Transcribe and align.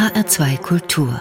HR2 0.00 0.56
Kultur 0.62 1.20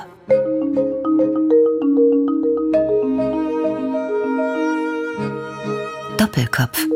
Doppelkopf 6.16 6.88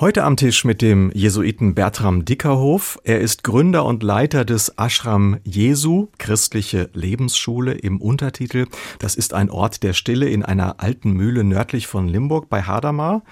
Heute 0.00 0.24
am 0.24 0.38
Tisch 0.38 0.64
mit 0.64 0.80
dem 0.80 1.10
Jesuiten 1.12 1.74
Bertram 1.74 2.24
Dickerhof. 2.24 2.98
Er 3.04 3.20
ist 3.20 3.44
Gründer 3.44 3.84
und 3.84 4.02
Leiter 4.02 4.46
des 4.46 4.78
Ashram 4.78 5.40
Jesu, 5.44 6.08
christliche 6.16 6.88
Lebensschule 6.94 7.74
im 7.74 8.00
Untertitel. 8.00 8.64
Das 9.00 9.14
ist 9.14 9.34
ein 9.34 9.50
Ort 9.50 9.82
der 9.82 9.92
Stille 9.92 10.30
in 10.30 10.42
einer 10.42 10.80
alten 10.80 11.10
Mühle 11.10 11.44
nördlich 11.44 11.86
von 11.86 12.08
Limburg 12.08 12.48
bei 12.48 12.62
Hadamar 12.62 13.24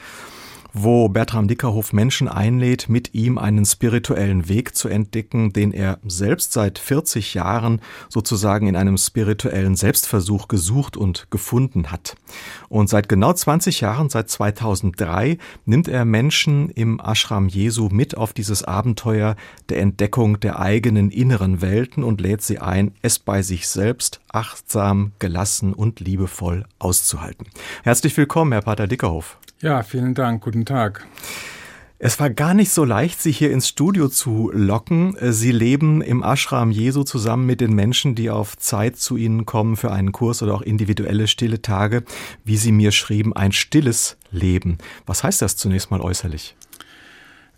wo 0.79 1.09
Bertram 1.09 1.49
Dickerhof 1.49 1.95
Menschen 1.95 2.29
einlädt, 2.29 2.91
mit 2.91 3.15
ihm 3.15 3.39
einen 3.39 3.65
spirituellen 3.65 4.47
Weg 4.49 4.77
zu 4.77 4.89
entdecken, 4.89 5.53
den 5.55 5.73
er 5.73 5.99
selbst 6.07 6.53
seit 6.53 6.79
40 6.79 7.33
Jahren 7.33 7.81
sozusagen 8.11 8.67
in 8.67 8.77
einem 8.77 8.99
spirituellen 8.99 9.75
Selbstversuch 9.75 10.49
gesucht 10.49 10.99
und 10.99 11.31
gefunden 11.31 11.91
hat. 11.91 12.17
Und 12.69 12.91
seit 12.91 13.09
genau 13.09 13.33
20 13.33 13.81
Jahren, 13.81 14.11
seit 14.11 14.29
2003, 14.29 15.39
nimmt 15.65 15.89
er 15.89 16.05
Menschen 16.05 16.69
im 16.69 17.01
Ashram 17.01 17.49
Jesu 17.49 17.89
mit 17.91 18.15
auf 18.15 18.35
dieses 18.35 18.63
Abenteuer 18.63 19.37
der 19.71 19.81
Entdeckung 19.81 20.41
der 20.41 20.61
eigenen 20.61 21.11
inneren 21.11 21.63
Welten 21.63 22.05
und 22.05 22.21
lädt 22.21 22.43
sie 22.43 22.59
ein, 22.59 22.93
es 23.01 23.19
bei 23.19 23.41
sich 23.41 23.67
selbst 23.67 24.21
achtsam, 24.31 25.13
gelassen 25.21 25.73
und 25.73 26.01
liebevoll 26.01 26.67
auszuhalten. 26.79 27.47
Herzlich 27.83 28.15
willkommen, 28.19 28.53
Herr 28.53 28.61
Pater 28.61 28.87
Dickerhof. 28.87 29.39
Ja, 29.61 29.83
vielen 29.83 30.15
Dank. 30.15 30.43
Guten 30.43 30.67
Tag. 30.67 31.07
Es 31.99 32.21
war 32.21 32.29
gar 32.29 32.53
nicht 32.53 32.71
so 32.73 32.85
leicht, 32.85 33.23
Sie 33.23 33.33
hier 33.33 33.51
ins 33.51 33.69
Studio 33.69 34.09
zu 34.09 34.51
locken. 34.53 35.17
Sie 35.19 35.51
leben 35.51 36.03
im 36.03 36.23
Ashram 36.23 36.71
Jesu 36.71 37.05
zusammen 37.05 37.47
mit 37.47 37.63
den 37.63 37.75
Menschen, 37.75 38.15
die 38.15 38.29
auf 38.29 38.59
Zeit 38.59 38.99
zu 38.99 39.17
Ihnen 39.17 39.47
kommen 39.47 39.77
für 39.77 39.91
einen 39.93 40.13
Kurs 40.13 40.43
oder 40.43 40.53
auch 40.55 40.61
individuelle 40.61 41.27
stille 41.27 41.63
Tage. 41.63 42.03
Wie 42.45 42.59
Sie 42.59 42.71
mir 42.71 42.93
schrieben, 42.93 43.35
ein 43.35 43.53
stilles 43.53 44.19
Leben. 44.31 44.77
Was 45.07 45.25
heißt 45.25 45.41
das 45.41 45.57
zunächst 45.57 45.91
mal 45.91 46.03
äußerlich? 46.03 46.55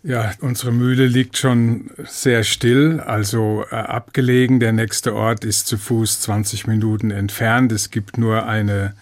Ja, 0.03 0.31
unsere 0.39 0.71
Mühle 0.71 1.07
liegt 1.07 1.37
schon 1.37 1.91
sehr 2.05 2.45
still, 2.45 3.01
also 3.01 3.65
äh, 3.69 3.75
abgelegen. 3.75 4.61
Der 4.61 4.71
nächste 4.71 5.13
Ort 5.13 5.43
ist 5.43 5.67
zu 5.67 5.77
Fuß 5.77 6.21
20 6.21 6.65
Minuten 6.65 7.11
entfernt. 7.11 7.73
Es 7.73 7.91
gibt 7.91 8.17
nur 8.17 8.45
eine 8.45 8.93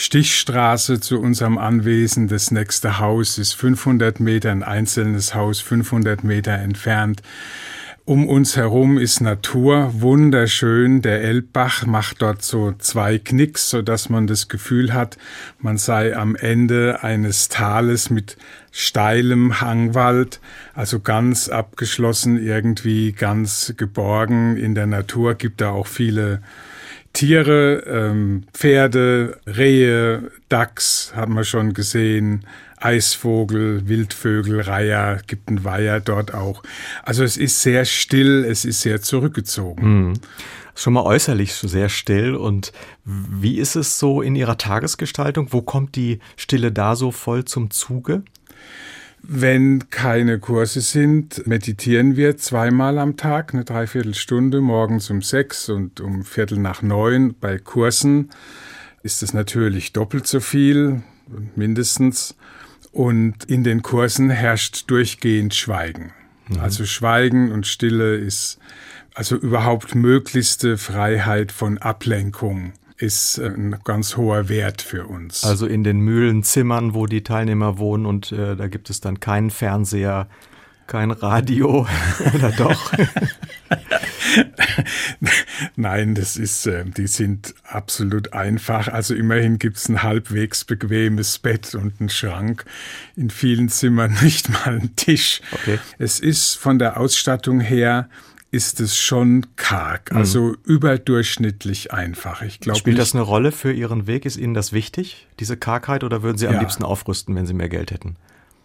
Stichstraße 0.00 1.00
zu 1.00 1.20
unserem 1.20 1.58
Anwesen. 1.58 2.28
Das 2.28 2.52
nächste 2.52 3.00
Haus 3.00 3.36
ist 3.36 3.54
500 3.54 4.20
Meter, 4.20 4.52
ein 4.52 4.62
einzelnes 4.62 5.34
Haus 5.34 5.60
500 5.60 6.22
Meter 6.22 6.52
entfernt. 6.52 7.20
Um 8.04 8.28
uns 8.28 8.56
herum 8.56 8.96
ist 8.96 9.20
Natur 9.20 9.90
wunderschön. 10.00 11.02
Der 11.02 11.22
Elbbach 11.22 11.84
macht 11.84 12.22
dort 12.22 12.44
so 12.44 12.72
zwei 12.78 13.18
Knicks, 13.18 13.70
so 13.70 13.82
dass 13.82 14.08
man 14.08 14.28
das 14.28 14.46
Gefühl 14.46 14.94
hat, 14.94 15.18
man 15.58 15.78
sei 15.78 16.16
am 16.16 16.36
Ende 16.36 17.02
eines 17.02 17.48
Tales 17.48 18.08
mit 18.08 18.36
steilem 18.70 19.60
Hangwald, 19.60 20.40
also 20.74 21.00
ganz 21.00 21.48
abgeschlossen, 21.48 22.40
irgendwie 22.40 23.10
ganz 23.10 23.74
geborgen. 23.76 24.56
In 24.56 24.76
der 24.76 24.86
Natur 24.86 25.34
gibt 25.34 25.60
da 25.60 25.70
auch 25.70 25.88
viele 25.88 26.40
Tiere, 27.18 27.82
ähm, 27.88 28.44
Pferde, 28.54 29.40
Rehe, 29.44 30.30
Dachs 30.48 31.12
haben 31.16 31.34
wir 31.34 31.42
schon 31.42 31.74
gesehen, 31.74 32.46
Eisvogel, 32.76 33.88
Wildvögel, 33.88 34.60
Reiher, 34.60 35.20
gibt 35.26 35.50
ein 35.50 35.64
Weiher 35.64 35.98
dort 35.98 36.32
auch. 36.32 36.62
Also 37.02 37.24
es 37.24 37.36
ist 37.36 37.60
sehr 37.60 37.84
still, 37.86 38.44
es 38.48 38.64
ist 38.64 38.82
sehr 38.82 39.02
zurückgezogen. 39.02 40.10
Mhm. 40.10 40.12
Schon 40.76 40.92
mal 40.92 41.02
äußerlich 41.02 41.54
sehr 41.54 41.88
still. 41.88 42.36
Und 42.36 42.72
wie 43.04 43.58
ist 43.58 43.74
es 43.74 43.98
so 43.98 44.22
in 44.22 44.36
Ihrer 44.36 44.56
Tagesgestaltung? 44.56 45.48
Wo 45.50 45.60
kommt 45.60 45.96
die 45.96 46.20
Stille 46.36 46.70
da 46.70 46.94
so 46.94 47.10
voll 47.10 47.44
zum 47.44 47.72
Zuge? 47.72 48.22
Wenn 49.22 49.90
keine 49.90 50.38
Kurse 50.38 50.80
sind, 50.80 51.46
meditieren 51.46 52.16
wir 52.16 52.36
zweimal 52.36 52.98
am 52.98 53.16
Tag, 53.16 53.52
eine 53.52 53.64
Dreiviertelstunde, 53.64 54.60
morgens 54.60 55.10
um 55.10 55.22
sechs 55.22 55.68
und 55.68 56.00
um 56.00 56.24
Viertel 56.24 56.58
nach 56.58 56.82
neun. 56.82 57.34
Bei 57.38 57.58
Kursen 57.58 58.30
ist 59.02 59.22
es 59.22 59.34
natürlich 59.34 59.92
doppelt 59.92 60.26
so 60.26 60.40
viel, 60.40 61.02
mindestens. 61.56 62.36
Und 62.92 63.44
in 63.44 63.64
den 63.64 63.82
Kursen 63.82 64.30
herrscht 64.30 64.90
durchgehend 64.90 65.54
Schweigen. 65.54 66.12
Mhm. 66.48 66.60
Also 66.60 66.86
Schweigen 66.86 67.52
und 67.52 67.66
Stille 67.66 68.16
ist 68.16 68.58
also 69.14 69.36
überhaupt 69.36 69.94
möglichste 69.94 70.78
Freiheit 70.78 71.52
von 71.52 71.78
Ablenkung 71.78 72.72
ist 72.98 73.38
ein 73.38 73.76
ganz 73.84 74.16
hoher 74.16 74.48
Wert 74.48 74.82
für 74.82 75.06
uns. 75.06 75.44
Also 75.44 75.66
in 75.66 75.84
den 75.84 76.00
Mühlenzimmern, 76.00 76.94
wo 76.94 77.06
die 77.06 77.22
Teilnehmer 77.22 77.78
wohnen 77.78 78.06
und 78.06 78.32
äh, 78.32 78.56
da 78.56 78.66
gibt 78.66 78.90
es 78.90 79.00
dann 79.00 79.20
keinen 79.20 79.50
Fernseher, 79.50 80.28
kein 80.86 81.10
Radio 81.10 81.86
oder 82.34 82.50
doch? 82.52 82.92
Nein, 85.76 86.14
das 86.14 86.36
ist, 86.36 86.66
äh, 86.66 86.84
die 86.84 87.06
sind 87.06 87.54
absolut 87.64 88.32
einfach. 88.32 88.88
Also 88.88 89.14
immerhin 89.14 89.58
gibt 89.58 89.76
es 89.76 89.88
ein 89.88 90.02
halbwegs 90.02 90.64
bequemes 90.64 91.38
Bett 91.38 91.74
und 91.74 92.00
einen 92.00 92.08
Schrank. 92.08 92.64
In 93.16 93.30
vielen 93.30 93.68
Zimmern 93.68 94.16
nicht 94.22 94.48
mal 94.48 94.78
einen 94.78 94.96
Tisch. 94.96 95.40
Okay. 95.52 95.78
Es 95.98 96.18
ist 96.20 96.54
von 96.54 96.78
der 96.78 96.98
Ausstattung 96.98 97.60
her 97.60 98.08
ist 98.50 98.80
es 98.80 98.96
schon 98.96 99.46
karg, 99.56 100.10
mhm. 100.12 100.18
also 100.18 100.42
mhm. 100.42 100.56
überdurchschnittlich 100.64 101.92
einfach. 101.92 102.42
Ich 102.42 102.60
glaube. 102.60 102.78
Spielt 102.78 102.98
das 102.98 103.14
eine 103.14 103.22
Rolle 103.22 103.52
für 103.52 103.72
Ihren 103.72 104.06
Weg? 104.06 104.24
Ist 104.24 104.36
Ihnen 104.36 104.54
das 104.54 104.72
wichtig, 104.72 105.28
diese 105.38 105.56
Kargheit, 105.56 106.04
oder 106.04 106.22
würden 106.22 106.38
Sie 106.38 106.46
ja. 106.46 106.52
am 106.52 106.60
liebsten 106.60 106.84
aufrüsten, 106.84 107.34
wenn 107.34 107.46
Sie 107.46 107.54
mehr 107.54 107.68
Geld 107.68 107.90
hätten? 107.90 108.16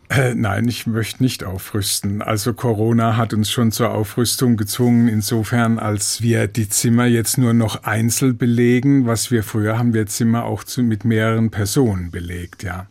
Äh, 0.10 0.36
nein, 0.36 0.68
ich 0.68 0.86
möchte 0.86 1.24
nicht 1.24 1.44
aufrüsten. 1.44 2.22
Also 2.22 2.54
Corona 2.54 3.18
hat 3.18 3.34
uns 3.34 3.50
schon 3.50 3.72
zur 3.72 3.92
Aufrüstung 3.92 4.58
gezwungen, 4.58 5.08
insofern, 5.08 5.80
als 5.80 6.22
wir 6.22 6.48
die 6.48 6.70
Zimmer 6.70 7.06
jetzt 7.06 7.38
nur 7.38 7.54
noch 7.54 7.84
einzeln 7.84 8.38
belegen. 8.38 9.08
Was 9.08 9.32
wir 9.32 9.44
früher 9.44 9.78
haben 9.78 9.94
wir 9.94 10.06
Zimmer 10.06 10.46
auch 10.46 10.64
zu, 10.64 10.84
mit 10.84 11.04
mehreren 11.04 11.52
Personen 11.52 12.12
belegt, 12.12 12.64
ja. 12.64 12.86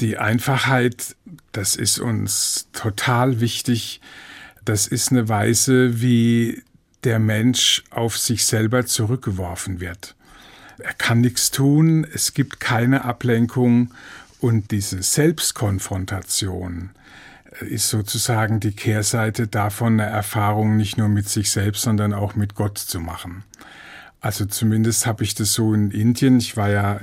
Die 0.00 0.18
Einfachheit, 0.18 1.16
das 1.52 1.74
ist 1.74 1.98
uns 1.98 2.68
total 2.72 3.40
wichtig 3.40 4.02
das 4.68 4.86
ist 4.86 5.10
eine 5.10 5.28
Weise, 5.28 6.00
wie 6.02 6.62
der 7.04 7.18
Mensch 7.18 7.84
auf 7.90 8.18
sich 8.18 8.44
selber 8.44 8.86
zurückgeworfen 8.86 9.80
wird. 9.80 10.14
Er 10.78 10.92
kann 10.92 11.20
nichts 11.20 11.50
tun, 11.50 12.06
es 12.12 12.34
gibt 12.34 12.60
keine 12.60 13.04
Ablenkung 13.04 13.92
und 14.40 14.70
diese 14.70 15.02
Selbstkonfrontation 15.02 16.90
ist 17.60 17.88
sozusagen 17.88 18.60
die 18.60 18.72
Kehrseite 18.72 19.46
davon, 19.46 20.00
eine 20.00 20.10
Erfahrung 20.10 20.76
nicht 20.76 20.98
nur 20.98 21.08
mit 21.08 21.28
sich 21.28 21.50
selbst, 21.50 21.82
sondern 21.82 22.12
auch 22.12 22.34
mit 22.34 22.54
Gott 22.54 22.76
zu 22.76 23.00
machen. 23.00 23.44
Also 24.20 24.44
zumindest 24.44 25.06
habe 25.06 25.24
ich 25.24 25.34
das 25.34 25.52
so 25.52 25.72
in 25.72 25.90
Indien. 25.90 26.38
Ich 26.38 26.56
war 26.56 26.68
ja 26.68 27.00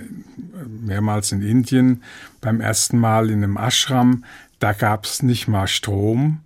mehrmals 0.67 1.31
in 1.31 1.41
Indien. 1.41 2.03
Beim 2.41 2.59
ersten 2.59 2.99
Mal 2.99 3.29
in 3.29 3.43
einem 3.43 3.57
Ashram, 3.57 4.25
da 4.59 4.73
gab 4.73 5.05
es 5.05 5.23
nicht 5.23 5.47
mal 5.47 5.67
Strom. 5.67 6.41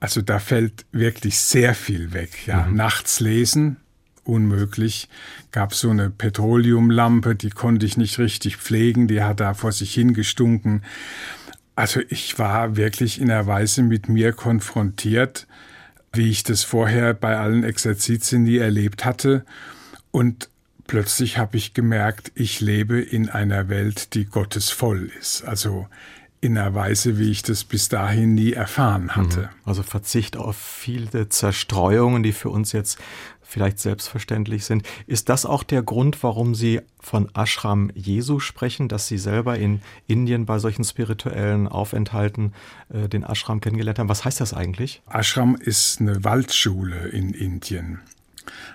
Also 0.00 0.22
da 0.22 0.38
fällt 0.38 0.86
wirklich 0.92 1.38
sehr 1.38 1.74
viel 1.74 2.12
weg. 2.12 2.46
Ja, 2.46 2.66
mhm. 2.66 2.76
nachts 2.76 3.20
lesen 3.20 3.76
unmöglich. 4.24 5.08
Gab 5.52 5.74
so 5.74 5.90
eine 5.90 6.10
Petroleumlampe, 6.10 7.34
die 7.34 7.50
konnte 7.50 7.86
ich 7.86 7.96
nicht 7.96 8.18
richtig 8.18 8.56
pflegen, 8.56 9.08
die 9.08 9.22
hat 9.22 9.40
da 9.40 9.54
vor 9.54 9.72
sich 9.72 9.92
hingestunken. 9.92 10.84
Also 11.76 12.00
ich 12.08 12.38
war 12.38 12.76
wirklich 12.76 13.20
in 13.20 13.30
einer 13.30 13.46
Weise 13.46 13.82
mit 13.82 14.08
mir 14.08 14.32
konfrontiert, 14.32 15.46
wie 16.12 16.30
ich 16.30 16.42
das 16.42 16.62
vorher 16.62 17.14
bei 17.14 17.36
allen 17.36 17.64
Exerzitien 17.64 18.44
nie 18.44 18.58
erlebt 18.58 19.04
hatte. 19.04 19.44
Und 20.10 20.48
plötzlich 20.86 21.38
habe 21.38 21.56
ich 21.56 21.74
gemerkt, 21.74 22.32
ich 22.34 22.60
lebe 22.60 23.00
in 23.00 23.28
einer 23.28 23.68
Welt, 23.68 24.14
die 24.14 24.26
gottesvoll 24.26 25.10
ist. 25.18 25.42
Also 25.44 25.88
in 26.40 26.56
einer 26.56 26.74
Weise, 26.74 27.18
wie 27.18 27.30
ich 27.30 27.42
das 27.42 27.64
bis 27.64 27.88
dahin 27.88 28.34
nie 28.34 28.52
erfahren 28.52 29.14
hatte. 29.14 29.40
Mhm. 29.40 29.48
Also 29.64 29.82
Verzicht 29.82 30.36
auf 30.36 30.56
viele 30.56 31.28
Zerstreuungen, 31.28 32.22
die 32.22 32.32
für 32.32 32.48
uns 32.48 32.72
jetzt 32.72 32.98
vielleicht 33.42 33.80
selbstverständlich 33.80 34.64
sind. 34.64 34.86
Ist 35.06 35.28
das 35.28 35.44
auch 35.44 35.64
der 35.64 35.82
Grund, 35.82 36.22
warum 36.22 36.54
Sie 36.54 36.80
von 37.00 37.28
Ashram 37.34 37.90
Jesu 37.94 38.38
sprechen, 38.38 38.88
dass 38.88 39.08
Sie 39.08 39.18
selber 39.18 39.58
in 39.58 39.82
Indien 40.06 40.46
bei 40.46 40.58
solchen 40.58 40.84
spirituellen 40.84 41.66
Aufenthalten 41.66 42.54
äh, 42.88 43.08
den 43.08 43.24
Ashram 43.24 43.60
kennengelernt 43.60 43.98
haben? 43.98 44.08
Was 44.08 44.24
heißt 44.24 44.40
das 44.40 44.54
eigentlich? 44.54 45.02
Ashram 45.10 45.56
ist 45.56 46.00
eine 46.00 46.24
Waldschule 46.24 47.08
in 47.08 47.34
Indien. 47.34 48.00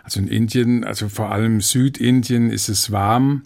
Also 0.03 0.19
in 0.19 0.27
Indien, 0.27 0.83
also 0.83 1.09
vor 1.09 1.31
allem 1.31 1.61
Südindien 1.61 2.51
ist 2.51 2.69
es 2.69 2.91
warm 2.91 3.43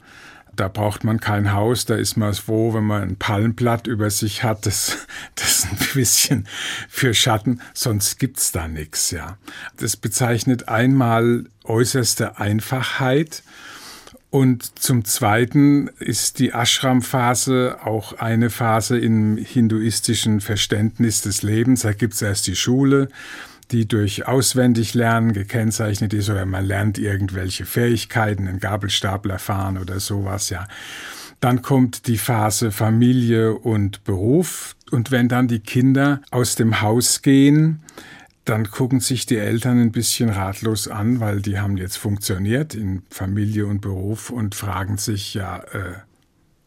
da 0.59 0.67
braucht 0.67 1.03
man 1.03 1.19
kein 1.19 1.53
Haus, 1.53 1.85
da 1.85 1.95
ist 1.95 2.17
man 2.17 2.33
froh, 2.33 2.73
wenn 2.73 2.83
man 2.83 3.01
ein 3.03 3.15
Palmblatt 3.15 3.87
über 3.87 4.09
sich 4.09 4.43
hat, 4.43 4.65
das, 4.65 4.97
das 5.35 5.67
ein 5.71 5.77
bisschen 5.93 6.47
für 6.89 7.13
Schatten, 7.13 7.61
sonst 7.73 8.19
gibt's 8.19 8.51
da 8.51 8.67
nichts, 8.67 9.11
ja. 9.11 9.37
Das 9.77 9.95
bezeichnet 9.95 10.67
einmal 10.67 11.45
äußerste 11.63 12.39
Einfachheit 12.39 13.43
und 14.31 14.79
zum 14.79 15.05
Zweiten 15.05 15.87
ist 15.99 16.37
die 16.37 16.49
Ashram-Phase 16.49 17.77
auch 17.83 18.13
eine 18.13 18.51
Phase 18.51 18.99
im 18.99 19.37
hinduistischen 19.37 20.39
Verständnis 20.39 21.21
des 21.21 21.41
Lebens. 21.41 21.81
Da 21.81 21.93
gibt's 21.93 22.21
erst 22.21 22.45
die 22.45 22.55
Schule, 22.55 23.09
die 23.71 23.87
durch 23.87 24.27
Auswendiglernen 24.27 25.33
gekennzeichnet 25.33 26.13
ist 26.13 26.29
oder 26.29 26.45
man 26.45 26.65
lernt 26.65 26.97
irgendwelche 26.97 27.65
Fähigkeiten, 27.65 28.47
einen 28.47 28.59
Gabelstapler 28.59 29.39
fahren 29.39 29.77
oder 29.77 29.99
sowas, 29.99 30.49
ja. 30.49 30.67
Dann 31.39 31.61
kommt 31.61 32.07
die 32.07 32.17
Phase 32.17 32.71
Familie 32.71 33.53
und 33.53 34.03
Beruf. 34.03 34.75
Und 34.91 35.09
wenn 35.09 35.29
dann 35.29 35.47
die 35.47 35.61
Kinder 35.61 36.21
aus 36.31 36.55
dem 36.55 36.81
Haus 36.81 37.21
gehen, 37.21 37.81
dann 38.43 38.69
gucken 38.69 38.99
sich 38.99 39.25
die 39.25 39.37
Eltern 39.37 39.79
ein 39.79 39.91
bisschen 39.91 40.29
ratlos 40.29 40.87
an, 40.87 41.19
weil 41.19 41.41
die 41.41 41.59
haben 41.59 41.77
jetzt 41.77 41.97
funktioniert 41.97 42.73
in 42.73 43.03
Familie 43.09 43.67
und 43.67 43.79
Beruf 43.79 44.31
und 44.31 44.55
fragen 44.55 44.97
sich, 44.97 45.33
ja, 45.33 45.59
äh, 45.71 45.93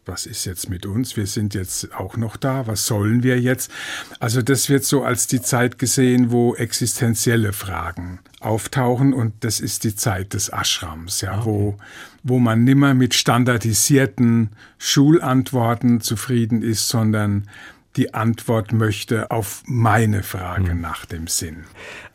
was 0.05 0.27
ist 0.27 0.45
jetzt 0.47 0.69
mit 0.69 0.85
uns? 0.85 1.17
Wir 1.17 1.27
sind 1.27 1.55
jetzt 1.55 1.95
auch 1.95 2.17
noch 2.17 2.37
da. 2.37 2.67
Was 2.67 2.87
sollen 2.87 3.23
wir 3.23 3.41
jetzt? 3.41 3.71
Also 4.19 4.43
das 4.43 4.69
wird 4.69 4.85
so 4.85 5.05
als 5.05 5.29
die 5.29 5.41
Zeit 5.41 5.79
gesehen, 5.79 6.33
wo 6.33 6.55
existenzielle 6.55 7.53
Fragen 7.53 8.19
auftauchen 8.41 9.15
und 9.15 9.33
das 9.41 9.61
ist 9.61 9.85
die 9.85 9.95
Zeit 9.95 10.35
des 10.35 10.49
Ashrams, 10.49 11.21
ja, 11.21 11.39
okay. 11.39 11.45
wo, 11.45 11.77
wo 12.25 12.39
man 12.41 12.65
nimmer 12.65 12.95
mit 12.95 13.15
standardisierten 13.15 14.51
Schulantworten 14.79 16.01
zufrieden 16.01 16.63
ist, 16.63 16.89
sondern 16.89 17.49
die 17.97 18.15
Antwort 18.15 18.73
möchte 18.73 19.31
auf 19.31 19.63
meine 19.67 20.23
Frage 20.23 20.71
hm. 20.71 20.81
nach 20.81 21.05
dem 21.05 21.27
Sinn. 21.27 21.65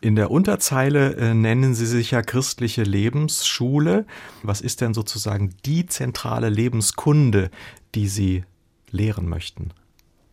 In 0.00 0.16
der 0.16 0.30
Unterzeile 0.30 1.14
äh, 1.16 1.34
nennen 1.34 1.74
Sie 1.74 1.86
sich 1.86 2.10
ja 2.10 2.22
christliche 2.22 2.82
Lebensschule. 2.82 4.04
Was 4.42 4.60
ist 4.60 4.80
denn 4.80 4.92
sozusagen 4.92 5.54
die 5.64 5.86
zentrale 5.86 6.48
Lebenskunde, 6.48 7.50
die 7.94 8.08
Sie 8.08 8.44
lehren 8.90 9.28
möchten? 9.28 9.70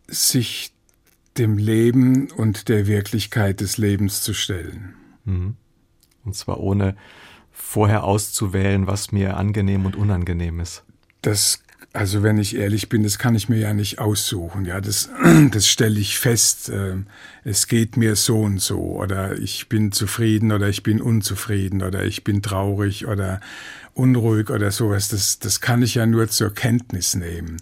Sich 0.08 0.74
dem 1.38 1.58
Leben 1.58 2.32
und 2.32 2.70
der 2.70 2.88
Wirklichkeit 2.88 3.60
des 3.60 3.78
Lebens 3.78 4.22
zu 4.22 4.34
stellen. 4.34 4.96
Mhm. 5.26 5.56
Und 6.24 6.36
zwar 6.36 6.60
ohne 6.60 6.96
vorher 7.52 8.04
auszuwählen, 8.04 8.88
was 8.88 9.12
mir 9.12 9.38
angenehm 9.38 9.86
und 9.86 9.96
unangenehm 9.96 10.60
ist. 10.60 10.84
Das 11.22 11.64
also 11.96 12.24
wenn 12.24 12.38
ich 12.38 12.56
ehrlich 12.56 12.90
bin, 12.90 13.04
das 13.04 13.18
kann 13.18 13.36
ich 13.36 13.50
mir 13.50 13.58
ja 13.58 13.74
nicht 13.74 14.00
aussuchen. 14.00 14.66
Ja, 14.66 14.82
das, 14.82 15.10
das 15.52 15.68
stelle 15.68 16.00
ich 16.00 16.20
fest. 16.20 16.70
Äh, 16.70 16.98
es 17.44 17.68
geht 17.68 17.98
mir 17.98 18.16
so 18.16 18.42
und 18.42 18.62
so 18.62 18.80
oder 18.98 19.38
ich 19.38 19.70
bin 19.70 19.92
zufrieden 19.92 20.52
oder 20.52 20.70
ich 20.70 20.84
bin 20.84 21.02
unzufrieden 21.02 21.82
oder 21.82 22.04
ich 22.04 22.24
bin 22.24 22.42
traurig 22.42 23.08
oder 23.08 23.40
unruhig 23.94 24.50
oder 24.50 24.72
sowas. 24.72 25.10
Das, 25.10 25.40
das 25.40 25.62
kann 25.62 25.82
ich 25.82 25.96
ja 25.96 26.06
nur 26.06 26.28
zur 26.28 26.54
Kenntnis 26.54 27.16
nehmen. 27.16 27.58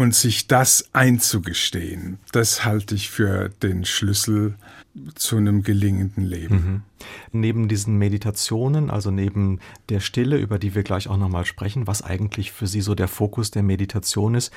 Und 0.00 0.14
sich 0.14 0.46
das 0.46 0.88
einzugestehen, 0.94 2.20
das 2.32 2.64
halte 2.64 2.94
ich 2.94 3.10
für 3.10 3.50
den 3.62 3.84
Schlüssel 3.84 4.54
zu 5.14 5.36
einem 5.36 5.62
gelingenden 5.62 6.24
Leben. 6.24 6.54
Mhm. 6.54 6.82
Neben 7.32 7.68
diesen 7.68 7.98
Meditationen, 7.98 8.88
also 8.88 9.10
neben 9.10 9.60
der 9.90 10.00
Stille, 10.00 10.38
über 10.38 10.58
die 10.58 10.74
wir 10.74 10.84
gleich 10.84 11.06
auch 11.08 11.18
nochmal 11.18 11.44
sprechen, 11.44 11.86
was 11.86 12.00
eigentlich 12.00 12.50
für 12.50 12.66
Sie 12.66 12.80
so 12.80 12.94
der 12.94 13.08
Fokus 13.08 13.50
der 13.50 13.62
Meditation 13.62 14.34
ist, 14.34 14.54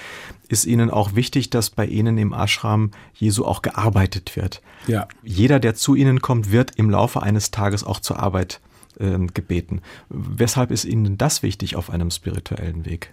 ist 0.47 0.63
Ihnen 0.63 0.89
auch 0.89 1.13
wichtig, 1.13 1.49
dass 1.49 1.69
bei 1.69 1.87
Ihnen 1.87 2.17
im 2.17 2.31
Ashram 2.31 2.91
Jesu 3.13 3.43
auch 3.43 3.61
gearbeitet 3.61 4.37
wird. 4.37 4.61
Ja. 4.87 5.09
Jeder, 5.23 5.59
der 5.59 5.75
zu 5.75 5.95
Ihnen 5.95 6.21
kommt, 6.21 6.53
wird 6.53 6.77
im 6.77 6.89
Laufe 6.89 7.21
eines 7.21 7.51
Tages 7.51 7.83
auch 7.83 7.99
zur 7.99 8.17
Arbeit 8.17 8.61
äh, 8.97 9.19
gebeten. 9.33 9.81
Weshalb 10.07 10.71
ist 10.71 10.85
Ihnen 10.85 11.17
das 11.17 11.43
wichtig 11.43 11.75
auf 11.75 11.89
einem 11.89 12.11
spirituellen 12.11 12.85
Weg? 12.85 13.11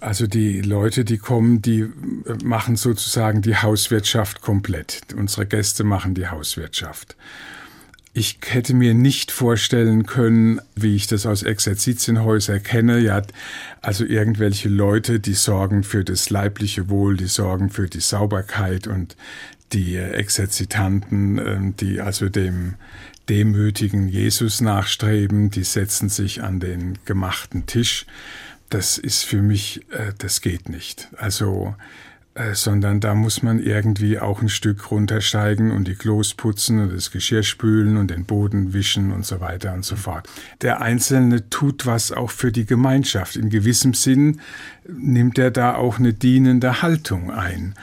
Also 0.00 0.26
die 0.26 0.60
Leute, 0.60 1.04
die 1.04 1.18
kommen, 1.18 1.62
die 1.62 1.80
äh, 1.80 1.90
machen 2.44 2.76
sozusagen 2.76 3.42
die 3.42 3.56
Hauswirtschaft 3.56 4.42
komplett. 4.42 5.14
Unsere 5.16 5.46
Gäste 5.46 5.84
machen 5.84 6.14
die 6.14 6.28
Hauswirtschaft. 6.28 7.16
Ich 8.12 8.38
hätte 8.46 8.72
mir 8.72 8.94
nicht 8.94 9.30
vorstellen 9.30 10.06
können, 10.06 10.60
wie 10.74 10.96
ich 10.96 11.06
das 11.06 11.26
aus 11.26 11.42
Exerzitienhäusern 11.42 12.62
kenne, 12.62 12.98
ja, 12.98 13.20
also 13.82 14.06
irgendwelche 14.06 14.70
Leute, 14.70 15.20
die 15.20 15.34
sorgen 15.34 15.82
für 15.82 16.02
das 16.02 16.30
leibliche 16.30 16.88
Wohl, 16.88 17.18
die 17.18 17.26
sorgen 17.26 17.68
für 17.68 17.88
die 17.88 18.00
Sauberkeit 18.00 18.86
und 18.86 19.16
die 19.74 19.96
Exerzitanten, 19.96 21.38
ähm, 21.38 21.76
die 21.76 22.00
also 22.00 22.28
dem 22.30 22.76
demütigen 23.28 24.08
Jesus 24.08 24.60
nachstreben, 24.60 25.50
die 25.50 25.64
setzen 25.64 26.08
sich 26.08 26.42
an 26.42 26.60
den 26.60 26.98
gemachten 27.04 27.66
Tisch 27.66 28.06
das 28.70 28.98
ist 28.98 29.24
für 29.24 29.42
mich, 29.42 29.82
äh, 29.90 30.12
das 30.18 30.40
geht 30.40 30.68
nicht. 30.68 31.08
Also, 31.16 31.74
äh, 32.36 32.54
sondern 32.54 33.00
da 33.00 33.14
muss 33.14 33.42
man 33.42 33.58
irgendwie 33.58 34.18
auch 34.18 34.42
ein 34.42 34.50
Stück 34.50 34.90
runtersteigen 34.90 35.70
und 35.70 35.88
die 35.88 35.94
Klos 35.94 36.34
putzen 36.34 36.80
und 36.80 36.92
das 36.92 37.10
Geschirr 37.10 37.42
spülen 37.42 37.96
und 37.96 38.10
den 38.10 38.26
Boden 38.26 38.74
wischen 38.74 39.10
und 39.10 39.24
so 39.24 39.40
weiter 39.40 39.72
und 39.72 39.86
so 39.86 39.96
fort. 39.96 40.28
Der 40.60 40.82
Einzelne 40.82 41.48
tut 41.48 41.86
was 41.86 42.12
auch 42.12 42.30
für 42.30 42.52
die 42.52 42.66
Gemeinschaft. 42.66 43.36
In 43.36 43.48
gewissem 43.48 43.94
Sinn 43.94 44.40
nimmt 44.86 45.38
er 45.38 45.50
da 45.50 45.76
auch 45.76 45.98
eine 45.98 46.12
dienende 46.12 46.82
Haltung 46.82 47.30
ein. 47.30 47.74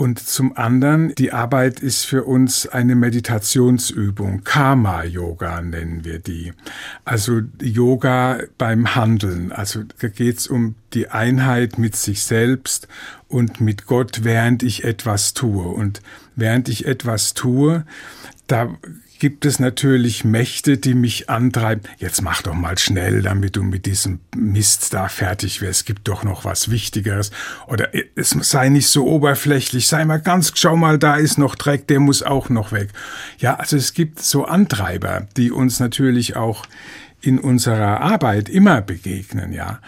Und 0.00 0.18
zum 0.18 0.56
anderen, 0.56 1.14
die 1.16 1.30
Arbeit 1.30 1.80
ist 1.80 2.06
für 2.06 2.24
uns 2.24 2.66
eine 2.66 2.94
Meditationsübung. 2.94 4.44
Karma-Yoga 4.44 5.60
nennen 5.60 6.06
wir 6.06 6.20
die. 6.20 6.54
Also 7.04 7.42
Yoga 7.60 8.38
beim 8.56 8.94
Handeln. 8.94 9.52
Also 9.52 9.82
da 10.00 10.08
geht's 10.08 10.46
um 10.46 10.74
die 10.94 11.08
Einheit 11.08 11.76
mit 11.76 11.96
sich 11.96 12.22
selbst 12.22 12.88
und 13.28 13.60
mit 13.60 13.84
Gott, 13.84 14.24
während 14.24 14.62
ich 14.62 14.84
etwas 14.84 15.34
tue. 15.34 15.68
Und 15.68 16.00
während 16.34 16.70
ich 16.70 16.86
etwas 16.86 17.34
tue, 17.34 17.84
da 18.46 18.74
gibt 19.20 19.44
es 19.44 19.60
natürlich 19.60 20.24
Mächte, 20.24 20.78
die 20.78 20.94
mich 20.94 21.30
antreiben. 21.30 21.82
Jetzt 21.98 22.22
mach 22.22 22.42
doch 22.42 22.54
mal 22.54 22.78
schnell, 22.78 23.22
damit 23.22 23.54
du 23.54 23.62
mit 23.62 23.86
diesem 23.86 24.20
Mist 24.34 24.92
da 24.92 25.08
fertig 25.08 25.60
wirst. 25.60 25.80
Es 25.80 25.84
gibt 25.84 26.08
doch 26.08 26.24
noch 26.24 26.44
was 26.44 26.70
Wichtigeres. 26.70 27.30
Oder 27.68 27.90
es 28.16 28.30
sei 28.30 28.70
nicht 28.70 28.88
so 28.88 29.06
oberflächlich. 29.06 29.86
Sei 29.86 30.04
mal 30.04 30.20
ganz, 30.20 30.52
schau 30.56 30.74
mal, 30.74 30.98
da 30.98 31.16
ist 31.16 31.38
noch 31.38 31.54
Dreck, 31.54 31.86
der 31.86 32.00
muss 32.00 32.22
auch 32.22 32.48
noch 32.48 32.72
weg. 32.72 32.88
Ja, 33.38 33.54
also 33.56 33.76
es 33.76 33.92
gibt 33.92 34.20
so 34.20 34.46
Antreiber, 34.46 35.28
die 35.36 35.52
uns 35.52 35.78
natürlich 35.78 36.34
auch 36.34 36.64
in 37.20 37.38
unserer 37.38 38.00
Arbeit 38.00 38.48
immer 38.48 38.80
begegnen, 38.80 39.52
ja. 39.52 39.80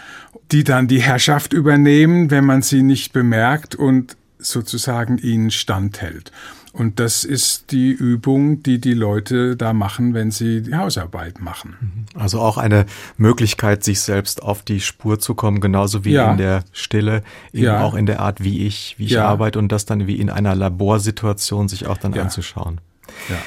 Die 0.51 0.63
dann 0.63 0.87
die 0.87 1.01
Herrschaft 1.01 1.53
übernehmen, 1.53 2.29
wenn 2.29 2.45
man 2.45 2.61
sie 2.61 2.83
nicht 2.83 3.11
bemerkt 3.11 3.73
und 3.73 4.15
sozusagen 4.37 5.17
ihnen 5.17 5.49
standhält. 5.49 6.31
Und 6.73 6.99
das 6.99 7.23
ist 7.23 7.71
die 7.71 7.91
Übung, 7.91 8.63
die 8.63 8.81
die 8.81 8.95
Leute 8.95 9.55
da 9.55 9.73
machen, 9.73 10.15
wenn 10.15 10.31
sie 10.31 10.63
die 10.63 10.75
Hausarbeit 10.75 11.39
machen. 11.39 11.77
Mhm. 11.79 12.19
Also 12.19 12.39
auch 12.39 12.57
eine 12.57 12.87
Möglichkeit, 13.15 13.83
sich 13.83 14.01
selbst 14.01 14.41
auf 14.41 14.63
die 14.63 14.79
Spur 14.79 15.19
zu 15.19 15.35
kommen, 15.35 15.61
genauso 15.61 16.03
wie 16.03 16.13
ja. 16.13 16.31
in 16.31 16.37
der 16.37 16.63
Stille, 16.71 17.21
eben 17.53 17.65
ja. 17.65 17.83
auch 17.83 17.93
in 17.93 18.07
der 18.07 18.21
Art, 18.21 18.43
wie 18.43 18.65
ich, 18.65 18.95
wie 18.97 19.05
ich 19.05 19.11
ja. 19.11 19.27
arbeite 19.27 19.59
und 19.59 19.71
das 19.71 19.85
dann 19.85 20.07
wie 20.07 20.15
in 20.15 20.31
einer 20.31 20.55
Laborsituation 20.55 21.67
sich 21.67 21.85
auch 21.85 21.97
dann 21.97 22.17
anzuschauen. 22.17 22.81
Ja. 23.29 23.37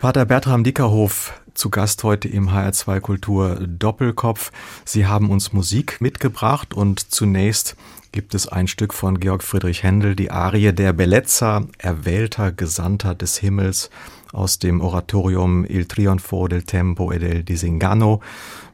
Pater 0.00 0.24
Bertram 0.24 0.64
Dickerhof, 0.64 1.40
zu 1.54 1.70
Gast 1.70 2.04
heute 2.04 2.28
im 2.28 2.50
HR2 2.50 3.00
Kultur 3.00 3.54
Doppelkopf. 3.66 4.52
Sie 4.84 5.06
haben 5.06 5.30
uns 5.30 5.52
Musik 5.52 6.00
mitgebracht 6.00 6.74
und 6.74 7.12
zunächst 7.12 7.76
gibt 8.16 8.34
es 8.34 8.48
ein 8.48 8.66
Stück 8.66 8.94
von 8.94 9.20
Georg 9.20 9.42
Friedrich 9.42 9.82
Händel, 9.82 10.16
die 10.16 10.30
Arie 10.30 10.72
der 10.72 10.94
Bellezza, 10.94 11.66
erwählter 11.76 12.50
Gesandter 12.50 13.14
des 13.14 13.36
Himmels 13.36 13.90
aus 14.32 14.58
dem 14.58 14.80
Oratorium 14.80 15.66
Il 15.66 15.84
Trionfo 15.84 16.48
del 16.48 16.62
Tempo 16.62 17.12
e 17.12 17.18
del 17.18 17.44
Disingano 17.44 18.22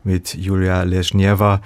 mit 0.05 0.33
Julia 0.35 0.85
Lesnieva. 0.85 1.61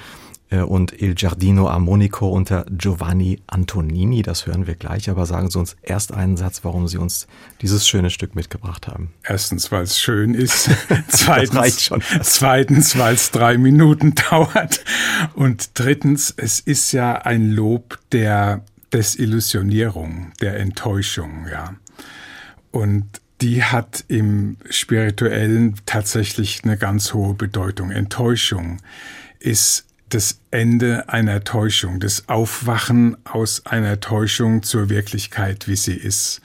Äh, 0.51 0.61
und 0.61 0.93
Il 1.01 1.15
Giardino 1.15 1.69
Armonico 1.69 2.29
unter 2.29 2.65
Giovanni 2.71 3.41
Antonini. 3.47 4.23
Das 4.23 4.47
hören 4.47 4.67
wir 4.67 4.75
gleich, 4.75 5.11
aber 5.11 5.27
sagen 5.27 5.51
Sie 5.51 5.59
uns 5.59 5.77
erst 5.83 6.13
einen 6.13 6.37
Satz, 6.37 6.65
warum 6.65 6.89
Sie 6.89 6.99
uns 6.99 7.27
dieses 7.63 7.87
schöne 7.87 8.11
Stück 8.11 8.35
mitgebracht 8.35 8.87
haben. 8.87 9.13
Erstens, 9.25 9.73
weil 9.73 9.83
es 9.83 9.99
schön 9.99 10.35
ist. 10.35 10.71
zweitens, 11.09 11.91
zweitens 12.23 12.99
weil 12.99 13.15
es 13.15 13.31
drei 13.31 13.59
Minuten 13.59 14.15
dauert. 14.31 14.85
Und 15.35 15.71
drittens, 15.75 16.33
es 16.37 16.61
ist 16.61 16.93
ja 16.93 17.15
ein 17.15 17.51
Lob 17.51 17.99
der 18.13 18.65
Desillusionierung, 18.93 20.33
der 20.41 20.59
Enttäuschung, 20.59 21.47
ja. 21.51 21.75
Und 22.71 23.21
die 23.41 23.65
hat 23.65 24.05
im 24.09 24.57
Spirituellen 24.71 25.75
tatsächlich 25.85 26.63
eine 26.65 26.79
ganz 26.79 27.13
hohe 27.13 27.35
Bedeutung. 27.35 27.91
Enttäuschung 27.91 28.79
ist 29.41 29.86
das 30.09 30.41
Ende 30.51 31.09
einer 31.09 31.45
Täuschung, 31.45 32.01
das 32.01 32.29
Aufwachen 32.29 33.17
aus 33.25 33.67
einer 33.67 34.01
Täuschung 34.01 34.63
zur 34.63 34.89
Wirklichkeit, 34.89 35.69
wie 35.69 35.77
sie 35.77 35.97
ist. 35.97 36.41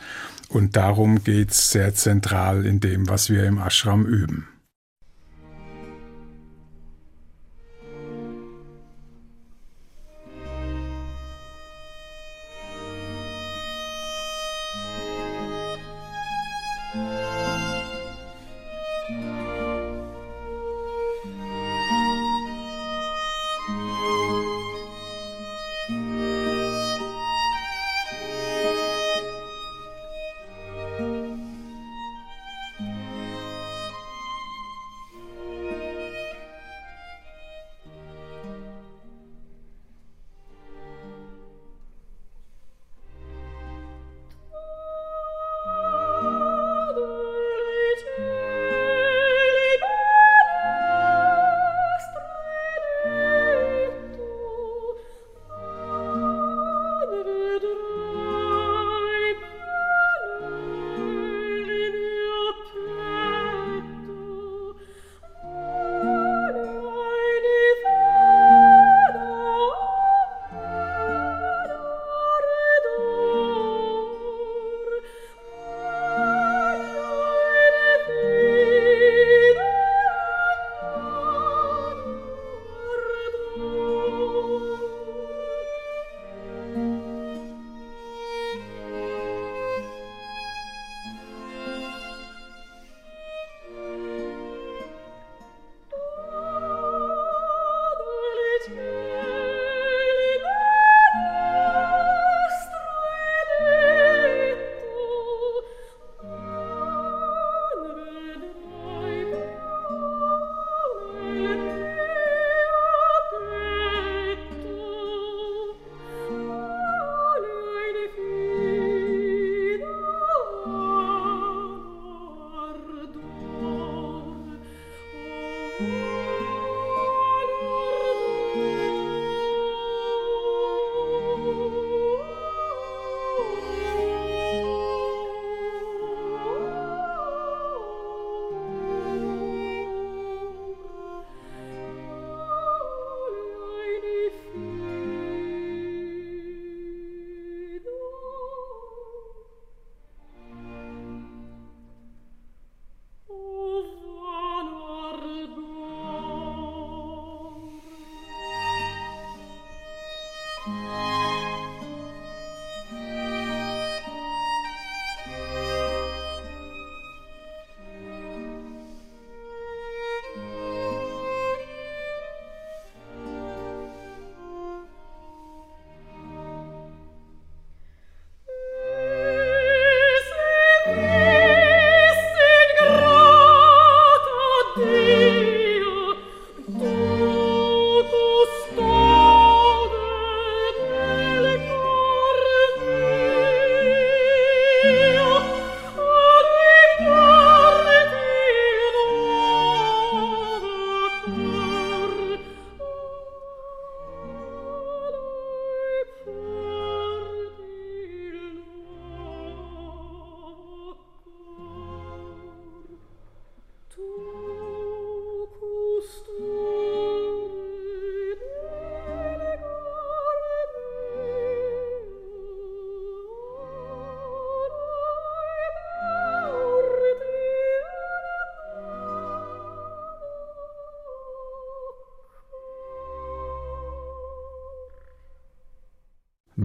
Und 0.50 0.76
darum 0.76 1.24
geht 1.24 1.52
es 1.52 1.72
sehr 1.72 1.94
zentral 1.94 2.66
in 2.66 2.80
dem, 2.80 3.08
was 3.08 3.30
wir 3.30 3.46
im 3.46 3.58
Ashram 3.58 4.06
üben. 4.06 4.48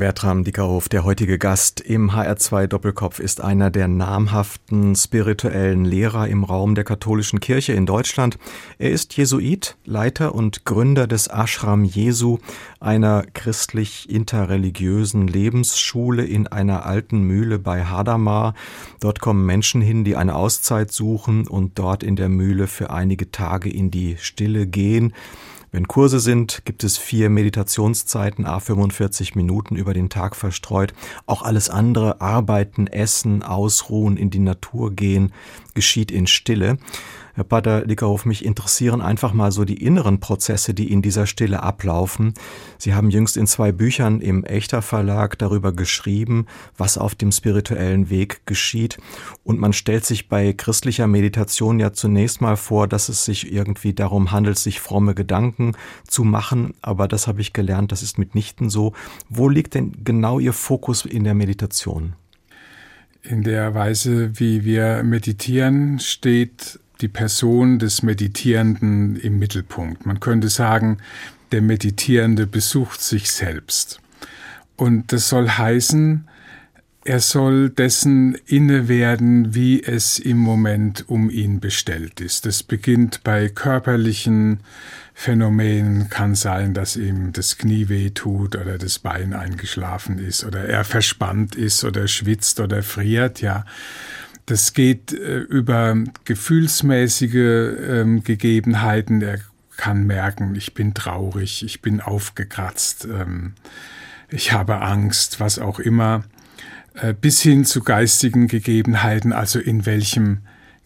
Bertram 0.07 0.45
Dickerhof, 0.45 0.89
der 0.89 1.03
heutige 1.03 1.37
Gast 1.37 1.81
im 1.81 2.13
HR2 2.13 2.69
Doppelkopf, 2.69 3.19
ist 3.19 3.41
einer 3.41 3.73
der 3.73 3.89
namhaften 3.89 4.95
spirituellen 4.95 5.85
Lehrer 5.85 6.29
im 6.29 6.45
Raum 6.45 6.77
der 6.77 6.85
katholischen 6.85 7.41
Kirche 7.41 7.73
in 7.73 7.87
Deutschland. 7.87 8.39
Er 8.79 8.93
ist 8.93 9.17
Jesuit, 9.17 9.77
Leiter 9.85 10.33
und 10.33 10.65
Gründer 10.65 11.09
des 11.09 11.27
Ashram 11.27 11.83
Jesu, 11.83 12.39
einer 12.79 13.25
christlich 13.35 14.09
interreligiösen 14.09 15.27
Lebensschule 15.27 16.25
in 16.25 16.47
einer 16.47 16.87
alten 16.87 17.23
Mühle 17.23 17.59
bei 17.59 17.85
Hadamar. 17.85 18.55
Dort 19.01 19.19
kommen 19.19 19.45
Menschen 19.45 19.81
hin, 19.81 20.05
die 20.05 20.15
eine 20.15 20.37
Auszeit 20.37 20.93
suchen 20.93 21.49
und 21.49 21.81
dort 21.81 22.05
in 22.05 22.15
der 22.15 22.29
Mühle 22.29 22.69
für 22.69 22.91
einige 22.91 23.33
Tage 23.33 23.71
in 23.71 23.91
die 23.91 24.17
Stille 24.21 24.69
gehen. 24.69 25.15
Wenn 25.73 25.89
Kurse 25.89 26.21
sind, 26.21 26.65
gibt 26.65 26.85
es 26.85 26.97
vier 26.97 27.29
Meditationszeiten, 27.29 28.47
a 28.47 28.61
45 28.61 29.35
Minuten 29.35 29.77
über 29.77 29.95
den 29.95 30.09
Tag 30.09 30.37
verstreut. 30.37 30.95
Auch 31.27 31.43
alles 31.43 31.69
andere, 31.69 32.21
arbeiten, 32.21 32.87
essen, 32.87 33.43
ausruhen, 33.43 34.17
in 34.17 34.31
die 34.31 34.39
Natur 34.39 34.93
gehen, 34.93 35.33
geschieht 35.75 36.11
in 36.11 36.27
Stille. 36.27 36.79
Herr 37.37 37.45
Pater 37.45 37.85
Lickerhof, 37.85 38.25
mich 38.25 38.47
interessieren 38.47 39.03
einfach 39.03 39.35
mal 39.35 39.53
so 39.53 39.67
die 39.67 39.85
inneren 39.85 40.21
Prozesse, 40.21 40.73
die 40.73 40.91
in 40.91 41.03
dieser 41.03 41.27
Stille 41.27 41.63
ablaufen. 41.63 42.33
Sie 42.79 42.95
haben 42.95 43.11
jüngst 43.11 43.37
in 43.37 43.47
zwei 43.47 43.73
Büchern 43.73 44.23
im 44.23 44.43
Echter 44.45 44.81
Verlag 44.81 45.37
darüber 45.37 45.73
geschrieben, 45.73 46.47
was 46.79 46.97
auf 46.97 47.15
dem 47.15 47.31
spirituellen 47.31 48.09
Weg 48.09 48.47
geschieht. 48.47 48.97
Und 49.45 49.61
man 49.61 49.75
stellt 49.75 50.07
sich 50.07 50.31
bei 50.31 50.55
christlicher 50.55 51.09
Meditation 51.09 51.79
ja 51.79 51.93
zunächst 51.93 52.41
mal 52.41 52.57
vor, 52.57 52.89
dass 52.89 53.11
es 53.11 53.27
sich 53.27 53.53
irgendwie 53.53 53.93
darum 53.93 54.31
handelt, 54.33 54.59
sich 54.59 54.81
fromme 54.81 55.15
Gedanken 55.15 55.73
zu 56.09 56.25
machen. 56.25 56.73
Aber 56.81 57.07
das 57.07 57.27
habe 57.27 57.43
ich 57.43 57.53
gelernt, 57.53 57.93
das 57.93 58.03
ist 58.03 58.19
mitnichten 58.19 58.71
so. 58.71 58.95
Wo 59.29 59.51
liegt 59.51 59.75
denn 59.75 59.93
genau 60.05 60.39
Ihr 60.39 60.55
Fokus 60.55 61.05
in 61.05 61.25
der 61.25 61.35
Meditation? 61.35 62.15
In 63.23 63.43
der 63.43 63.75
Weise, 63.75 64.39
wie 64.39 64.65
wir 64.65 65.03
meditieren, 65.03 65.99
steht 65.99 66.79
die 67.01 67.09
Person 67.09 67.79
des 67.79 68.03
Meditierenden 68.03 69.17
im 69.17 69.39
Mittelpunkt. 69.39 70.07
Man 70.07 70.21
könnte 70.21 70.49
sagen, 70.49 70.99
der 71.53 71.63
Meditierende 71.63 72.47
besucht 72.47 73.01
sich 73.01 73.31
selbst. 73.31 74.01
Und 74.77 75.13
das 75.13 75.29
soll 75.29 75.49
heißen, 75.49 76.29
er 77.07 77.21
soll 77.21 77.71
dessen 77.71 78.35
inne 78.47 78.89
werden, 78.89 79.55
wie 79.55 79.81
es 79.81 80.19
im 80.19 80.39
Moment 80.39 81.09
um 81.09 81.31
ihn 81.31 81.61
bestellt 81.61 82.21
ist. 82.21 82.47
Das 82.47 82.65
beginnt 82.65 83.23
bei 83.23 83.49
körperlichen 83.49 84.59
Phänomenen, 85.15 86.11
kann 86.11 86.35
sein, 86.35 86.75
dass 86.75 86.97
ihm 86.97 87.33
das 87.33 87.59
Knie 87.59 87.89
weh 87.89 88.11
tut 88.11 88.57
oder 88.57 88.77
das 88.77 88.99
Bein 88.99 89.35
eingeschlafen 89.35 90.19
ist 90.19 90.45
oder 90.45 90.65
er 90.65 90.85
verspannt 90.85 91.55
ist 91.55 91.85
oder 91.85 92.09
schwitzt 92.09 92.59
oder 92.59 92.83
friert, 92.83 93.41
ja. 93.41 93.65
Das 94.47 94.73
geht 94.73 95.13
äh, 95.13 95.39
über 95.39 95.97
gefühlsmäßige 96.25 97.35
ähm, 97.35 98.25
Gegebenheiten. 98.25 99.21
Er 99.21 99.41
kann 99.77 100.07
merken, 100.07 100.55
ich 100.55 100.73
bin 100.73 100.95
traurig, 100.95 101.65
ich 101.65 101.83
bin 101.83 102.01
aufgekratzt, 102.01 103.07
ähm, 103.07 103.55
ich 104.31 104.53
habe 104.53 104.81
Angst, 104.81 105.39
was 105.39 105.59
auch 105.59 105.79
immer, 105.79 106.25
äh, 106.95 107.13
bis 107.13 107.43
hin 107.43 107.65
zu 107.65 107.83
geistigen 107.83 108.49
Gegebenheiten, 108.49 109.33
also 109.33 109.59
in 109.59 109.85
welchem 109.85 110.39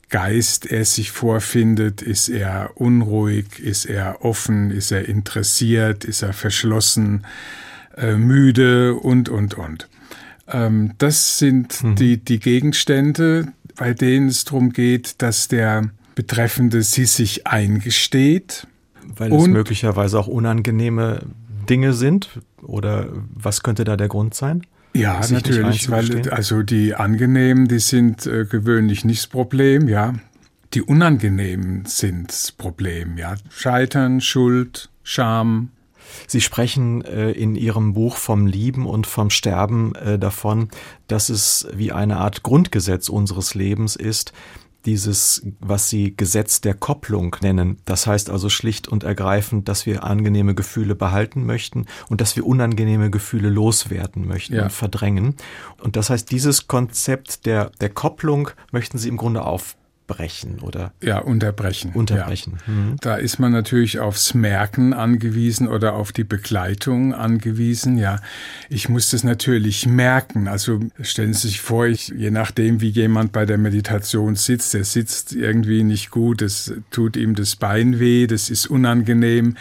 Geist 0.09 0.67
er 0.67 0.85
sich 0.85 1.13
vorfindet, 1.13 2.03
ist 2.03 2.29
er 2.29 2.73
unruhig, 2.75 3.61
ist 3.61 3.85
er 3.85 4.25
offen, 4.25 4.73
ist 4.73 4.91
er 4.91 5.09
interessiert, 5.09 6.05
ist 6.05 6.23
er 6.23 6.33
verschlossen, 6.33 7.25
äh, 7.97 8.15
müde? 8.15 8.95
Und, 8.95 9.29
und, 9.29 9.55
und. 9.55 9.89
Ähm, 10.53 10.93
das 10.99 11.39
sind 11.39 11.83
mhm. 11.83 11.95
die, 11.97 12.17
die 12.19 12.41
Gegenstände, 12.41 13.53
bei 13.77 13.95
denen 13.95 14.29
es 14.29 14.45
darum 14.45 14.73
geht, 14.73 15.23
dass 15.23 15.49
der 15.49 15.91
Betreffende 16.15 16.83
sie 16.83 17.07
sich 17.07 17.47
eingesteht. 17.47 18.67
Weil 19.17 19.33
es 19.33 19.47
möglicherweise 19.47 20.19
auch 20.19 20.27
unangenehme 20.27 21.21
Dinge 21.69 21.95
sind? 21.95 22.41
Oder 22.63 23.09
was 23.35 23.63
könnte 23.63 23.85
da 23.85 23.97
der 23.97 24.09
Grund 24.09 24.35
sein? 24.35 24.63
Ja, 24.93 25.21
natürlich, 25.31 25.91
weil 25.91 26.29
also 26.31 26.63
die 26.63 26.95
angenehmen, 26.95 27.69
die 27.69 27.79
sind 27.79 28.27
äh, 28.27 28.45
gewöhnlich 28.45 29.05
nicht 29.05 29.23
das 29.23 29.27
Problem, 29.29 29.89
ja. 29.89 30.15
Die 30.75 30.83
unangenehmen 30.83 31.85
sind 31.87 32.31
das 32.31 32.53
Problem, 32.53 33.17
ja. 33.17 33.37
Scheitern, 33.51 34.21
Schuld, 34.21 34.89
Scham, 35.03 35.71
Sie 36.27 36.41
sprechen 36.41 37.03
äh, 37.03 37.31
in 37.31 37.55
Ihrem 37.55 37.95
Buch 37.95 38.17
vom 38.17 38.47
Lieben 38.47 38.87
und 38.87 39.07
vom 39.07 39.31
Sterben 39.31 39.95
äh, 39.95 40.19
davon, 40.19 40.69
dass 41.09 41.29
es 41.29 41.69
wie 41.73 41.93
eine 41.93 42.19
Art 42.19 42.43
Grundgesetz 42.43 43.09
unseres 43.09 43.55
Lebens 43.55 43.97
ist, 43.97 44.33
dieses, 44.87 45.43
was 45.61 45.89
Sie 45.89 46.17
Gesetz 46.17 46.61
der 46.61 46.75
Kopplung 46.75 47.37
nennen. 47.43 47.79
Das 47.85 48.07
heißt 48.07 48.31
also 48.31 48.49
schlicht 48.49 48.89
und 48.89 49.05
ergreifend, 49.05 49.69
dass 49.69 49.87
wir 49.87 50.05
angenehme 50.05 50.55
Gefühle 50.55 50.95
behalten 50.95 51.45
möchten 51.45 51.87
und 52.09 52.21
dass 52.21 52.37
wir 52.37 52.47
unangenehme 52.47 53.11
Gefühle 53.11 53.51
loswerden 53.51 54.27
möchten 54.27 54.55
ja. 54.55 54.65
und 54.65 54.73
verdrängen. 54.73 55.37
Und 55.83 55.97
das 55.97 56.11
heißt, 56.11 56.31
dieses 56.31 56.69
Konzept 56.69 57.47
der, 57.47 57.71
der 57.81 57.91
Kopplung 57.91 58.51
möchten 58.73 58.99
Sie 58.99 59.09
im 59.09 59.17
Grunde 59.17 59.45
auf, 59.45 59.77
brechen 60.11 60.59
oder 60.59 60.93
ja 61.01 61.19
unterbrechen 61.19 61.93
unterbrechen 61.95 62.59
ja. 62.67 62.73
mhm. 62.73 62.97
da 63.01 63.15
ist 63.15 63.39
man 63.39 63.53
natürlich 63.53 64.01
aufs 64.01 64.35
Merken 64.35 64.93
angewiesen 64.93 65.69
oder 65.69 65.95
auf 65.95 66.11
die 66.11 66.25
Begleitung 66.25 67.15
angewiesen 67.15 67.97
ja 67.97 68.21
ich 68.69 68.89
muss 68.89 69.11
das 69.11 69.23
natürlich 69.23 69.87
merken 69.87 70.49
also 70.49 70.81
stellen 71.01 71.33
Sie 71.33 71.47
sich 71.47 71.61
vor 71.61 71.87
ich 71.87 72.09
je 72.09 72.33
nachdem 72.33 72.81
wie 72.81 72.89
jemand 72.89 73.31
bei 73.31 73.47
der 73.47 73.57
Meditation 73.57 74.35
sitzt 74.35 74.75
der 74.75 74.83
sitzt 74.83 75.33
irgendwie 75.33 75.85
nicht 75.85 76.11
gut 76.11 76.43
es 76.43 76.75
tut 76.91 77.17
ihm 77.17 77.37
das 77.37 77.55
Bein 77.55 78.01
weh 78.01 78.27
das 78.27 78.51
ist 78.51 78.67
unangenehm 78.67 79.57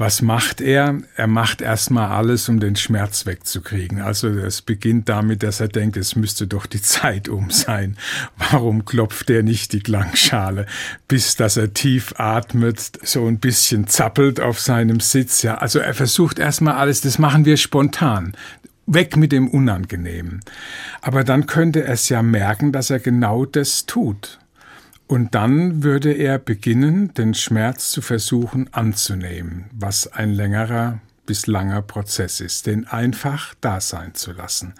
was 0.00 0.22
macht 0.22 0.60
er 0.60 0.98
er 1.14 1.26
macht 1.28 1.60
erstmal 1.60 2.08
alles 2.08 2.48
um 2.48 2.58
den 2.58 2.74
Schmerz 2.74 3.26
wegzukriegen 3.26 4.00
also 4.00 4.28
es 4.28 4.62
beginnt 4.62 5.08
damit 5.08 5.42
dass 5.42 5.60
er 5.60 5.68
denkt 5.68 5.96
es 5.96 6.16
müsste 6.16 6.46
doch 6.46 6.66
die 6.66 6.82
Zeit 6.82 7.28
um 7.28 7.50
sein 7.50 7.96
warum 8.36 8.84
klopft 8.84 9.30
er 9.30 9.42
nicht 9.42 9.72
die 9.72 9.80
Klangschale, 9.80 10.66
bis 11.08 11.36
dass 11.36 11.56
er 11.56 11.74
tief 11.74 12.14
atmet, 12.16 12.92
so 13.02 13.26
ein 13.26 13.38
bisschen 13.38 13.86
zappelt 13.86 14.40
auf 14.40 14.60
seinem 14.60 15.00
Sitz. 15.00 15.42
Ja, 15.42 15.56
also 15.56 15.78
er 15.78 15.94
versucht 15.94 16.38
erstmal 16.38 16.74
alles, 16.74 17.00
das 17.00 17.18
machen 17.18 17.44
wir 17.44 17.56
spontan. 17.56 18.34
Weg 18.86 19.16
mit 19.16 19.30
dem 19.30 19.48
Unangenehmen. 19.48 20.40
Aber 21.00 21.22
dann 21.22 21.46
könnte 21.46 21.84
er 21.84 21.92
es 21.92 22.08
ja 22.08 22.22
merken, 22.22 22.72
dass 22.72 22.90
er 22.90 22.98
genau 22.98 23.44
das 23.44 23.86
tut. 23.86 24.39
Und 25.10 25.34
dann 25.34 25.82
würde 25.82 26.12
er 26.12 26.38
beginnen, 26.38 27.12
den 27.14 27.34
Schmerz 27.34 27.90
zu 27.90 28.00
versuchen 28.00 28.72
anzunehmen, 28.72 29.64
was 29.72 30.06
ein 30.06 30.30
längerer 30.30 31.00
bis 31.26 31.48
langer 31.48 31.82
Prozess 31.82 32.38
ist, 32.38 32.68
den 32.68 32.86
einfach 32.86 33.56
da 33.60 33.80
sein 33.80 34.14
zu 34.14 34.30
lassen. 34.30 34.74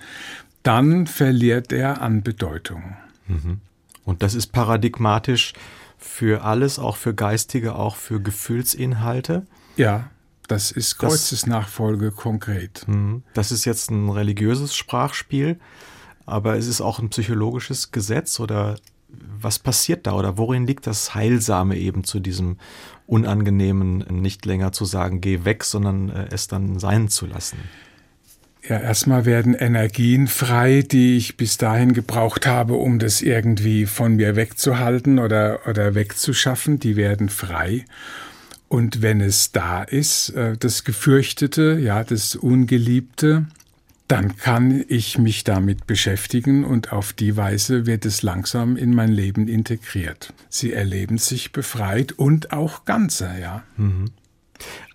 Dann 0.62 1.08
verliert 1.08 1.72
er 1.72 2.00
an 2.00 2.22
Bedeutung. 2.22 2.96
Mhm. 3.26 3.60
Und 4.04 4.22
das 4.22 4.36
ist 4.36 4.52
paradigmatisch 4.52 5.52
für 5.98 6.44
alles, 6.44 6.78
auch 6.78 6.96
für 6.96 7.12
geistige, 7.12 7.74
auch 7.74 7.96
für 7.96 8.22
Gefühlsinhalte. 8.22 9.48
Ja, 9.76 10.10
das 10.46 10.70
ist 10.70 10.96
Kreuzesnachfolge 10.98 12.12
konkret. 12.12 12.86
Mhm. 12.86 13.24
Das 13.34 13.50
ist 13.50 13.64
jetzt 13.64 13.90
ein 13.90 14.08
religiöses 14.08 14.76
Sprachspiel, 14.76 15.58
aber 16.24 16.56
es 16.56 16.68
ist 16.68 16.80
auch 16.80 17.00
ein 17.00 17.10
psychologisches 17.10 17.90
Gesetz 17.90 18.38
oder 18.38 18.76
was 19.42 19.58
passiert 19.58 20.06
da 20.06 20.12
oder 20.12 20.38
worin 20.38 20.66
liegt 20.66 20.86
das 20.86 21.14
Heilsame 21.14 21.76
eben 21.76 22.04
zu 22.04 22.20
diesem 22.20 22.58
Unangenehmen, 23.06 23.98
nicht 24.10 24.44
länger 24.46 24.72
zu 24.72 24.84
sagen, 24.84 25.20
geh 25.20 25.44
weg, 25.44 25.64
sondern 25.64 26.10
äh, 26.10 26.28
es 26.30 26.46
dann 26.46 26.78
sein 26.78 27.08
zu 27.08 27.26
lassen? 27.26 27.58
Ja, 28.68 28.78
erstmal 28.78 29.24
werden 29.24 29.54
Energien 29.54 30.26
frei, 30.26 30.82
die 30.82 31.16
ich 31.16 31.36
bis 31.36 31.56
dahin 31.56 31.94
gebraucht 31.94 32.46
habe, 32.46 32.74
um 32.74 32.98
das 32.98 33.22
irgendwie 33.22 33.86
von 33.86 34.16
mir 34.16 34.36
wegzuhalten 34.36 35.18
oder, 35.18 35.60
oder 35.66 35.94
wegzuschaffen, 35.94 36.78
die 36.78 36.94
werden 36.96 37.30
frei. 37.30 37.86
Und 38.68 39.02
wenn 39.02 39.20
es 39.20 39.50
da 39.50 39.82
ist, 39.82 40.30
äh, 40.30 40.56
das 40.56 40.84
Gefürchtete, 40.84 41.78
ja, 41.82 42.04
das 42.04 42.36
Ungeliebte, 42.36 43.46
dann 44.10 44.36
kann 44.36 44.84
ich 44.88 45.18
mich 45.18 45.44
damit 45.44 45.86
beschäftigen 45.86 46.64
und 46.64 46.92
auf 46.92 47.12
die 47.12 47.36
Weise 47.36 47.86
wird 47.86 48.04
es 48.04 48.22
langsam 48.22 48.76
in 48.76 48.92
mein 48.92 49.10
Leben 49.10 49.46
integriert. 49.46 50.32
Sie 50.48 50.72
erleben 50.72 51.16
sich 51.18 51.52
befreit 51.52 52.12
und 52.12 52.52
auch 52.52 52.84
ganzer, 52.84 53.38
ja. 53.38 53.62
Mhm. 53.76 54.06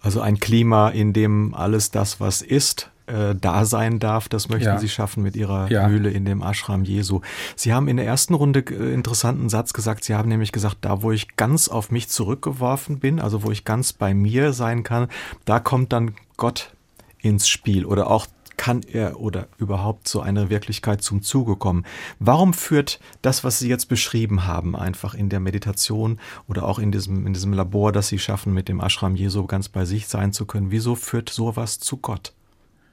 Also 0.01 0.19
ein 0.19 0.39
Klima, 0.39 0.89
in 0.89 1.13
dem 1.13 1.53
alles 1.53 1.91
das, 1.91 2.19
was 2.19 2.41
ist, 2.41 2.91
äh, 3.07 3.35
da 3.39 3.65
sein 3.65 3.99
darf, 3.99 4.27
das 4.27 4.49
möchten 4.49 4.65
ja. 4.65 4.79
Sie 4.79 4.89
schaffen 4.89 5.23
mit 5.23 5.37
Ihrer 5.37 5.71
ja. 5.71 5.87
Mühle 5.87 6.09
in 6.09 6.25
dem 6.25 6.41
Ashram 6.41 6.83
Jesu. 6.83 7.21
Sie 7.55 7.73
haben 7.73 7.87
in 7.87 7.97
der 7.97 8.05
ersten 8.05 8.33
Runde 8.33 8.59
äh, 8.69 8.93
interessanten 8.93 9.47
Satz 9.47 9.71
gesagt. 9.71 10.03
Sie 10.03 10.13
haben 10.13 10.27
nämlich 10.27 10.51
gesagt, 10.51 10.79
da 10.81 11.01
wo 11.03 11.13
ich 11.13 11.35
ganz 11.37 11.69
auf 11.69 11.89
mich 11.89 12.09
zurückgeworfen 12.09 12.99
bin, 12.99 13.21
also 13.21 13.43
wo 13.43 13.51
ich 13.51 13.63
ganz 13.63 13.93
bei 13.93 14.13
mir 14.13 14.51
sein 14.51 14.83
kann, 14.83 15.07
da 15.45 15.59
kommt 15.59 15.93
dann 15.93 16.15
Gott 16.35 16.73
ins 17.21 17.47
Spiel 17.47 17.85
oder 17.85 18.11
auch 18.11 18.27
kann 18.57 18.81
er 18.83 19.19
oder 19.19 19.47
überhaupt 19.57 20.07
so 20.07 20.21
eine 20.21 20.49
Wirklichkeit 20.49 21.01
zum 21.01 21.21
Zuge 21.21 21.55
kommen? 21.55 21.85
Warum 22.19 22.53
führt 22.53 22.99
das, 23.21 23.43
was 23.43 23.59
Sie 23.59 23.69
jetzt 23.69 23.87
beschrieben 23.87 24.45
haben, 24.45 24.75
einfach 24.75 25.13
in 25.13 25.29
der 25.29 25.39
Meditation 25.39 26.19
oder 26.47 26.65
auch 26.65 26.79
in 26.79 26.91
diesem, 26.91 27.27
in 27.27 27.33
diesem 27.33 27.53
Labor, 27.53 27.91
das 27.91 28.07
Sie 28.07 28.19
schaffen, 28.19 28.53
mit 28.53 28.69
dem 28.69 28.79
Ashram 28.79 29.15
Jesu 29.15 29.45
ganz 29.45 29.69
bei 29.69 29.85
sich 29.85 30.07
sein 30.07 30.33
zu 30.33 30.45
können, 30.45 30.71
wieso 30.71 30.95
führt 30.95 31.29
sowas 31.29 31.79
zu 31.79 31.97
Gott? 31.97 32.33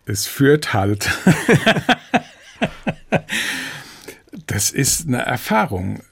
es 0.07 0.27
führt 0.27 0.72
halt. 0.72 1.11
das 4.46 4.70
ist 4.70 5.07
eine 5.07 5.22
Erfahrung. 5.22 6.03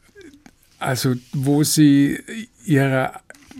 Also, 0.78 1.14
wo 1.32 1.62
sie 1.62 2.20
ihre 2.64 3.12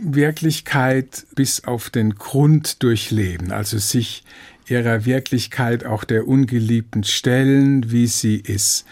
Wirklichkeit 0.03 1.27
bis 1.35 1.65
auf 1.65 1.91
den 1.91 2.15
Grund 2.15 2.83
durchleben, 2.83 3.53
also 3.53 3.79
sich 3.79 4.25
ihrer 4.71 5.05
Wirklichkeit 5.05 5.85
auch 5.85 6.05
der 6.05 6.27
ungeliebten 6.27 7.05
stellen, 7.05 7.91
wie 7.91 8.07
sie 8.07 8.37
ist. 8.37 8.85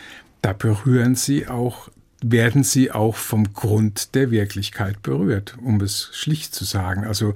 Da 0.43 0.53
berühren 0.53 1.15
sie 1.15 1.47
auch 1.47 1.91
werden 2.21 2.65
sie 2.65 2.91
auch 2.91 3.15
vom 3.15 3.53
Grund 3.53 4.17
der 4.17 4.31
Wirklichkeit 4.31 5.03
berührt, 5.03 5.57
um 5.63 5.81
es 5.81 6.11
schlicht 6.13 6.53
zu 6.53 6.65
sagen. 6.65 7.05
Also 7.05 7.35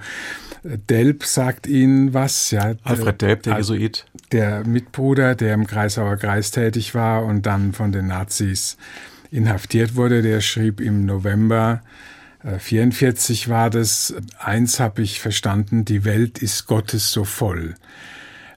äh, 0.65 0.77
Delp 0.91 1.25
sagt 1.25 1.67
ihnen 1.67 2.15
was, 2.15 2.51
ja. 2.51 2.75
Alfred 2.83 3.23
Delp, 3.23 3.43
der 3.45 3.59
Jesuit. 3.59 4.07
Der 4.33 4.67
Mitbruder, 4.67 5.35
der 5.35 5.55
im 5.55 5.67
Kreisauer 5.67 6.17
Kreis 6.17 6.51
tätig 6.51 6.95
war 6.95 7.25
und 7.25 7.47
dann 7.47 7.73
von 7.73 7.93
den 7.93 8.09
Nazis 8.09 8.77
inhaftiert 9.31 9.95
wurde, 9.95 10.21
der 10.21 10.41
schrieb 10.41 10.81
im 10.81 11.07
November 11.07 11.83
44 12.59 13.47
äh, 13.47 13.51
war 13.51 13.71
das, 13.71 14.15
eins 14.39 14.81
habe 14.81 15.03
ich 15.03 15.21
verstanden, 15.21 15.85
die 15.85 16.05
Welt 16.05 16.39
ist 16.41 16.67
Gottes 16.67 17.13
so 17.13 17.25
voll. 17.25 17.77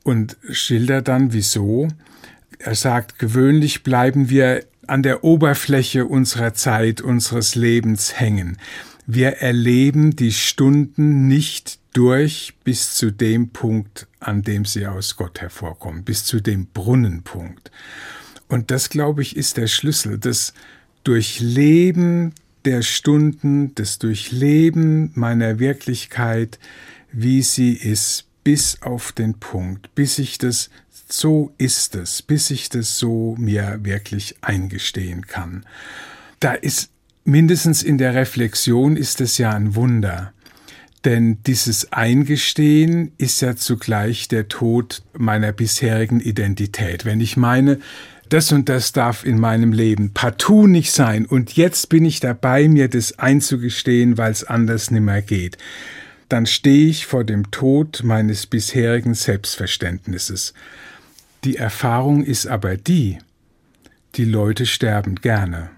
Und 0.05 0.37
schildert 0.51 1.07
dann, 1.07 1.33
wieso. 1.33 1.87
Er 2.59 2.75
sagt, 2.75 3.17
gewöhnlich 3.17 3.81
bleiben 3.81 4.29
wir 4.29 4.63
an 4.85 5.01
der 5.01 5.23
Oberfläche 5.23 6.05
unserer 6.05 6.53
Zeit, 6.53 7.01
unseres 7.01 7.55
Lebens 7.55 8.19
hängen. 8.19 8.59
Wir 9.07 9.37
erleben 9.37 10.15
die 10.15 10.31
Stunden 10.31 11.27
nicht 11.27 11.79
durch 11.93 12.53
bis 12.63 12.93
zu 12.93 13.11
dem 13.11 13.49
Punkt, 13.49 14.05
an 14.19 14.43
dem 14.43 14.65
sie 14.65 14.85
aus 14.85 15.15
Gott 15.15 15.41
hervorkommen, 15.41 16.03
bis 16.03 16.23
zu 16.23 16.39
dem 16.39 16.67
Brunnenpunkt. 16.67 17.71
Und 18.47 18.69
das, 18.69 18.91
glaube 18.91 19.23
ich, 19.23 19.35
ist 19.35 19.57
der 19.57 19.65
Schlüssel, 19.65 20.19
das 20.19 20.53
Durchleben 21.03 22.33
der 22.63 22.83
Stunden, 22.83 23.73
das 23.73 23.97
Durchleben 23.97 25.09
meiner 25.15 25.57
Wirklichkeit, 25.57 26.59
wie 27.11 27.41
sie 27.41 27.73
ist, 27.73 28.27
bis 28.45 28.81
auf 28.81 29.12
den 29.12 29.34
Punkt, 29.39 29.93
bis 29.95 30.19
ich 30.19 30.38
das 30.38 30.69
so 31.10 31.51
ist 31.58 31.95
es, 31.95 32.21
bis 32.21 32.51
ich 32.51 32.69
das 32.69 32.97
so 32.97 33.36
mir 33.38 33.79
wirklich 33.81 34.36
eingestehen 34.41 35.27
kann. 35.27 35.65
Da 36.39 36.53
ist 36.53 36.89
mindestens 37.25 37.84
in 37.84 37.97
der 37.97 38.13
Reflexion 38.13 38.95
ist 38.95 39.19
es 39.19 39.38
ja 39.38 39.51
ein 39.51 39.75
Wunder. 39.75 40.31
Denn 41.03 41.39
dieses 41.45 41.91
Eingestehen 41.91 43.12
ist 43.17 43.41
ja 43.41 43.55
zugleich 43.55 44.27
der 44.27 44.47
Tod 44.47 45.03
meiner 45.13 45.51
bisherigen 45.51 46.19
Identität. 46.19 47.05
Wenn 47.05 47.21
ich 47.21 47.38
meine, 47.38 47.79
das 48.29 48.51
und 48.51 48.69
das 48.69 48.91
darf 48.91 49.23
in 49.23 49.39
meinem 49.39 49.71
Leben 49.71 50.13
partout 50.13 50.67
nicht 50.67 50.91
sein 50.91 51.25
und 51.25 51.53
jetzt 51.53 51.89
bin 51.89 52.05
ich 52.05 52.19
dabei, 52.19 52.67
mir 52.67 52.89
das 52.89 53.19
einzugestehen, 53.19 54.17
weil 54.17 54.31
es 54.31 54.43
anders 54.43 54.89
nimmer 54.89 55.21
geht, 55.21 55.58
dann 56.29 56.45
stehe 56.45 56.88
ich 56.88 57.05
vor 57.05 57.23
dem 57.23 57.51
Tod 57.51 58.01
meines 58.03 58.47
bisherigen 58.47 59.13
Selbstverständnisses. 59.13 60.53
Die 61.43 61.57
Erfahrung 61.57 62.23
ist 62.23 62.47
aber 62.47 62.77
die, 62.77 63.19
die 64.15 64.25
Leute 64.25 64.65
sterben 64.65 65.15
gerne. 65.15 65.69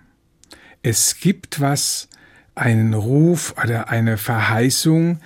Es 0.81 1.19
gibt 1.19 1.59
was, 1.59 2.07
einen 2.55 2.93
Ruf 2.93 3.53
oder 3.61 3.89
eine 3.89 4.17
Verheißung, 4.17 5.19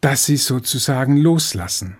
dass 0.00 0.24
sie 0.24 0.36
sozusagen 0.36 1.16
loslassen. 1.16 1.96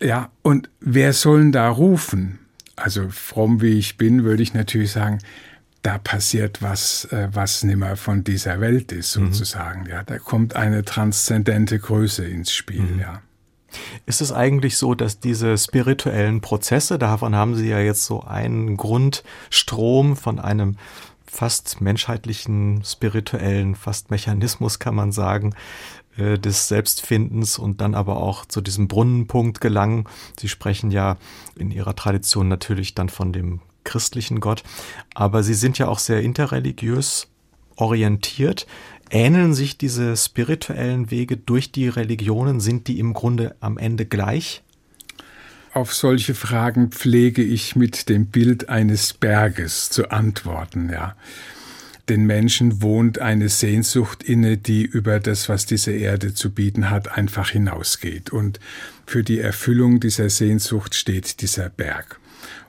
Ja, 0.00 0.30
und 0.42 0.70
wer 0.80 1.12
sollen 1.12 1.52
da 1.52 1.68
rufen? 1.68 2.38
Also 2.76 3.08
fromm 3.10 3.60
wie 3.60 3.78
ich 3.78 3.98
bin, 3.98 4.24
würde 4.24 4.42
ich 4.42 4.54
natürlich 4.54 4.92
sagen, 4.92 5.18
da 5.82 5.98
passiert 5.98 6.62
was, 6.62 7.06
äh, 7.06 7.28
was 7.32 7.62
nimmer 7.62 7.96
von 7.96 8.24
dieser 8.24 8.60
Welt 8.60 8.92
ist, 8.92 9.16
mhm. 9.16 9.32
sozusagen. 9.32 9.82
Mhm. 9.82 9.88
Ja, 9.88 10.02
da 10.02 10.18
kommt 10.18 10.56
eine 10.56 10.84
transzendente 10.84 11.78
Größe 11.78 12.24
ins 12.24 12.52
Spiel, 12.52 12.82
mhm. 12.82 13.00
ja. 13.00 13.22
Ist 14.04 14.20
es 14.20 14.32
eigentlich 14.32 14.76
so, 14.76 14.94
dass 14.96 15.20
diese 15.20 15.56
spirituellen 15.56 16.40
Prozesse, 16.40 16.98
davon 16.98 17.36
haben 17.36 17.54
Sie 17.54 17.68
ja 17.68 17.78
jetzt 17.78 18.04
so 18.04 18.22
einen 18.24 18.76
Grundstrom 18.76 20.16
von 20.16 20.40
einem 20.40 20.76
fast 21.24 21.80
menschheitlichen, 21.80 22.82
spirituellen, 22.84 23.76
fast 23.76 24.10
Mechanismus, 24.10 24.80
kann 24.80 24.96
man 24.96 25.12
sagen, 25.12 25.54
äh, 26.16 26.38
des 26.38 26.66
Selbstfindens 26.66 27.58
und 27.58 27.80
dann 27.80 27.94
aber 27.94 28.16
auch 28.16 28.44
zu 28.44 28.60
diesem 28.60 28.88
Brunnenpunkt 28.88 29.60
gelangen. 29.60 30.06
Sie 30.38 30.48
sprechen 30.48 30.90
ja 30.90 31.16
in 31.56 31.70
Ihrer 31.70 31.94
Tradition 31.94 32.48
natürlich 32.48 32.94
dann 32.94 33.08
von 33.08 33.32
dem 33.32 33.60
christlichen 33.90 34.40
Gott, 34.40 34.62
aber 35.14 35.42
Sie 35.42 35.54
sind 35.54 35.78
ja 35.78 35.88
auch 35.88 35.98
sehr 35.98 36.22
interreligiös 36.22 37.26
orientiert. 37.76 38.66
Ähneln 39.10 39.54
sich 39.54 39.76
diese 39.76 40.16
spirituellen 40.16 41.10
Wege 41.10 41.36
durch 41.36 41.72
die 41.72 41.88
Religionen? 41.88 42.60
Sind 42.60 42.86
die 42.86 43.00
im 43.00 43.12
Grunde 43.12 43.56
am 43.60 43.76
Ende 43.76 44.06
gleich? 44.06 44.62
Auf 45.72 45.94
solche 45.94 46.34
Fragen 46.34 46.90
pflege 46.90 47.42
ich 47.42 47.74
mit 47.76 48.08
dem 48.08 48.26
Bild 48.26 48.68
eines 48.68 49.12
Berges 49.12 49.90
zu 49.90 50.10
antworten, 50.10 50.90
ja. 50.90 51.16
Den 52.08 52.26
Menschen 52.26 52.82
wohnt 52.82 53.20
eine 53.20 53.48
Sehnsucht 53.48 54.24
inne, 54.24 54.56
die 54.56 54.82
über 54.84 55.20
das, 55.20 55.48
was 55.48 55.64
diese 55.64 55.92
Erde 55.92 56.34
zu 56.34 56.50
bieten 56.50 56.90
hat, 56.90 57.16
einfach 57.16 57.50
hinausgeht. 57.50 58.30
Und 58.30 58.58
für 59.06 59.22
die 59.22 59.38
Erfüllung 59.38 60.00
dieser 60.00 60.28
Sehnsucht 60.28 60.96
steht 60.96 61.40
dieser 61.40 61.68
Berg. 61.68 62.19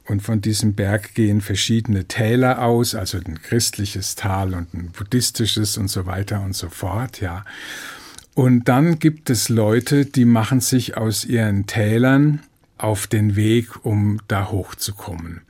Und 0.06 0.22
von 0.22 0.42
diesem 0.42 0.74
Berg 0.74 1.14
gehen 1.14 1.42
verschiedene 1.42 2.06
Täler 2.06 2.64
aus, 2.64 2.96
also 2.96 3.18
ein 3.18 3.42
christliches 3.42 4.16
Tal 4.16 4.54
und 4.54 4.74
ein 4.74 4.92
buddhistisches 4.92 5.78
und 5.78 5.90
so 5.90 6.06
weiter 6.06 6.42
und 6.42 6.56
so 6.56 6.70
fort, 6.70 7.22
ja. 7.22 7.46
Und 8.34 8.68
dann 8.70 9.00
gibt 9.00 9.30
es 9.30 9.50
Leute, 9.50 10.06
die 10.06 10.26
machen 10.26 10.62
sich 10.62 10.98
aus 10.98 11.26
ihren 11.26 11.68
Tälern 11.68 12.42
auf 12.78 13.08
den 13.08 13.36
Weg, 13.36 13.86
um 13.86 14.20
da 14.28 14.50
hochzukommen. 14.50 15.42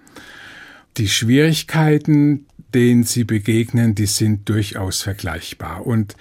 Die 0.97 1.07
Schwierigkeiten, 1.07 2.45
denen 2.73 3.03
sie 3.03 3.23
begegnen, 3.23 3.95
die 3.95 4.07
sind 4.07 4.49
durchaus 4.49 5.01
vergleichbar. 5.01 5.85
Und 5.85 6.15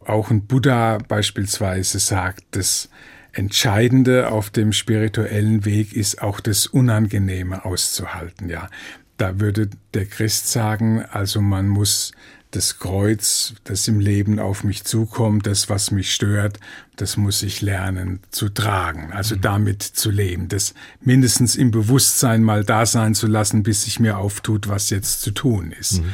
auch 0.00 0.30
ein 0.30 0.46
Buddha 0.46 0.98
beispielsweise 1.06 1.98
sagt, 1.98 2.44
dass 2.52 2.88
Entscheidende 3.32 4.30
auf 4.30 4.50
dem 4.50 4.72
spirituellen 4.72 5.64
Weg 5.64 5.92
ist 5.92 6.22
auch 6.22 6.40
das 6.40 6.66
Unangenehme 6.66 7.64
auszuhalten, 7.64 8.48
ja. 8.48 8.68
Da 9.16 9.40
würde 9.40 9.68
der 9.94 10.06
Christ 10.06 10.50
sagen, 10.52 11.04
also 11.10 11.40
man 11.40 11.66
muss 11.66 12.12
das 12.50 12.78
Kreuz, 12.78 13.54
das 13.64 13.86
im 13.88 14.00
Leben 14.00 14.38
auf 14.38 14.64
mich 14.64 14.84
zukommt, 14.84 15.46
das, 15.46 15.68
was 15.68 15.90
mich 15.90 16.14
stört, 16.14 16.58
das 16.96 17.16
muss 17.16 17.42
ich 17.42 17.60
lernen 17.60 18.20
zu 18.30 18.48
tragen, 18.48 19.12
also 19.12 19.36
mhm. 19.36 19.40
damit 19.42 19.82
zu 19.82 20.10
leben, 20.10 20.48
das 20.48 20.74
mindestens 21.00 21.56
im 21.56 21.70
Bewusstsein 21.70 22.42
mal 22.42 22.64
da 22.64 22.86
sein 22.86 23.14
zu 23.14 23.26
lassen, 23.26 23.62
bis 23.62 23.84
sich 23.84 24.00
mir 24.00 24.16
auftut, 24.16 24.68
was 24.68 24.88
jetzt 24.88 25.20
zu 25.20 25.30
tun 25.32 25.72
ist. 25.72 26.02
Mhm. 26.02 26.12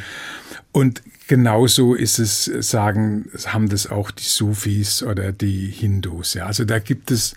Und 0.71 1.01
genauso 1.27 1.95
ist 1.95 2.19
es, 2.19 2.45
sagen, 2.45 3.29
haben 3.45 3.69
das 3.69 3.87
auch 3.87 4.11
die 4.11 4.23
Sufis 4.23 5.03
oder 5.03 5.31
die 5.31 5.67
Hindus. 5.67 6.33
Ja. 6.33 6.45
Also 6.45 6.65
da 6.65 6.79
gibt 6.79 7.11
es 7.11 7.35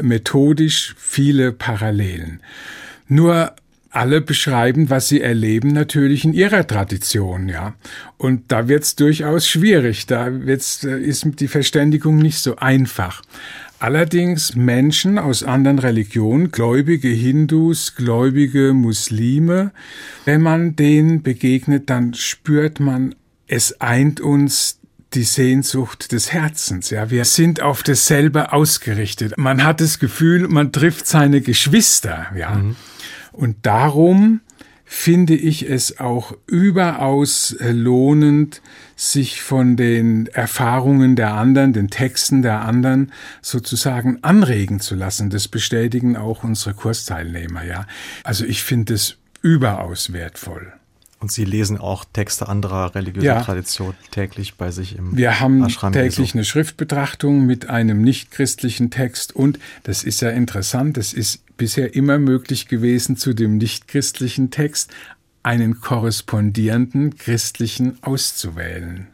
methodisch 0.00 0.94
viele 0.98 1.52
Parallelen. 1.52 2.40
Nur 3.08 3.54
alle 3.90 4.20
beschreiben, 4.20 4.90
was 4.90 5.08
sie 5.08 5.20
erleben, 5.20 5.72
natürlich 5.72 6.24
in 6.24 6.34
ihrer 6.34 6.66
Tradition, 6.66 7.48
ja. 7.48 7.74
Und 8.18 8.52
da 8.52 8.68
wird 8.68 8.84
es 8.84 8.96
durchaus 8.96 9.48
schwierig. 9.48 10.06
Da 10.06 10.46
wird's, 10.46 10.84
ist 10.84 11.26
die 11.40 11.48
Verständigung 11.48 12.18
nicht 12.18 12.38
so 12.38 12.56
einfach. 12.56 13.22
Allerdings 13.80 14.56
Menschen 14.56 15.18
aus 15.18 15.44
anderen 15.44 15.78
Religionen, 15.78 16.50
gläubige 16.50 17.08
Hindus, 17.08 17.94
gläubige 17.94 18.72
Muslime, 18.72 19.70
wenn 20.24 20.42
man 20.42 20.74
denen 20.74 21.22
begegnet, 21.22 21.88
dann 21.88 22.12
spürt 22.14 22.80
man, 22.80 23.14
es 23.46 23.80
eint 23.80 24.20
uns 24.20 24.80
die 25.14 25.22
Sehnsucht 25.22 26.12
des 26.12 26.32
Herzens. 26.32 26.90
Ja, 26.90 27.10
wir 27.10 27.24
sind 27.24 27.62
auf 27.62 27.82
dasselbe 27.82 28.52
ausgerichtet. 28.52 29.38
Man 29.38 29.64
hat 29.64 29.80
das 29.80 29.98
Gefühl, 29.98 30.48
man 30.48 30.72
trifft 30.72 31.06
seine 31.06 31.40
Geschwister. 31.40 32.26
Ja, 32.36 32.56
mhm. 32.56 32.76
und 33.32 33.56
darum 33.62 34.40
finde 34.90 35.34
ich 35.36 35.68
es 35.68 36.00
auch 36.00 36.34
überaus 36.46 37.54
lohnend, 37.60 38.62
sich 38.96 39.42
von 39.42 39.76
den 39.76 40.28
Erfahrungen 40.28 41.14
der 41.14 41.34
anderen, 41.34 41.74
den 41.74 41.90
Texten 41.90 42.40
der 42.40 42.62
anderen 42.62 43.12
sozusagen 43.42 44.24
anregen 44.24 44.80
zu 44.80 44.94
lassen. 44.94 45.28
Das 45.28 45.46
bestätigen 45.46 46.16
auch 46.16 46.42
unsere 46.42 46.74
Kursteilnehmer, 46.74 47.64
ja. 47.64 47.86
Also 48.24 48.46
ich 48.46 48.62
finde 48.62 48.94
es 48.94 49.18
überaus 49.42 50.14
wertvoll. 50.14 50.72
Und 51.20 51.30
Sie 51.30 51.44
lesen 51.44 51.76
auch 51.76 52.06
Texte 52.10 52.48
anderer 52.48 52.94
religiöser 52.94 53.26
ja. 53.26 53.42
Tradition 53.42 53.94
täglich 54.10 54.54
bei 54.54 54.70
sich 54.70 54.96
im 54.96 55.16
Wir 55.16 55.38
haben 55.38 55.64
Ashram 55.64 55.92
täglich 55.92 56.16
Jesu. 56.18 56.38
eine 56.38 56.44
Schriftbetrachtung 56.44 57.44
mit 57.44 57.68
einem 57.68 58.00
nichtchristlichen 58.00 58.90
Text 58.90 59.36
und 59.36 59.58
das 59.82 60.02
ist 60.02 60.22
ja 60.22 60.30
interessant, 60.30 60.96
es 60.96 61.12
ist 61.12 61.42
bisher 61.58 61.94
immer 61.94 62.18
möglich 62.18 62.68
gewesen, 62.68 63.18
zu 63.18 63.34
dem 63.34 63.58
nichtchristlichen 63.58 64.50
Text 64.50 64.90
einen 65.42 65.80
korrespondierenden 65.80 67.16
christlichen 67.16 67.98
auszuwählen. 68.02 69.08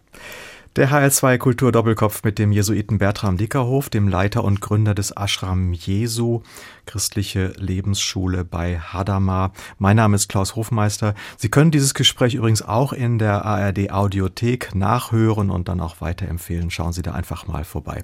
Der 0.76 0.90
HR2 0.90 1.38
Kultur 1.38 1.70
Doppelkopf 1.70 2.24
mit 2.24 2.36
dem 2.36 2.50
Jesuiten 2.50 2.98
Bertram 2.98 3.36
Dickerhof, 3.36 3.90
dem 3.90 4.08
Leiter 4.08 4.42
und 4.42 4.60
Gründer 4.60 4.92
des 4.92 5.12
Ashram 5.16 5.72
Jesu, 5.72 6.42
christliche 6.84 7.52
Lebensschule 7.56 8.44
bei 8.44 8.80
Hadamar. 8.80 9.52
Mein 9.78 9.94
Name 9.94 10.16
ist 10.16 10.28
Klaus 10.28 10.56
Hofmeister. 10.56 11.14
Sie 11.36 11.48
können 11.48 11.70
dieses 11.70 11.94
Gespräch 11.94 12.34
übrigens 12.34 12.62
auch 12.62 12.92
in 12.92 13.20
der 13.20 13.44
ARD 13.44 13.92
Audiothek 13.92 14.74
nachhören 14.74 15.50
und 15.50 15.68
dann 15.68 15.80
auch 15.80 16.00
weiterempfehlen. 16.00 16.72
Schauen 16.72 16.92
Sie 16.92 17.02
da 17.02 17.12
einfach 17.12 17.46
mal 17.46 17.62
vorbei. 17.62 18.02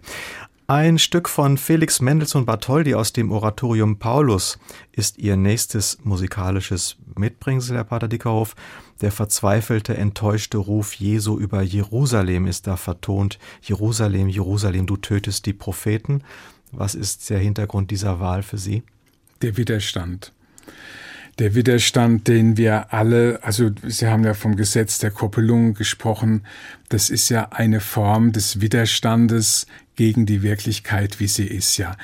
Ein 0.70 1.00
Stück 1.00 1.28
von 1.28 1.58
Felix 1.58 2.00
Mendelssohn 2.00 2.46
Bartholdy 2.46 2.94
aus 2.94 3.12
dem 3.12 3.32
Oratorium 3.32 3.98
Paulus 3.98 4.56
ist 4.92 5.18
ihr 5.18 5.34
nächstes 5.34 5.98
musikalisches 6.04 6.96
Mitbringsel, 7.18 7.76
Herr 7.76 7.82
Pater 7.82 8.06
Dickerhof. 8.06 8.54
Der 9.00 9.10
verzweifelte, 9.10 9.96
enttäuschte 9.96 10.58
Ruf 10.58 10.94
Jesu 10.94 11.40
über 11.40 11.60
Jerusalem 11.62 12.46
ist 12.46 12.68
da 12.68 12.76
vertont. 12.76 13.40
Jerusalem, 13.62 14.28
Jerusalem, 14.28 14.86
du 14.86 14.96
tötest 14.96 15.44
die 15.46 15.54
Propheten. 15.54 16.22
Was 16.70 16.94
ist 16.94 17.28
der 17.30 17.40
Hintergrund 17.40 17.90
dieser 17.90 18.20
Wahl 18.20 18.44
für 18.44 18.58
Sie? 18.58 18.84
Der 19.42 19.56
Widerstand 19.56 20.32
der 21.40 21.54
Widerstand, 21.54 22.28
den 22.28 22.58
wir 22.58 22.92
alle, 22.92 23.40
also 23.42 23.70
Sie 23.82 24.06
haben 24.06 24.24
ja 24.24 24.34
vom 24.34 24.56
Gesetz 24.56 24.98
der 24.98 25.10
Koppelung 25.10 25.74
gesprochen, 25.74 26.42
das 26.90 27.08
ist 27.08 27.30
ja 27.30 27.48
eine 27.50 27.80
Form 27.80 28.32
des 28.32 28.60
Widerstandes 28.60 29.66
gegen 29.96 30.26
die 30.26 30.42
Wirklichkeit, 30.42 31.18
wie 31.18 31.28
sie 31.28 31.46
ist, 31.46 31.78
ja. 31.78 31.96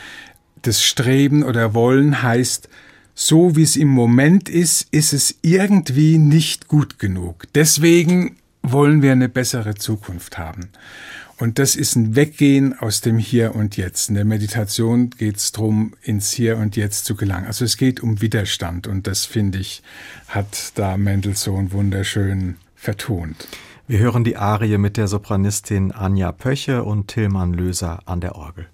Das 0.63 0.83
Streben 0.83 1.45
oder 1.45 1.75
Wollen 1.75 2.23
heißt, 2.23 2.69
so 3.15 3.57
wie 3.57 3.63
es 3.63 3.77
im 3.77 3.89
Moment 3.89 4.49
ist, 4.49 4.89
ist 4.91 5.13
es 5.13 5.37
irgendwie 5.43 6.19
nicht 6.19 6.67
gut 6.67 6.99
genug. 6.99 7.45
Deswegen 7.55 8.37
wollen 8.63 9.03
wir 9.03 9.13
eine 9.13 9.29
bessere 9.29 9.75
Zukunft 9.75 10.39
haben. 10.39 10.71
Und 11.39 11.59
das 11.59 11.77
ist 11.77 11.97
ein 11.97 12.17
Weggehen 12.17 12.79
aus 12.79 13.03
dem 13.03 13.19
Hier 13.19 13.55
und 13.55 13.77
Jetzt. 13.77 14.09
In 14.09 14.15
der 14.15 14.25
Meditation 14.25 15.11
geht 15.11 15.37
es 15.37 15.53
darum, 15.53 15.93
ins 16.03 16.33
Hier 16.33 16.57
und 16.57 16.77
Jetzt 16.77 17.05
zu 17.05 17.15
gelangen. 17.15 17.47
Also 17.47 17.65
es 17.65 17.77
geht 17.77 18.03
um 18.03 18.23
Widerstand 18.23 18.87
und 18.87 19.07
das, 19.07 19.27
finde 19.27 19.59
ich, 19.59 19.83
hat 20.29 20.73
da 20.77 20.97
Mendelssohn 20.97 21.73
wunderschön 21.73 22.57
vertont. 22.75 23.49
Wir 23.87 23.99
hören 23.99 24.25
die 24.25 24.37
Arie 24.37 24.79
mit 24.79 24.97
der 24.97 25.09
Sopranistin 25.09 25.93
Anja 25.93 26.33
Pöche 26.33 26.83
und 26.85 27.09
Tillmann 27.09 27.53
Löser 27.53 28.01
an 28.07 28.21
der 28.21 28.35
Orgel. 28.35 28.67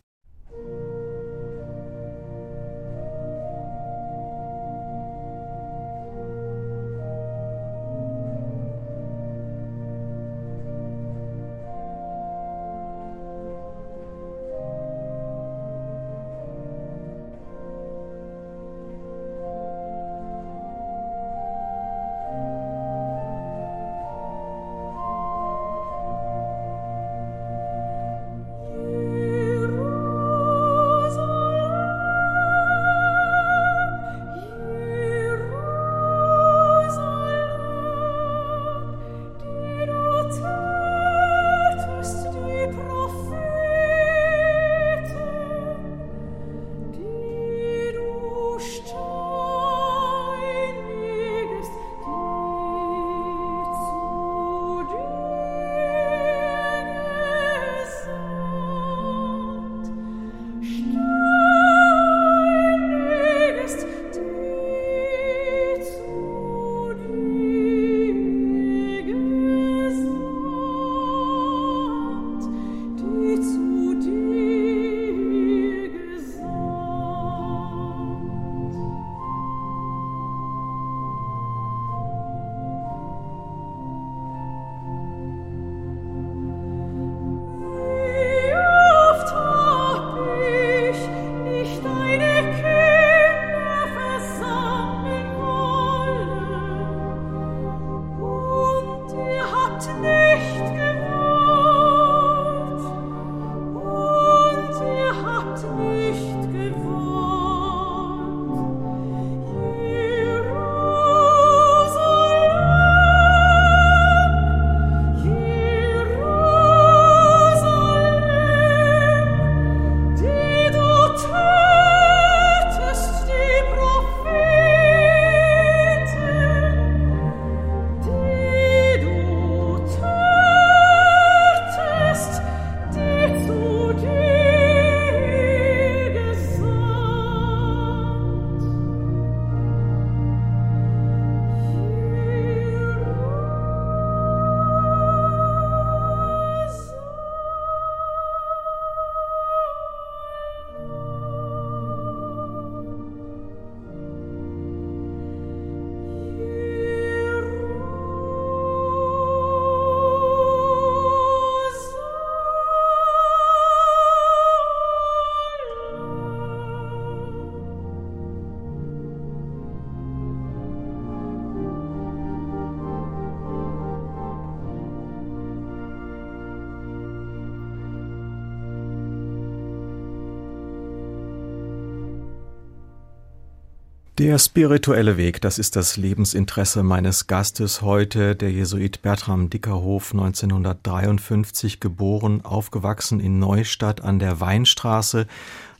Der 184.22 184.38
spirituelle 184.38 185.16
Weg, 185.16 185.40
das 185.40 185.58
ist 185.58 185.74
das 185.74 185.96
Lebensinteresse 185.96 186.84
meines 186.84 187.26
Gastes 187.26 187.82
heute, 187.82 188.36
der 188.36 188.52
Jesuit 188.52 189.02
Bertram 189.02 189.50
Dickerhof, 189.50 190.12
1953 190.12 191.80
geboren, 191.80 192.40
aufgewachsen 192.44 193.18
in 193.18 193.40
Neustadt 193.40 194.00
an 194.02 194.20
der 194.20 194.38
Weinstraße, 194.38 195.26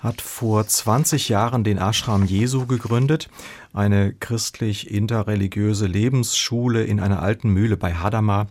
hat 0.00 0.20
vor 0.20 0.66
20 0.66 1.28
Jahren 1.28 1.62
den 1.62 1.78
Ashram 1.78 2.24
Jesu 2.24 2.66
gegründet, 2.66 3.30
eine 3.72 4.12
christlich-interreligiöse 4.12 5.86
Lebensschule 5.86 6.82
in 6.82 6.98
einer 6.98 7.22
alten 7.22 7.48
Mühle 7.48 7.76
bei 7.76 7.94
Hadamar. 7.94 8.48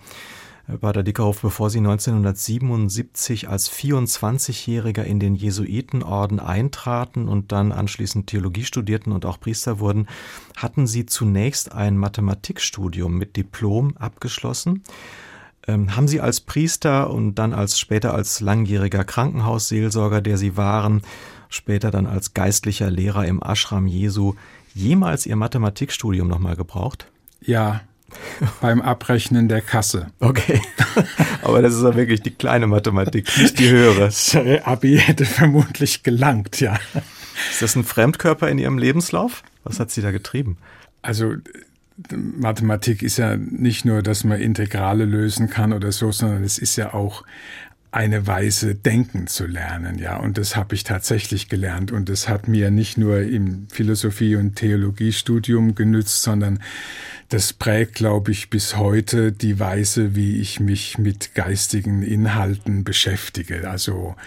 Bader 0.80 1.04
Dickerhoff, 1.04 1.42
bevor 1.42 1.70
Sie 1.70 1.80
1977 1.80 3.50
als 3.50 3.72
24-Jähriger 3.72 5.04
in 5.04 5.20
den 5.20 5.36
Jesuitenorden 5.36 6.40
eintraten 6.40 7.28
und 7.28 7.52
dann 7.52 7.72
anschließend 7.72 8.28
Theologie 8.28 8.64
studierten 8.64 9.12
und 9.12 9.26
auch 9.26 9.40
Priester 9.40 9.80
wurden, 9.80 10.08
hatten 10.56 10.88
Sie 10.88 11.06
zunächst 11.06 11.72
ein 11.74 11.98
Mathematikstudium 11.98 13.18
mit 13.18 13.36
Diplom 13.36 13.98
abgeschlossen. 13.98 14.84
Ähm, 15.68 15.96
haben 15.96 16.08
Sie 16.08 16.22
als 16.22 16.42
Priester 16.42 17.12
und 17.12 17.36
dann 17.36 17.54
als 17.54 17.80
später 17.80 18.14
als 18.14 18.40
langjähriger 18.40 19.04
Krankenhausseelsorger, 19.04 20.22
der 20.22 20.38
Sie 20.38 20.58
waren, 20.58 21.02
später 21.50 21.92
dann 21.92 22.08
als 22.08 22.34
geistlicher 22.34 22.90
Lehrer 22.90 23.26
im 23.26 23.42
Ashram 23.42 23.88
Jesu, 23.88 24.36
jemals 24.74 25.26
Ihr 25.26 25.36
Mathematikstudium 25.36 26.28
nochmal 26.28 26.56
gebraucht? 26.56 27.12
Ja, 27.42 27.82
beim 28.62 28.82
Abrechnen 28.82 29.48
der 29.48 29.62
Kasse. 29.62 30.08
Okay, 30.20 30.62
aber 31.44 31.62
das 31.62 31.76
ist 31.76 31.84
ja 31.84 31.96
wirklich 31.96 32.22
die 32.22 32.32
kleine 32.32 32.68
Mathematik, 32.68 33.30
nicht 33.38 33.60
die 33.60 33.70
höhere. 33.70 34.12
Abi 34.66 34.98
hätte 34.98 35.26
vermutlich 35.26 36.04
gelangt, 36.04 36.60
ja. 36.60 36.78
Ist 37.50 37.62
das 37.62 37.76
ein 37.76 37.84
Fremdkörper 37.84 38.50
in 38.50 38.58
Ihrem 38.58 38.78
Lebenslauf? 38.78 39.44
Was 39.64 39.80
hat 39.80 39.92
Sie 39.92 40.02
da 40.02 40.12
getrieben? 40.12 40.58
Also 41.02 41.36
Mathematik 42.10 43.04
ist 43.04 43.18
ja 43.18 43.38
nicht 43.38 43.86
nur, 43.86 44.02
dass 44.02 44.24
man 44.24 44.40
Integrale 44.40 45.06
lösen 45.06 45.50
kann 45.50 45.74
oder 45.74 45.92
so, 45.92 46.12
sondern 46.12 46.44
es 46.44 46.58
ist 46.58 46.76
ja 46.76 46.94
auch 46.94 47.24
eine 47.92 48.26
Weise 48.26 48.74
denken 48.74 49.28
zu 49.28 49.46
lernen, 49.46 50.00
ja. 50.00 50.16
Und 50.16 50.38
das 50.38 50.56
habe 50.56 50.76
ich 50.76 50.86
tatsächlich 50.86 51.50
gelernt. 51.50 51.92
Und 51.92 52.08
das 52.08 52.30
hat 52.30 52.48
mir 52.48 52.72
nicht 52.72 52.98
nur 52.98 53.22
im 53.22 53.68
Philosophie- 53.70 54.38
und 54.38 54.56
Theologiestudium 54.56 55.76
genützt, 55.76 56.24
sondern 56.24 56.60
das 57.32 57.54
prägt, 57.54 57.96
glaube 57.96 58.32
ich, 58.32 58.50
bis 58.50 58.76
heute 58.76 59.32
die 59.32 59.58
Weise, 59.58 60.16
wie 60.16 60.42
ich 60.42 60.60
mich 60.60 60.98
mit 60.98 61.34
geistigen 61.34 62.04
Inhalten 62.04 62.84
beschäftige. 62.84 63.70
Also 63.70 64.18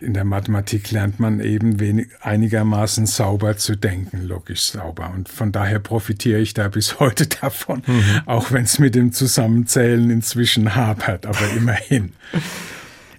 in 0.00 0.14
der 0.14 0.24
Mathematik 0.24 0.90
lernt 0.90 1.20
man 1.20 1.40
eben 1.40 1.80
wenig, 1.80 2.08
einigermaßen 2.22 3.04
sauber 3.04 3.58
zu 3.58 3.76
denken, 3.76 4.22
logisch 4.22 4.62
sauber. 4.62 5.12
Und 5.14 5.28
von 5.28 5.52
daher 5.52 5.80
profitiere 5.80 6.40
ich 6.40 6.54
da 6.54 6.68
bis 6.68 6.98
heute 6.98 7.26
davon, 7.42 7.82
mhm. 7.86 8.22
auch 8.24 8.50
wenn 8.52 8.64
es 8.64 8.78
mit 8.78 8.94
dem 8.94 9.12
Zusammenzählen 9.12 10.08
inzwischen 10.08 10.74
hapert, 10.74 11.26
aber 11.26 11.50
immerhin. 11.54 12.14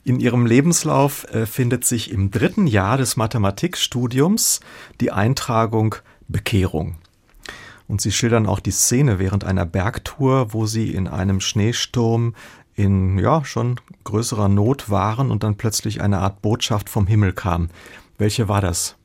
In 0.04 0.19
Ihrem 0.19 0.47
Lebenslauf 0.47 1.32
äh, 1.32 1.45
findet 1.45 1.86
sich 1.86 2.10
im 2.10 2.32
dritten 2.32 2.65
Jahr 2.65 2.97
des 2.97 3.17
Mathematikstudiums 3.17 4.62
die 5.00 5.12
Eintragung 5.12 5.93
Bekehrung. 6.28 6.97
Und 7.88 8.02
Sie 8.02 8.12
schildern 8.12 8.47
auch 8.47 8.60
die 8.60 8.71
Szene 8.71 9.19
während 9.19 9.43
einer 9.43 9.65
Bergtour, 9.65 10.54
wo 10.54 10.65
Sie 10.65 10.93
in 10.93 11.08
einem 11.08 11.39
Schneesturm 11.39 12.36
in 12.76 13.17
ja 13.17 13.43
schon 13.43 13.80
größerer 14.04 14.50
Not 14.50 14.89
waren 14.89 15.32
und 15.32 15.43
dann 15.43 15.56
plötzlich 15.56 16.02
eine 16.02 16.19
Art 16.19 16.41
Botschaft 16.41 16.89
vom 16.89 17.08
Himmel 17.08 17.34
kam. 17.34 17.69
Welche 18.17 18.47
war 18.47 18.62
das? 18.62 18.95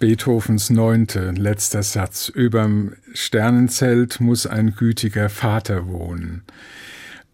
Beethovens 0.00 0.70
neunte, 0.70 1.30
letzter 1.32 1.82
Satz. 1.82 2.28
Überm 2.28 2.94
Sternenzelt 3.12 4.20
muss 4.20 4.46
ein 4.46 4.74
gütiger 4.74 5.28
Vater 5.28 5.86
wohnen. 5.88 6.42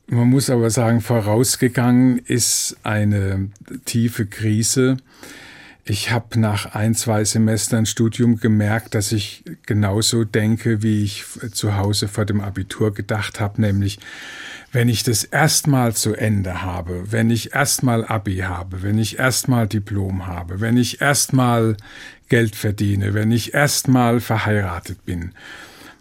Man 0.08 0.28
muss 0.28 0.50
aber 0.50 0.70
sagen, 0.70 1.00
vorausgegangen 1.00 2.18
ist 2.18 2.76
eine 2.82 3.50
tiefe 3.84 4.26
Krise. 4.26 4.98
Ich 5.88 6.10
habe 6.10 6.40
nach 6.40 6.74
ein, 6.74 6.96
zwei 6.96 7.22
Semestern 7.22 7.86
Studium 7.86 8.40
gemerkt, 8.40 8.96
dass 8.96 9.12
ich 9.12 9.44
genauso 9.66 10.24
denke, 10.24 10.82
wie 10.82 11.04
ich 11.04 11.24
zu 11.52 11.76
Hause 11.76 12.08
vor 12.08 12.24
dem 12.24 12.40
Abitur 12.40 12.92
gedacht 12.92 13.38
habe, 13.38 13.60
nämlich 13.60 14.00
wenn 14.72 14.88
ich 14.88 15.04
das 15.04 15.22
erstmal 15.22 15.94
zu 15.94 16.14
Ende 16.14 16.62
habe, 16.62 17.12
wenn 17.12 17.30
ich 17.30 17.54
erstmal 17.54 18.04
Abi 18.04 18.38
habe, 18.38 18.82
wenn 18.82 18.98
ich 18.98 19.20
erstmal 19.20 19.68
Diplom 19.68 20.26
habe, 20.26 20.60
wenn 20.60 20.76
ich 20.76 21.00
erstmal 21.00 21.76
Geld 22.28 22.56
verdiene, 22.56 23.14
wenn 23.14 23.30
ich 23.30 23.54
erstmal 23.54 24.18
verheiratet 24.18 25.04
bin, 25.04 25.30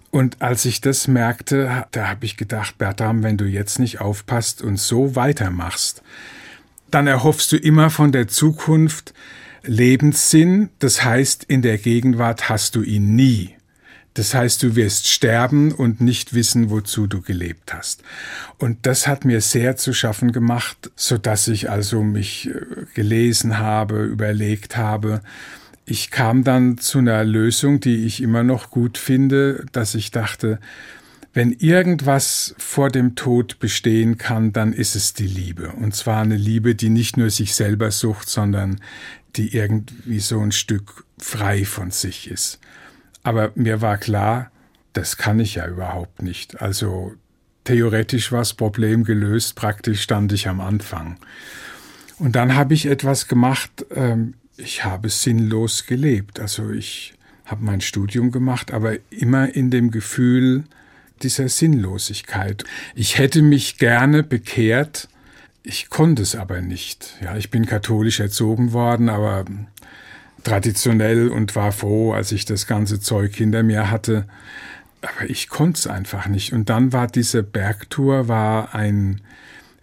und 0.10 0.42
als 0.42 0.64
ich 0.66 0.82
das 0.82 1.10
merkte, 1.10 1.86
da 1.92 2.08
habe 2.08 2.26
ich 2.26 2.38
gedacht, 2.38 2.78
Bertram, 2.78 3.22
wenn 3.22 3.38
du 3.38 3.44
jetzt 3.44 3.80
nicht 3.80 4.00
aufpasst 4.00 4.62
und 4.62 4.80
so 4.80 5.16
weitermachst, 5.16 6.02
dann 6.90 7.06
erhoffst 7.06 7.52
du 7.52 7.58
immer 7.58 7.90
von 7.90 8.14
der 8.14 8.30
Zukunft 8.30 9.14
Lebenssinn, 9.66 10.70
das 10.80 11.04
heißt, 11.04 11.44
in 11.46 11.62
der 11.62 11.78
Gegenwart 11.78 12.50
hast 12.50 12.76
du 12.76 12.82
ihn 12.82 13.16
nie. 13.16 13.56
Das 14.16 14.34
heißt, 14.34 14.64
du 14.64 14.78
wirst 14.78 15.10
sterben 15.10 15.74
und 15.74 16.00
nicht 16.00 16.34
wissen, 16.34 16.70
wozu 16.70 17.06
du 17.06 17.22
gelebt 17.22 17.74
hast. 17.74 18.02
Und 18.58 18.86
das 18.86 19.08
hat 19.08 19.26
mir 19.26 19.42
sehr 19.42 19.76
zu 19.76 19.94
schaffen 19.94 20.32
gemacht, 20.32 20.90
so 20.96 21.18
dass 21.18 21.50
ich 21.50 21.70
also 21.70 22.02
mich 22.02 22.50
äh, 22.50 22.86
gelesen 22.94 23.58
habe, 23.58 24.06
überlegt 24.06 24.78
habe, 24.78 25.22
ich 25.86 26.12
kam 26.12 26.44
dann 26.44 26.78
zu 26.78 26.98
einer 27.00 27.24
Lösung, 27.24 27.80
die 27.80 28.06
ich 28.06 28.22
immer 28.22 28.44
noch 28.44 28.72
gut 28.72 28.98
finde, 28.98 29.66
dass 29.72 29.94
ich 29.94 30.12
dachte, 30.12 30.60
wenn 31.34 31.52
irgendwas 31.52 32.56
vor 32.58 32.90
dem 32.90 33.16
Tod 33.16 33.60
bestehen 33.60 34.18
kann, 34.18 34.54
dann 34.54 34.72
ist 34.72 34.96
es 34.96 35.14
die 35.14 35.28
Liebe. 35.28 35.74
Und 35.74 35.94
zwar 35.94 36.22
eine 36.22 36.38
Liebe, 36.38 36.76
die 36.76 36.90
nicht 36.90 37.18
nur 37.18 37.30
sich 37.30 37.54
selber 37.54 37.92
sucht, 37.92 38.30
sondern 38.30 38.80
die 39.36 39.56
irgendwie 39.56 40.20
so 40.20 40.40
ein 40.40 40.52
Stück 40.52 41.06
frei 41.18 41.66
von 41.66 41.92
sich 41.92 42.30
ist. 42.30 42.60
Aber 43.24 43.52
mir 43.56 43.82
war 43.82 43.98
klar, 43.98 44.52
das 44.94 45.18
kann 45.18 45.40
ich 45.40 45.56
ja 45.56 45.68
überhaupt 45.68 46.22
nicht. 46.22 46.62
Also 46.62 47.14
theoretisch 47.64 48.32
war 48.32 48.40
das 48.40 48.54
Problem 48.54 49.04
gelöst, 49.04 49.56
praktisch 49.56 50.02
stand 50.02 50.32
ich 50.32 50.48
am 50.48 50.62
Anfang. 50.62 51.18
Und 52.18 52.36
dann 52.36 52.56
habe 52.56 52.74
ich 52.74 52.86
etwas 52.86 53.28
gemacht, 53.28 53.86
ähm, 53.94 54.36
ich 54.58 54.86
habe 54.86 55.10
sinnlos 55.10 55.86
gelebt. 55.86 56.40
Also 56.40 56.70
ich 56.70 57.14
habe 57.46 57.64
mein 57.64 57.82
Studium 57.82 58.32
gemacht, 58.32 58.72
aber 58.72 58.98
immer 59.10 59.54
in 59.54 59.70
dem 59.70 59.92
Gefühl 59.92 60.64
dieser 61.24 61.50
Sinnlosigkeit. 61.50 62.64
Ich 62.96 63.18
hätte 63.18 63.42
mich 63.42 63.78
gerne 63.78 64.24
bekehrt, 64.24 65.10
ich 65.66 65.90
konnte 65.90 66.22
es 66.22 66.36
aber 66.36 66.62
nicht. 66.62 67.16
Ja, 67.22 67.36
ich 67.36 67.50
bin 67.50 67.66
katholisch 67.66 68.20
erzogen 68.20 68.72
worden, 68.72 69.10
aber 69.10 69.46
traditionell 70.44 71.30
und 71.30 71.56
war 71.56 71.72
froh, 71.72 72.14
als 72.14 72.32
ich 72.32 72.46
das 72.46 72.68
ganze 72.68 73.00
Zeug 73.00 73.36
hinter 73.36 73.64
mir 73.64 73.90
hatte. 73.90 74.26
Aber 75.02 75.30
ich 75.30 75.50
konnte 75.50 75.80
es 75.80 75.88
einfach 75.88 76.28
nicht. 76.28 76.54
Und 76.54 76.70
dann 76.70 76.94
war 76.94 77.08
diese 77.08 77.44
Bergtour 77.44 78.28
war 78.28 78.76
ein 78.76 79.22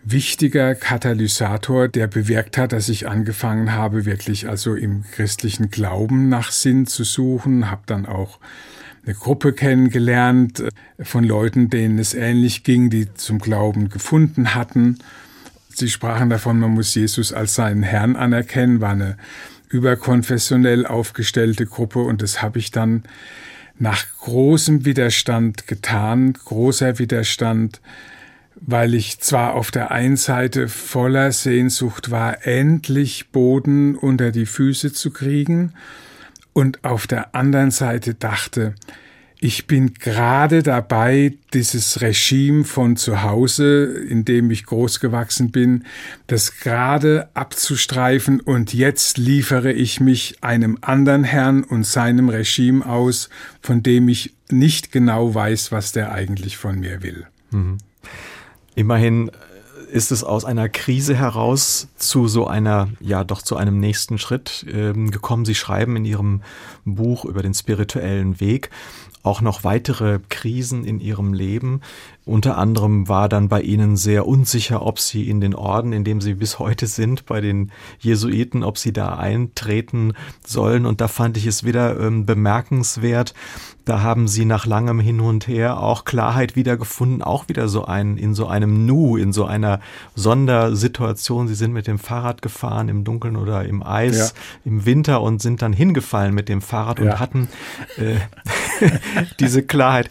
wichtiger 0.05 0.75
Katalysator, 0.75 1.88
der 1.88 2.07
bewirkt 2.07 2.59
hat, 2.59 2.73
dass 2.73 2.88
ich 2.88 3.09
angefangen 3.09 3.73
habe, 3.73 4.05
wirklich 4.05 4.49
also 4.49 4.75
im 4.75 5.05
christlichen 5.12 5.71
Glauben 5.71 6.29
nach 6.29 6.51
Sinn 6.51 6.87
zu 6.87 7.05
suchen, 7.05 7.71
habe 7.71 7.83
dann 7.87 8.07
auch 8.07 8.38
eine 9.05 9.14
Gruppe 9.14 9.53
kennengelernt 9.53 10.61
äh, 10.61 11.05
von 11.05 11.25
Leuten, 11.25 11.71
denen 11.71 11.99
es 11.99 12.14
ähnlich 12.14 12.62
ging, 12.62 12.90
die 12.90 13.12
zum 13.14 13.38
Glauben 13.38 13.88
gefunden 13.88 14.55
hatten. 14.55 14.99
Sie 15.77 15.89
sprachen 15.89 16.31
davon, 16.31 16.59
man 16.59 16.71
muss 16.73 16.95
Jesus 16.95 17.33
als 17.33 17.55
seinen 17.55 17.83
Herrn 17.83 18.17
anerkennen, 18.17 18.81
war 18.81 18.91
eine 18.91 19.17
überkonfessionell 19.69 20.87
aufgestellte 20.87 21.67
Gruppe 21.67 22.01
und 22.01 22.23
das 22.23 22.43
habe 22.43 22.59
ich 22.59 22.71
dann 22.71 23.05
nach 23.79 24.05
großem 24.21 24.85
Widerstand 24.85 25.67
getan, 25.67 26.35
großer 26.35 26.99
Widerstand, 26.99 27.81
weil 28.55 28.95
ich 28.95 29.19
zwar 29.21 29.55
auf 29.55 29.71
der 29.71 29.91
einen 29.91 30.17
Seite 30.17 30.69
voller 30.69 31.33
Sehnsucht 31.33 32.11
war, 32.11 32.47
endlich 32.47 33.31
Boden 33.31 33.97
unter 33.97 34.31
die 34.31 34.47
Füße 34.47 34.93
zu 34.93 35.11
kriegen, 35.11 35.73
und 36.53 36.85
auf 36.85 37.07
der 37.07 37.35
anderen 37.35 37.71
Seite 37.71 38.15
dachte, 38.15 38.75
ich 39.45 39.67
bin 39.67 39.95
gerade 39.95 40.63
dabei, 40.63 41.35
dieses 41.53 42.01
Regime 42.01 42.63
von 42.63 42.97
zu 42.97 43.25
Hause, 43.25 43.87
in 43.87 44.25
dem 44.25 44.53
ich 44.53 44.65
großgewachsen 44.65 45.51
bin, 45.51 45.85
das 46.29 46.61
gerade 46.61 47.29
abzustreifen 47.35 48.39
und 48.39 48.73
jetzt 48.73 49.19
liefere 49.19 49.73
ich 49.73 49.99
mich 49.99 50.37
einem 50.45 50.79
anderen 50.81 51.25
Herrn 51.25 51.65
und 51.65 51.85
seinem 51.85 52.29
Regime 52.29 52.87
aus, 52.87 53.31
von 53.61 53.83
dem 53.83 54.09
ich 54.09 54.33
nicht 54.49 54.93
genau 54.93 55.35
weiß, 55.35 55.73
was 55.73 55.91
der 55.91 56.13
eigentlich 56.13 56.57
von 56.57 56.79
mir 56.79 57.03
will. 57.03 57.27
Mhm. 57.51 57.79
Immerhin 58.77 59.33
ist 59.91 60.13
es 60.13 60.23
aus 60.23 60.45
einer 60.45 60.69
Krise 60.69 61.17
heraus 61.17 61.89
zu 61.97 62.29
so 62.29 62.47
einer, 62.47 62.91
ja 63.01 63.25
doch 63.25 63.43
zu 63.43 63.57
einem 63.57 63.81
nächsten 63.81 64.19
Schritt 64.19 64.65
ähm, 64.73 65.11
gekommen. 65.11 65.45
Sie 65.45 65.57
schreiben 65.57 65.97
in 65.97 66.05
Ihrem 66.05 66.43
Buch 66.85 67.25
über 67.25 67.43
den 67.43 67.55
spirituellen 67.55 68.39
Weg 68.39 68.71
auch 69.23 69.41
noch 69.41 69.65
weitere 69.65 70.21
Krisen 70.29 70.85
in 70.85 71.01
ihrem 71.01 71.33
Leben. 71.33 71.81
Unter 72.25 72.57
anderem 72.57 73.09
war 73.09 73.29
dann 73.29 73.49
bei 73.49 73.63
ihnen 73.63 73.97
sehr 73.97 74.27
unsicher, 74.27 74.87
ob 74.87 75.01
sie 75.01 75.29
in 75.29 75.41
den 75.41 75.55
Orden, 75.55 75.93
in 75.93 76.05
dem 76.05 76.21
sie 76.21 76.35
bis 76.35 76.59
heute 76.61 76.87
sind, 76.87 77.27
bei 77.27 77.41
den 77.41 77.73
Jesuiten, 77.99 78.63
ob 78.63 78.79
sie 78.79 78.93
da 78.93 79.17
eintreten 79.17 80.15
sollen. 80.47 80.87
Und 80.87 81.01
da 81.01 81.09
fand 81.09 81.37
ich 81.37 81.47
es 81.47 81.65
wieder 81.65 81.99
ähm, 81.99 82.25
bemerkenswert, 82.25 83.35
da 83.85 84.03
haben 84.03 84.29
sie 84.29 84.45
nach 84.45 84.65
langem 84.65 85.01
Hin 85.01 85.21
und 85.21 85.49
Her 85.49 85.81
auch 85.81 86.05
Klarheit 86.05 86.55
wiedergefunden, 86.55 87.23
auch 87.23 87.49
wieder 87.49 87.69
so 87.69 87.85
ein, 87.85 88.17
in 88.17 88.35
so 88.35 88.47
einem 88.47 88.87
Nu, 88.87 89.17
in 89.17 89.33
so 89.33 89.45
einer 89.45 89.81
Sondersituation. 90.15 91.49
Sie 91.49 91.55
sind 91.55 91.73
mit 91.73 91.89
dem 91.89 91.99
Fahrrad 91.99 92.43
gefahren 92.43 92.89
im 92.89 93.03
Dunkeln 93.03 93.37
oder 93.37 93.65
im 93.65 93.83
Eis 93.83 94.19
ja. 94.35 94.41
im 94.65 94.87
Winter 94.87 95.21
und 95.21 95.43
sind 95.43 95.63
dann 95.63 95.73
hingefallen 95.73 96.33
mit 96.33 96.49
dem 96.49 96.61
Fahrrad 96.63 97.01
ja. 97.01 97.05
und 97.05 97.21
hatten, 97.21 97.49
äh, 97.97 98.17
diese 99.40 99.63
Klarheit. 99.63 100.11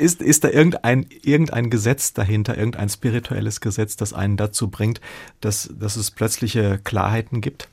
Ist, 0.00 0.22
ist 0.22 0.44
da 0.44 0.48
irgendein, 0.48 1.06
irgendein 1.22 1.70
Gesetz 1.70 2.12
dahinter, 2.12 2.56
irgendein 2.56 2.88
spirituelles 2.88 3.60
Gesetz, 3.60 3.96
das 3.96 4.12
einen 4.12 4.36
dazu 4.36 4.68
bringt, 4.68 5.00
dass, 5.40 5.70
dass 5.78 5.96
es 5.96 6.10
plötzliche 6.10 6.78
Klarheiten 6.82 7.40
gibt? 7.40 7.68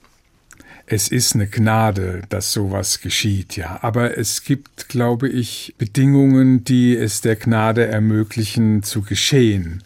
Es 0.89 1.09
ist 1.09 1.35
eine 1.35 1.47
Gnade, 1.47 2.21
dass 2.29 2.53
sowas 2.53 3.01
geschieht, 3.01 3.57
ja. 3.57 3.79
Aber 3.81 4.17
es 4.17 4.43
gibt, 4.43 4.87
glaube 4.87 5.27
ich, 5.27 5.75
Bedingungen, 5.77 6.63
die 6.63 6.95
es 6.95 7.19
der 7.19 7.35
Gnade 7.35 7.87
ermöglichen 7.87 8.83
zu 8.83 9.01
geschehen 9.01 9.83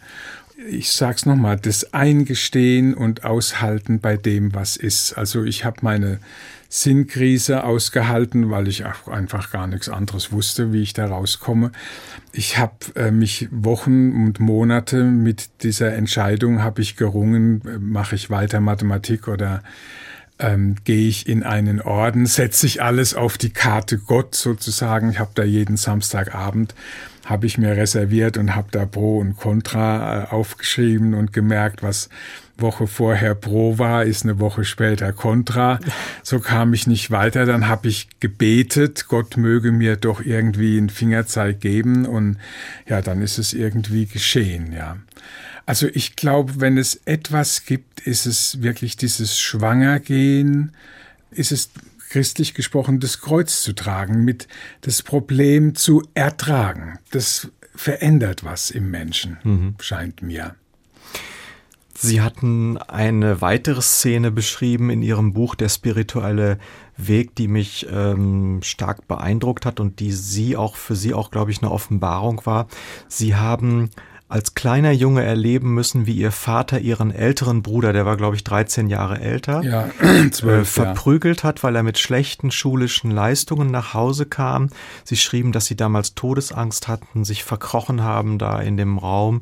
ich 0.68 0.92
sag's 0.92 1.26
nochmal, 1.26 1.56
das 1.56 1.92
Eingestehen 1.92 2.94
und 2.94 3.24
Aushalten 3.24 4.00
bei 4.00 4.16
dem, 4.16 4.54
was 4.54 4.76
ist. 4.76 5.14
Also 5.14 5.44
ich 5.44 5.64
habe 5.64 5.78
meine 5.82 6.18
Sinnkrise 6.74 7.64
ausgehalten, 7.64 8.48
weil 8.48 8.66
ich 8.66 8.86
auch 8.86 9.06
einfach 9.06 9.50
gar 9.50 9.66
nichts 9.66 9.90
anderes 9.90 10.32
wusste, 10.32 10.72
wie 10.72 10.80
ich 10.80 10.94
da 10.94 11.04
rauskomme. 11.04 11.70
Ich 12.32 12.56
habe 12.56 12.72
äh, 12.96 13.10
mich 13.10 13.46
Wochen 13.50 14.24
und 14.24 14.40
Monate 14.40 15.04
mit 15.04 15.50
dieser 15.64 15.92
Entscheidung 15.92 16.62
habe 16.62 16.80
ich 16.80 16.96
gerungen, 16.96 17.60
äh, 17.66 17.78
mache 17.78 18.14
ich 18.14 18.30
weiter 18.30 18.60
Mathematik 18.60 19.28
oder 19.28 19.62
ähm, 20.38 20.76
gehe 20.84 21.08
ich 21.08 21.28
in 21.28 21.42
einen 21.42 21.82
Orden, 21.82 22.24
setze 22.24 22.64
ich 22.64 22.82
alles 22.82 23.12
auf 23.12 23.36
die 23.36 23.50
Karte 23.50 23.98
Gott 23.98 24.34
sozusagen. 24.34 25.10
Ich 25.10 25.18
habe 25.18 25.32
da 25.34 25.44
jeden 25.44 25.76
Samstagabend 25.76 26.74
habe 27.24 27.46
ich 27.46 27.58
mir 27.58 27.76
reserviert 27.76 28.36
und 28.36 28.54
habe 28.54 28.68
da 28.70 28.84
Pro 28.84 29.18
und 29.18 29.36
Contra 29.36 30.24
äh, 30.24 30.26
aufgeschrieben 30.28 31.14
und 31.14 31.32
gemerkt, 31.32 31.82
was 31.82 32.08
Woche 32.58 32.86
vorher 32.86 33.34
Pro 33.34 33.78
war, 33.78 34.04
ist 34.04 34.24
eine 34.24 34.38
Woche 34.38 34.64
später 34.64 35.12
Contra. 35.12 35.78
So 36.24 36.38
kam 36.38 36.72
ich 36.72 36.86
nicht 36.86 37.10
weiter. 37.10 37.46
Dann 37.46 37.68
habe 37.68 37.88
ich 37.88 38.08
gebetet, 38.20 39.06
Gott 39.08 39.36
möge 39.36 39.72
mir 39.72 39.96
doch 39.96 40.24
irgendwie 40.24 40.78
einen 40.78 40.88
Fingerzeig 40.88 41.60
geben 41.60 42.06
und 42.06 42.38
ja, 42.88 43.02
dann 43.02 43.22
ist 43.22 43.38
es 43.38 43.52
irgendwie 43.52 44.06
geschehen, 44.06 44.72
ja. 44.72 44.96
Also 45.66 45.88
ich 45.92 46.16
glaube, 46.16 46.60
wenn 46.60 46.78
es 46.78 47.00
etwas 47.04 47.66
gibt, 47.66 48.00
ist 48.00 48.26
es 48.26 48.62
wirklich 48.62 48.96
dieses 48.96 49.38
Schwangergehen, 49.38 50.72
ist 51.30 51.52
es 51.52 51.70
christlich 52.12 52.52
gesprochen, 52.52 53.00
das 53.00 53.20
Kreuz 53.22 53.62
zu 53.62 53.72
tragen, 53.72 54.22
mit 54.22 54.46
das 54.82 55.02
Problem 55.02 55.74
zu 55.74 56.02
ertragen. 56.12 56.98
Das 57.10 57.50
verändert 57.74 58.44
was 58.44 58.70
im 58.70 58.90
Menschen, 58.90 59.38
mhm. 59.42 59.74
scheint 59.80 60.20
mir. 60.20 60.54
Sie 61.94 62.20
hatten 62.20 62.76
eine 62.76 63.40
weitere 63.40 63.80
Szene 63.80 64.30
beschrieben 64.30 64.90
in 64.90 65.02
Ihrem 65.02 65.32
Buch 65.32 65.54
Der 65.54 65.70
spirituelle 65.70 66.58
Weg, 66.98 67.34
die 67.36 67.48
mich 67.48 67.86
ähm, 67.90 68.60
stark 68.62 69.08
beeindruckt 69.08 69.64
hat 69.64 69.80
und 69.80 69.98
die 69.98 70.12
Sie 70.12 70.54
auch 70.54 70.76
für 70.76 70.96
Sie 70.96 71.14
auch, 71.14 71.30
glaube 71.30 71.50
ich, 71.50 71.62
eine 71.62 71.70
Offenbarung 71.70 72.42
war. 72.44 72.66
Sie 73.08 73.36
haben 73.36 73.88
als 74.32 74.54
kleiner 74.54 74.92
Junge 74.92 75.22
erleben 75.22 75.74
müssen, 75.74 76.06
wie 76.06 76.14
ihr 76.14 76.32
Vater 76.32 76.80
ihren 76.80 77.10
älteren 77.10 77.60
Bruder, 77.62 77.92
der 77.92 78.06
war 78.06 78.16
glaube 78.16 78.34
ich 78.34 78.44
13 78.44 78.88
Jahre 78.88 79.20
älter, 79.20 79.62
ja, 79.62 79.90
12, 80.30 80.46
äh, 80.46 80.64
verprügelt 80.64 81.42
ja. 81.42 81.48
hat, 81.48 81.62
weil 81.62 81.76
er 81.76 81.82
mit 81.82 81.98
schlechten 81.98 82.50
schulischen 82.50 83.10
Leistungen 83.10 83.70
nach 83.70 83.92
Hause 83.92 84.24
kam. 84.24 84.70
Sie 85.04 85.18
schrieben, 85.18 85.52
dass 85.52 85.66
sie 85.66 85.76
damals 85.76 86.14
Todesangst 86.14 86.88
hatten, 86.88 87.24
sich 87.24 87.44
verkrochen 87.44 88.02
haben 88.02 88.38
da 88.38 88.58
in 88.58 88.78
dem 88.78 88.96
Raum 88.96 89.40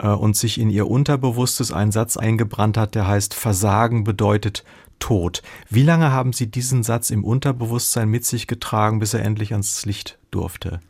äh, 0.00 0.08
und 0.08 0.36
sich 0.36 0.58
in 0.58 0.70
ihr 0.70 0.88
Unterbewusstes 0.88 1.70
ein 1.70 1.92
Satz 1.92 2.16
eingebrannt 2.16 2.76
hat, 2.76 2.96
der 2.96 3.06
heißt 3.06 3.32
Versagen 3.32 4.02
bedeutet 4.02 4.64
Tod. 4.98 5.42
Wie 5.70 5.84
lange 5.84 6.10
haben 6.10 6.32
Sie 6.32 6.50
diesen 6.50 6.82
Satz 6.82 7.10
im 7.10 7.22
Unterbewusstsein 7.22 8.08
mit 8.08 8.24
sich 8.24 8.48
getragen, 8.48 8.98
bis 8.98 9.14
er 9.14 9.22
endlich 9.22 9.52
ans 9.52 9.84
Licht 9.86 10.18
durfte? 10.32 10.80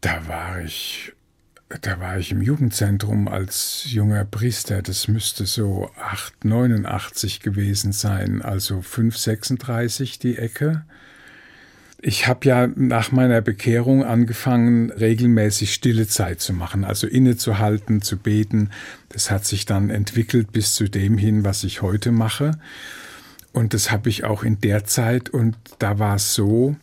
Da 0.00 0.28
war 0.28 0.60
ich 0.60 1.12
da 1.80 2.00
war 2.00 2.18
ich 2.18 2.32
im 2.32 2.42
Jugendzentrum 2.42 3.28
als 3.28 3.84
junger 3.86 4.24
Priester. 4.24 4.82
Das 4.82 5.08
müsste 5.08 5.46
so 5.46 5.90
889 5.96 7.40
gewesen 7.40 7.92
sein, 7.92 8.42
also 8.42 8.82
536 8.82 10.18
die 10.18 10.36
Ecke. 10.36 10.84
Ich 12.04 12.26
habe 12.26 12.46
ja 12.46 12.66
nach 12.66 13.12
meiner 13.12 13.40
Bekehrung 13.40 14.04
angefangen, 14.04 14.90
regelmäßig 14.90 15.72
stille 15.72 16.08
Zeit 16.08 16.40
zu 16.40 16.52
machen, 16.52 16.84
also 16.84 17.06
innezuhalten, 17.06 18.02
zu 18.02 18.16
beten. 18.16 18.70
Das 19.08 19.30
hat 19.30 19.44
sich 19.46 19.66
dann 19.66 19.88
entwickelt 19.88 20.50
bis 20.52 20.74
zu 20.74 20.88
dem 20.88 21.16
hin, 21.16 21.44
was 21.44 21.62
ich 21.62 21.80
heute 21.80 22.10
mache. 22.10 22.58
Und 23.52 23.72
das 23.72 23.92
habe 23.92 24.08
ich 24.08 24.24
auch 24.24 24.42
in 24.42 24.60
der 24.60 24.84
Zeit. 24.84 25.30
Und 25.30 25.56
da 25.78 26.00
war 26.00 26.16
es 26.16 26.34
so, 26.34 26.74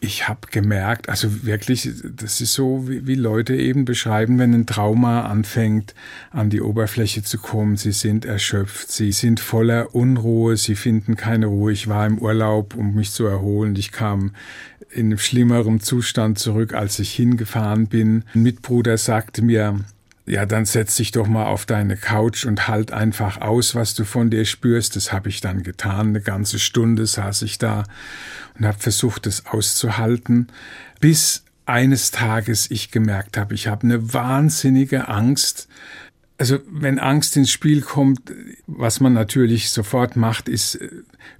ich 0.00 0.28
habe 0.28 0.40
gemerkt, 0.50 1.08
also 1.08 1.44
wirklich, 1.44 1.90
das 2.04 2.40
ist 2.40 2.54
so, 2.54 2.88
wie, 2.88 3.06
wie, 3.06 3.14
Leute 3.14 3.56
eben 3.56 3.84
beschreiben, 3.84 4.38
wenn 4.38 4.54
ein 4.54 4.66
Trauma 4.66 5.22
anfängt, 5.22 5.94
an 6.30 6.50
die 6.50 6.60
Oberfläche 6.60 7.22
zu 7.22 7.38
kommen. 7.38 7.76
Sie 7.76 7.92
sind 7.92 8.24
erschöpft, 8.24 8.90
sie 8.92 9.12
sind 9.12 9.40
voller 9.40 9.94
Unruhe, 9.94 10.56
sie 10.56 10.76
finden 10.76 11.16
keine 11.16 11.46
Ruhe. 11.46 11.72
Ich 11.72 11.88
war 11.88 12.06
im 12.06 12.18
Urlaub, 12.18 12.74
um 12.76 12.94
mich 12.94 13.10
zu 13.10 13.26
erholen. 13.26 13.74
Ich 13.76 13.92
kam 13.92 14.32
in 14.90 15.16
schlimmerem 15.18 15.80
Zustand 15.80 16.38
zurück, 16.38 16.74
als 16.74 16.98
ich 16.98 17.12
hingefahren 17.12 17.88
bin. 17.88 18.24
Ein 18.34 18.42
Mitbruder 18.42 18.96
sagte 18.96 19.42
mir, 19.42 19.80
ja, 20.28 20.46
dann 20.46 20.66
setz 20.66 20.96
dich 20.96 21.10
doch 21.10 21.26
mal 21.26 21.46
auf 21.46 21.64
deine 21.64 21.96
Couch 21.96 22.44
und 22.44 22.68
halt 22.68 22.92
einfach 22.92 23.40
aus, 23.40 23.74
was 23.74 23.94
du 23.94 24.04
von 24.04 24.30
dir 24.30 24.44
spürst. 24.44 24.94
Das 24.94 25.12
habe 25.12 25.28
ich 25.28 25.40
dann 25.40 25.62
getan. 25.62 26.08
Eine 26.08 26.20
ganze 26.20 26.58
Stunde 26.58 27.06
saß 27.06 27.42
ich 27.42 27.58
da 27.58 27.84
und 28.58 28.66
habe 28.66 28.78
versucht, 28.78 29.26
es 29.26 29.46
auszuhalten, 29.46 30.48
bis 31.00 31.44
eines 31.64 32.10
Tages 32.10 32.70
ich 32.70 32.90
gemerkt 32.90 33.36
habe, 33.36 33.54
ich 33.54 33.68
habe 33.68 33.84
eine 33.84 34.14
wahnsinnige 34.14 35.08
Angst. 35.08 35.68
Also 36.38 36.58
wenn 36.70 36.98
Angst 36.98 37.36
ins 37.36 37.50
Spiel 37.50 37.82
kommt, 37.82 38.32
was 38.66 39.00
man 39.00 39.12
natürlich 39.12 39.70
sofort 39.70 40.16
macht, 40.16 40.48
ist 40.48 40.76
äh, 40.76 40.88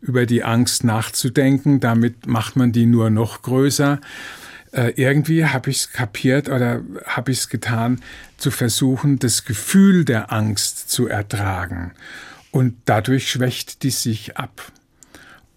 über 0.00 0.26
die 0.26 0.44
Angst 0.44 0.84
nachzudenken. 0.84 1.80
Damit 1.80 2.26
macht 2.26 2.56
man 2.56 2.72
die 2.72 2.84
nur 2.84 3.08
noch 3.08 3.42
größer. 3.42 4.00
Äh, 4.72 4.92
irgendwie 4.96 5.46
habe 5.46 5.70
ich 5.70 5.78
es 5.78 5.92
kapiert 5.92 6.48
oder 6.48 6.82
habe 7.06 7.32
ich 7.32 7.38
es 7.38 7.48
getan, 7.48 8.00
zu 8.36 8.50
versuchen, 8.50 9.18
das 9.18 9.44
Gefühl 9.44 10.04
der 10.04 10.32
Angst 10.32 10.90
zu 10.90 11.06
ertragen. 11.06 11.92
Und 12.50 12.76
dadurch 12.84 13.30
schwächt 13.30 13.82
die 13.82 13.90
sich 13.90 14.36
ab. 14.36 14.72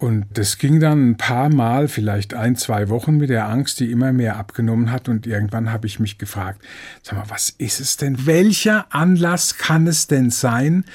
Und 0.01 0.25
das 0.33 0.57
ging 0.57 0.79
dann 0.79 1.11
ein 1.11 1.17
paar 1.17 1.49
Mal, 1.49 1.87
vielleicht 1.87 2.33
ein, 2.33 2.55
zwei 2.55 2.89
Wochen 2.89 3.17
mit 3.17 3.29
der 3.29 3.47
Angst, 3.47 3.79
die 3.79 3.91
immer 3.91 4.11
mehr 4.11 4.37
abgenommen 4.37 4.91
hat. 4.91 5.07
Und 5.07 5.27
irgendwann 5.27 5.71
habe 5.71 5.85
ich 5.85 5.99
mich 5.99 6.17
gefragt, 6.17 6.59
sag 7.03 7.17
mal, 7.19 7.29
was 7.29 7.51
ist 7.51 7.79
es 7.79 7.97
denn? 7.97 8.25
Welcher 8.25 8.87
Anlass 8.89 9.59
kann 9.59 9.85
es 9.85 10.07
denn 10.07 10.31
sein, 10.31 10.85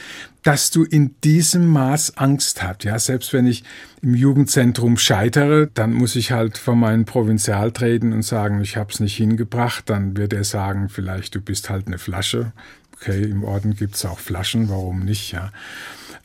dass 0.47 0.71
du 0.71 0.85
in 0.85 1.17
diesem 1.25 1.67
Maß 1.67 2.19
Angst 2.19 2.63
hast? 2.63 2.85
Ja, 2.85 3.01
selbst 3.01 3.33
wenn 3.33 3.47
ich 3.47 3.65
im 4.01 4.15
Jugendzentrum 4.15 4.97
scheitere, 4.97 5.69
dann 5.75 5.93
muss 5.93 6.15
ich 6.15 6.31
halt 6.31 6.57
vor 6.57 6.77
meinen 6.77 7.05
Provinzial 7.05 7.73
treten 7.73 8.13
und 8.13 8.23
sagen, 8.23 8.61
ich 8.61 8.77
habe 8.77 8.93
es 8.93 9.01
nicht 9.01 9.17
hingebracht. 9.17 9.91
Dann 9.91 10.17
wird 10.17 10.33
er 10.33 10.45
sagen, 10.45 10.89
vielleicht 10.89 11.35
du 11.35 11.41
bist 11.41 11.69
halt 11.69 11.89
eine 11.89 11.99
Flasche. 11.99 12.53
Okay, 12.95 13.25
im 13.25 13.43
Orden 13.43 13.75
gibt's 13.75 14.05
auch 14.05 14.21
Flaschen, 14.21 14.69
warum 14.69 15.01
nicht, 15.01 15.33
ja. 15.33 15.51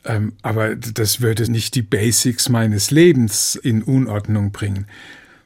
Ähm, 0.04 0.34
aber 0.42 0.76
das 0.76 1.20
würde 1.20 1.50
nicht 1.50 1.74
die 1.74 1.82
Basics 1.82 2.48
meines 2.48 2.92
Lebens 2.92 3.56
in 3.56 3.82
Unordnung 3.82 4.52
bringen. 4.52 4.86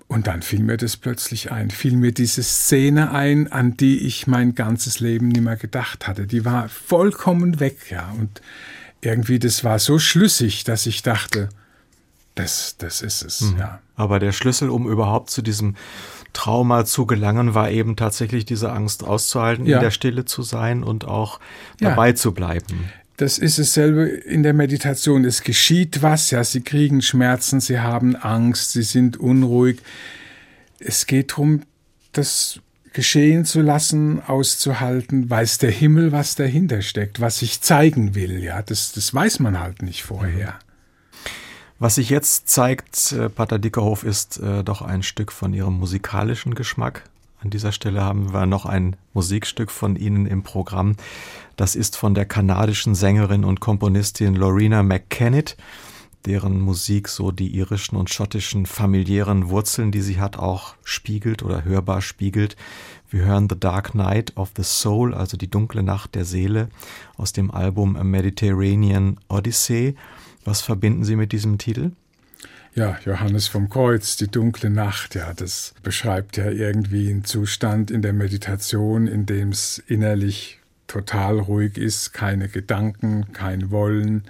Und 0.09 0.29
dann 0.29 0.43
fiel 0.43 0.61
mir 0.61 0.77
das 0.77 0.97
plötzlich 0.97 1.51
ein, 1.51 1.71
fiel 1.71 1.97
mir 1.97 2.13
diese 2.13 2.43
Szene 2.43 3.11
ein, 3.11 3.51
an 3.51 3.77
die 3.77 4.07
ich 4.07 4.29
mein 4.29 4.55
ganzes 4.55 5.01
Leben 5.01 5.29
nicht 5.29 5.43
mehr 5.43 5.57
gedacht 5.57 6.07
hatte. 6.07 6.27
Die 6.29 6.45
war 6.45 6.69
vollkommen 6.69 7.59
weg, 7.59 7.91
ja. 7.91 8.15
Und 8.17 8.41
irgendwie, 9.01 9.41
das 9.41 9.65
war 9.65 9.79
so 9.79 9.99
schlüssig, 9.99 10.63
dass 10.63 10.87
ich 10.87 11.03
dachte, 11.03 11.49
das, 12.37 12.77
das 12.79 13.03
ist 13.03 13.23
es, 13.23 13.41
mhm. 13.41 13.59
ja. 13.59 13.81
Aber 13.97 14.19
der 14.21 14.33
Schlüssel, 14.33 14.69
um 14.71 14.89
überhaupt 14.89 15.31
zu 15.31 15.43
diesem 15.43 15.75
Trauma 16.35 16.85
zu 16.85 17.07
gelangen, 17.07 17.55
war 17.55 17.71
eben 17.71 17.97
tatsächlich 17.97 18.45
diese 18.45 18.71
Angst 18.71 19.03
auszuhalten, 19.03 19.65
ja. 19.65 19.79
in 19.79 19.83
der 19.83 19.91
Stille 19.91 20.27
zu 20.27 20.43
sein 20.43 20.85
und 20.85 21.07
auch 21.07 21.41
dabei 21.81 22.09
ja. 22.09 22.15
zu 22.15 22.33
bleiben. 22.33 22.91
Das 23.17 23.39
ist 23.39 23.59
dasselbe 23.59 24.07
in 24.07 24.43
der 24.43 24.53
Meditation. 24.53 25.25
Es 25.25 25.43
geschieht 25.43 26.03
was, 26.03 26.31
ja, 26.31 26.45
sie 26.45 26.61
kriegen 26.61 27.01
Schmerzen, 27.01 27.61
sie 27.61 27.81
haben 27.81 28.15
Angst, 28.15 28.73
sie 28.73 28.83
sind 28.83 29.17
unruhig. 29.17 29.79
Es 30.79 31.07
geht 31.07 31.33
darum, 31.33 31.63
das 32.13 32.61
geschehen 32.93 33.45
zu 33.45 33.61
lassen, 33.61 34.23
auszuhalten, 34.23 35.29
weiß 35.29 35.59
der 35.59 35.71
Himmel, 35.71 36.13
was 36.13 36.35
dahinter 36.35 36.83
steckt, 36.83 37.21
was 37.21 37.39
sich 37.39 37.61
zeigen 37.61 38.15
will, 38.15 38.43
ja. 38.43 38.63
Das, 38.63 38.93
das 38.93 39.13
weiß 39.13 39.41
man 39.41 39.61
halt 39.61 39.83
nicht 39.83 40.03
vorher. 40.03 40.59
Was 41.79 41.97
sich 41.97 42.09
jetzt 42.09 42.49
zeigt, 42.49 43.13
äh, 43.13 43.29
Pater 43.29 43.59
Dickerhof, 43.59 44.03
ist 44.03 44.39
äh, 44.39 44.65
doch 44.65 44.81
ein 44.81 45.03
Stück 45.03 45.31
von 45.31 45.53
Ihrem 45.53 45.75
musikalischen 45.75 46.55
Geschmack. 46.55 47.03
An 47.43 47.51
dieser 47.51 47.71
Stelle 47.71 48.03
haben 48.03 48.33
wir 48.33 48.47
noch 48.47 48.65
ein 48.65 48.97
Musikstück 49.13 49.71
von 49.71 49.95
Ihnen 49.97 50.27
im 50.27 50.43
Programm. 50.43 50.97
Das 51.57 51.75
ist 51.75 51.97
von 51.97 52.15
der 52.15 52.27
kanadischen 52.27 52.95
Sängerin 52.95 53.45
und 53.45 53.61
Komponistin 53.61 54.35
Lorena 54.35 54.83
McKennitt. 54.83 55.57
deren 56.27 56.61
Musik 56.61 57.07
so 57.09 57.31
die 57.31 57.57
irischen 57.57 57.97
und 57.97 58.11
schottischen 58.11 58.67
familiären 58.67 59.49
Wurzeln, 59.49 59.93
die 59.93 60.01
sie 60.01 60.19
hat, 60.19 60.37
auch 60.37 60.75
spiegelt 60.83 61.45
oder 61.45 61.65
hörbar 61.65 62.03
spiegelt. 62.03 62.57
Wir 63.09 63.25
hören 63.25 63.47
The 63.49 63.59
Dark 63.59 63.95
Night 63.95 64.37
of 64.37 64.51
the 64.57 64.65
Soul, 64.65 65.15
also 65.15 65.37
die 65.37 65.49
dunkle 65.49 65.85
Nacht 65.85 66.17
der 66.17 66.25
Seele 66.25 66.69
aus 67.17 67.33
dem 67.33 67.53
Album 67.53 67.97
A 67.97 68.03
Mediterranean 68.03 69.21
Odyssey. 69.29 69.95
Was 70.45 70.63
verbinden 70.63 71.05
Sie 71.05 71.15
mit 71.15 71.31
diesem 71.31 71.59
Titel? 71.59 71.93
Ja, 72.75 72.99
Johannes 73.05 73.49
vom 73.49 73.71
Kreuz, 73.71 74.17
die 74.17 74.29
dunkle 74.29 74.69
Nacht, 74.69 75.15
ja, 75.15 75.33
das 75.33 75.75
beschreibt 75.83 76.37
ja 76.37 76.51
irgendwie 76.51 77.09
einen 77.09 77.25
Zustand 77.25 77.91
in 77.91 78.03
der 78.03 78.13
Meditation, 78.13 79.07
in 79.07 79.25
dem 79.25 79.51
es 79.51 79.79
innerlich 79.87 80.56
total 80.87 81.39
ruhig 81.39 81.79
ist, 81.79 82.13
keine 82.13 82.49
Gedanken, 82.49 83.33
kein 83.33 83.71
Wollen, 83.71 84.25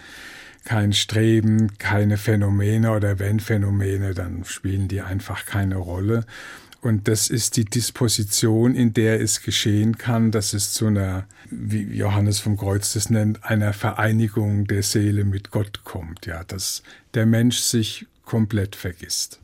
kein 0.65 0.93
Streben, 0.93 1.79
keine 1.79 2.17
Phänomene 2.17 2.91
oder 2.93 3.19
wenn 3.19 3.41
Phänomene, 3.41 4.15
dann 4.15 4.45
spielen 4.45 4.89
die 4.89 5.01
einfach 5.01 5.47
keine 5.47 5.77
Rolle. 5.77 6.25
Und 6.81 7.09
das 7.09 7.31
ist 7.31 7.57
die 7.57 7.65
Disposition, 7.65 8.75
in 8.75 8.93
der 8.93 9.21
es 9.21 9.43
geschehen 9.43 9.99
kann, 9.99 10.31
dass 10.31 10.53
es 10.53 10.73
zu 10.73 10.87
einer, 10.87 11.27
wie 11.51 11.83
Johannes 11.83 12.39
vom 12.39 12.57
Kreuz 12.57 12.93
das 12.93 13.11
nennt, 13.11 13.45
einer 13.45 13.73
Vereinigung 13.73 14.67
der 14.67 14.83
Seele 14.83 15.25
mit 15.25 15.51
Gott 15.51 15.83
kommt. 15.85 16.27
Ja, 16.27 16.45
dass 16.45 16.83
der 17.15 17.27
Mensch 17.27 17.59
sich 17.59 18.07
komplett 18.25 18.77
vergisst. 18.77 19.41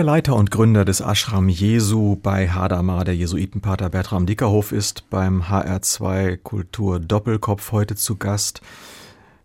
Der 0.00 0.06
Leiter 0.06 0.34
und 0.34 0.50
Gründer 0.50 0.86
des 0.86 1.02
Ashram 1.02 1.50
Jesu 1.50 2.16
bei 2.16 2.48
Hadamar, 2.48 3.04
der 3.04 3.14
Jesuitenpater 3.14 3.90
Bertram 3.90 4.24
Dickerhof, 4.24 4.72
ist 4.72 5.10
beim 5.10 5.42
HR2 5.42 6.38
Kultur 6.38 6.98
Doppelkopf 6.98 7.70
heute 7.70 7.96
zu 7.96 8.16
Gast. 8.16 8.62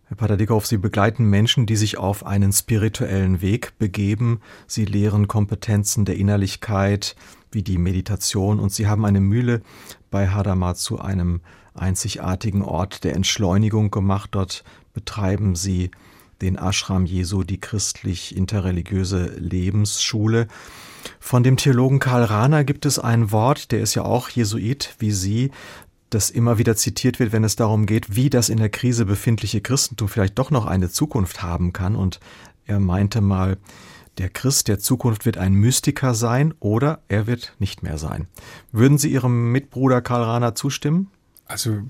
Herr 0.06 0.16
Pater 0.16 0.38
Dickerhof, 0.38 0.64
Sie 0.64 0.78
begleiten 0.78 1.26
Menschen, 1.26 1.66
die 1.66 1.76
sich 1.76 1.98
auf 1.98 2.24
einen 2.24 2.54
spirituellen 2.54 3.42
Weg 3.42 3.78
begeben. 3.78 4.40
Sie 4.66 4.86
lehren 4.86 5.28
Kompetenzen 5.28 6.06
der 6.06 6.16
Innerlichkeit 6.16 7.16
wie 7.52 7.62
die 7.62 7.76
Meditation 7.76 8.58
und 8.58 8.72
Sie 8.72 8.86
haben 8.86 9.04
eine 9.04 9.20
Mühle 9.20 9.60
bei 10.10 10.26
Hadamar 10.26 10.74
zu 10.74 10.98
einem 10.98 11.42
einzigartigen 11.74 12.62
Ort 12.62 13.04
der 13.04 13.14
Entschleunigung 13.14 13.90
gemacht. 13.90 14.30
Dort 14.32 14.64
betreiben 14.94 15.54
Sie 15.54 15.90
den 16.40 16.56
Ashram 16.56 17.06
Jesu, 17.06 17.42
die 17.42 17.60
christlich-interreligiöse 17.60 19.36
Lebensschule. 19.38 20.48
Von 21.20 21.42
dem 21.42 21.56
Theologen 21.56 21.98
Karl 21.98 22.24
Rahner 22.24 22.64
gibt 22.64 22.86
es 22.86 22.98
ein 22.98 23.30
Wort, 23.32 23.72
der 23.72 23.80
ist 23.80 23.94
ja 23.94 24.04
auch 24.04 24.28
Jesuit 24.28 24.94
wie 24.98 25.12
Sie, 25.12 25.50
das 26.10 26.30
immer 26.30 26.58
wieder 26.58 26.76
zitiert 26.76 27.18
wird, 27.18 27.32
wenn 27.32 27.44
es 27.44 27.56
darum 27.56 27.86
geht, 27.86 28.14
wie 28.14 28.30
das 28.30 28.48
in 28.48 28.58
der 28.58 28.68
Krise 28.68 29.06
befindliche 29.06 29.60
Christentum 29.60 30.08
vielleicht 30.08 30.38
doch 30.38 30.50
noch 30.50 30.66
eine 30.66 30.88
Zukunft 30.88 31.42
haben 31.42 31.72
kann. 31.72 31.96
Und 31.96 32.20
er 32.64 32.80
meinte 32.80 33.20
mal, 33.20 33.58
der 34.18 34.30
Christ 34.30 34.68
der 34.68 34.78
Zukunft 34.78 35.26
wird 35.26 35.36
ein 35.36 35.52
Mystiker 35.52 36.14
sein 36.14 36.54
oder 36.60 37.02
er 37.08 37.26
wird 37.26 37.54
nicht 37.58 37.82
mehr 37.82 37.98
sein. 37.98 38.28
Würden 38.72 38.98
Sie 38.98 39.10
Ihrem 39.10 39.52
Mitbruder 39.52 40.00
Karl 40.00 40.22
Rahner 40.22 40.54
zustimmen? 40.54 41.10
Also 41.48 41.80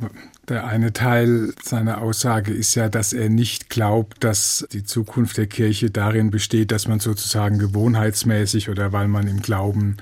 der 0.49 0.67
eine 0.67 0.93
Teil 0.93 1.55
seiner 1.63 2.03
Aussage 2.03 2.53
ist 2.53 2.75
ja, 2.75 2.91
dass 2.91 3.15
er 3.15 3.31
nicht 3.31 3.71
glaubt, 3.71 4.23
dass 4.23 4.67
die 4.71 4.85
Zukunft 4.85 5.39
der 5.39 5.47
Kirche 5.47 5.91
darin 5.91 6.31
besteht, 6.31 6.71
dass 6.73 6.89
man 6.89 7.01
sozusagen 7.01 7.59
gewohnheitsmäßig 7.59 8.69
oder 8.69 8.93
weil 8.93 9.09
man 9.09 9.27
im 9.27 9.41
Glauben 9.41 9.97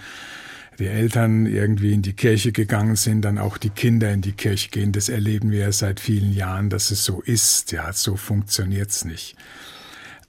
die 0.81 0.89
Eltern 0.89 1.47
irgendwie 1.47 1.93
in 1.93 2.03
die 2.03 2.15
Kirche 2.15 2.51
gegangen 2.51 2.97
sind, 2.97 3.23
dann 3.23 3.39
auch 3.39 3.57
die 3.57 3.71
Kinder 3.71 4.11
in 4.13 4.23
die 4.23 4.33
Kirche 4.33 4.71
gehen. 4.71 4.91
Das 4.91 5.09
erleben 5.09 5.53
wir 5.53 5.61
ja 5.61 5.73
seit 5.73 6.01
vielen 6.01 6.33
Jahren, 6.33 6.69
dass 6.69 6.91
es 6.91 7.05
so 7.05 7.21
ist. 7.21 7.71
Ja, 7.71 7.93
so 7.93 8.17
funktioniert's 8.17 9.05
nicht. 9.05 9.37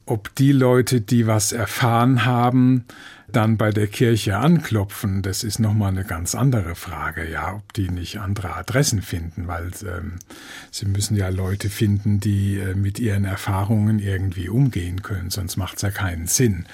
Ob 0.06 0.36
die 0.36 0.52
Leute, 0.52 1.02
die 1.02 1.26
was 1.26 1.52
erfahren 1.52 2.26
haben, 2.26 2.86
dann 3.36 3.58
bei 3.58 3.72
der 3.72 3.88
Kirche 3.88 4.38
anklopfen, 4.38 5.22
das 5.22 5.44
ist 5.44 5.60
nochmal 5.60 5.90
eine 5.90 6.06
ganz 6.06 6.36
andere 6.36 6.76
Frage, 6.76 7.30
ja, 7.30 7.56
ob 7.56 7.74
die 7.74 7.90
nicht 7.90 8.20
andere 8.20 8.56
Adressen 8.56 9.02
finden, 9.02 9.48
weil 9.48 9.72
ähm, 9.84 10.20
sie 10.72 10.86
müssen 10.86 11.16
ja 11.16 11.30
Leute 11.30 11.70
finden, 11.70 12.20
die 12.20 12.58
äh, 12.58 12.76
mit 12.76 13.00
ihren 13.00 13.26
Erfahrungen 13.26 14.00
irgendwie 14.00 14.50
umgehen 14.50 15.02
können, 15.02 15.30
sonst 15.30 15.58
macht's 15.58 15.82
ja 15.82 15.92
keinen 15.92 16.28
Sinn. 16.28 16.66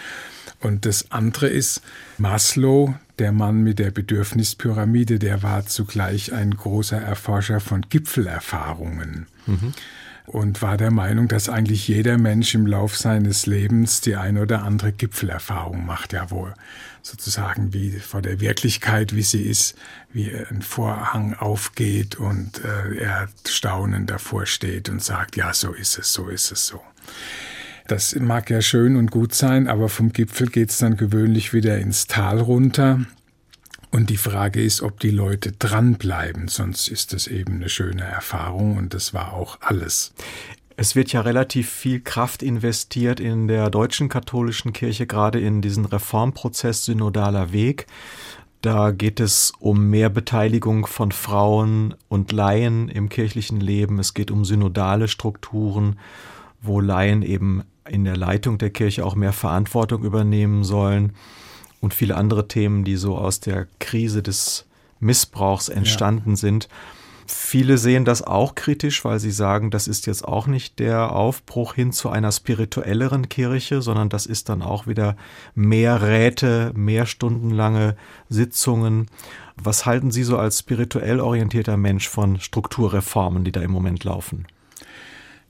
Und 0.59 0.85
das 0.85 1.11
andere 1.11 1.47
ist 1.47 1.81
Maslow, 2.17 2.93
der 3.17 3.31
Mann 3.31 3.63
mit 3.63 3.79
der 3.79 3.91
Bedürfnispyramide, 3.91 5.17
der 5.17 5.41
war 5.43 5.65
zugleich 5.65 6.33
ein 6.33 6.51
großer 6.51 7.01
Erforscher 7.01 7.59
von 7.59 7.81
Gipfelerfahrungen. 7.89 9.27
Mhm. 9.47 9.73
Und 10.27 10.61
war 10.61 10.77
der 10.77 10.91
Meinung, 10.91 11.27
dass 11.27 11.49
eigentlich 11.49 11.87
jeder 11.87 12.17
Mensch 12.17 12.53
im 12.55 12.65
Lauf 12.65 12.95
seines 12.95 13.45
Lebens 13.45 14.01
die 14.01 14.15
eine 14.15 14.41
oder 14.41 14.63
andere 14.63 14.91
Gipfelerfahrung 14.91 15.85
macht, 15.85 16.13
ja, 16.13 16.29
wo 16.29 16.49
sozusagen 17.01 17.73
wie 17.73 17.91
vor 17.91 18.21
der 18.21 18.39
Wirklichkeit, 18.39 19.15
wie 19.15 19.23
sie 19.23 19.41
ist, 19.41 19.75
wie 20.13 20.31
ein 20.31 20.61
Vorhang 20.61 21.33
aufgeht 21.33 22.15
und 22.15 22.63
äh, 22.63 22.97
er 22.97 23.29
staunend 23.47 24.09
davor 24.09 24.45
steht 24.45 24.89
und 24.89 25.03
sagt, 25.03 25.35
ja, 25.35 25.53
so 25.53 25.73
ist 25.73 25.97
es, 25.97 26.13
so 26.13 26.27
ist 26.27 26.51
es 26.51 26.67
so. 26.67 26.81
Das 27.87 28.15
mag 28.15 28.49
ja 28.49 28.61
schön 28.61 28.95
und 28.95 29.11
gut 29.11 29.33
sein, 29.33 29.67
aber 29.67 29.89
vom 29.89 30.13
Gipfel 30.13 30.47
geht's 30.47 30.77
dann 30.77 30.95
gewöhnlich 30.95 31.53
wieder 31.53 31.77
ins 31.79 32.07
Tal 32.07 32.39
runter. 32.39 33.01
Und 33.91 34.09
die 34.09 34.17
Frage 34.17 34.63
ist, 34.63 34.81
ob 34.81 35.01
die 35.01 35.11
Leute 35.11 35.51
dranbleiben, 35.51 36.47
sonst 36.47 36.87
ist 36.87 37.11
das 37.11 37.27
eben 37.27 37.55
eine 37.55 37.67
schöne 37.67 38.03
Erfahrung 38.03 38.77
und 38.77 38.93
das 38.93 39.13
war 39.13 39.33
auch 39.33 39.57
alles. 39.59 40.13
Es 40.77 40.95
wird 40.95 41.11
ja 41.11 41.21
relativ 41.21 41.69
viel 41.69 41.99
Kraft 41.99 42.41
investiert 42.41 43.19
in 43.19 43.49
der 43.49 43.69
deutschen 43.69 44.07
katholischen 44.07 44.71
Kirche, 44.71 45.05
gerade 45.05 45.41
in 45.41 45.61
diesen 45.61 45.85
Reformprozess 45.85 46.85
synodaler 46.85 47.51
Weg. 47.51 47.85
Da 48.61 48.91
geht 48.91 49.19
es 49.19 49.51
um 49.59 49.89
mehr 49.89 50.09
Beteiligung 50.09 50.87
von 50.87 51.11
Frauen 51.11 51.93
und 52.07 52.31
Laien 52.31 52.87
im 52.87 53.09
kirchlichen 53.09 53.59
Leben. 53.59 53.99
Es 53.99 54.13
geht 54.13 54.31
um 54.31 54.45
synodale 54.45 55.09
Strukturen, 55.09 55.99
wo 56.61 56.79
Laien 56.79 57.23
eben 57.23 57.63
in 57.89 58.05
der 58.05 58.15
Leitung 58.15 58.57
der 58.57 58.69
Kirche 58.69 59.05
auch 59.05 59.15
mehr 59.15 59.33
Verantwortung 59.33 60.03
übernehmen 60.03 60.63
sollen 60.63 61.13
und 61.81 61.93
viele 61.93 62.15
andere 62.15 62.47
Themen, 62.47 62.85
die 62.85 62.95
so 62.95 63.17
aus 63.17 63.41
der 63.41 63.67
Krise 63.79 64.23
des 64.23 64.65
Missbrauchs 64.99 65.67
entstanden 65.67 66.31
ja. 66.31 66.35
sind. 66.37 66.69
Viele 67.27 67.77
sehen 67.77 68.03
das 68.03 68.21
auch 68.21 68.55
kritisch, 68.55 69.05
weil 69.05 69.19
sie 69.19 69.31
sagen, 69.31 69.71
das 69.71 69.87
ist 69.87 70.05
jetzt 70.05 70.27
auch 70.27 70.47
nicht 70.47 70.79
der 70.79 71.13
Aufbruch 71.13 71.75
hin 71.75 71.91
zu 71.91 72.09
einer 72.09 72.31
spirituelleren 72.31 73.29
Kirche, 73.29 73.81
sondern 73.81 74.09
das 74.09 74.25
ist 74.25 74.49
dann 74.49 74.61
auch 74.61 74.85
wieder 74.85 75.15
mehr 75.55 76.01
Räte, 76.01 76.71
mehr 76.75 77.05
stundenlange 77.05 77.95
Sitzungen. 78.29 79.07
Was 79.55 79.85
halten 79.85 80.11
Sie 80.11 80.23
so 80.23 80.37
als 80.37 80.59
spirituell 80.59 81.19
orientierter 81.19 81.77
Mensch 81.77 82.09
von 82.09 82.39
Strukturreformen, 82.39 83.43
die 83.43 83.51
da 83.51 83.61
im 83.61 83.71
Moment 83.71 84.03
laufen? 84.03 84.45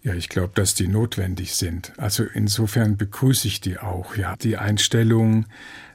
Ja, 0.03 0.15
ich 0.15 0.29
glaube, 0.29 0.51
dass 0.55 0.73
die 0.73 0.87
notwendig 0.87 1.53
sind. 1.53 1.93
Also 1.97 2.23
insofern 2.33 2.97
begrüße 2.97 3.47
ich 3.47 3.61
die 3.61 3.77
auch. 3.77 4.15
Ja, 4.15 4.35
die 4.35 4.57
Einstellung 4.57 5.45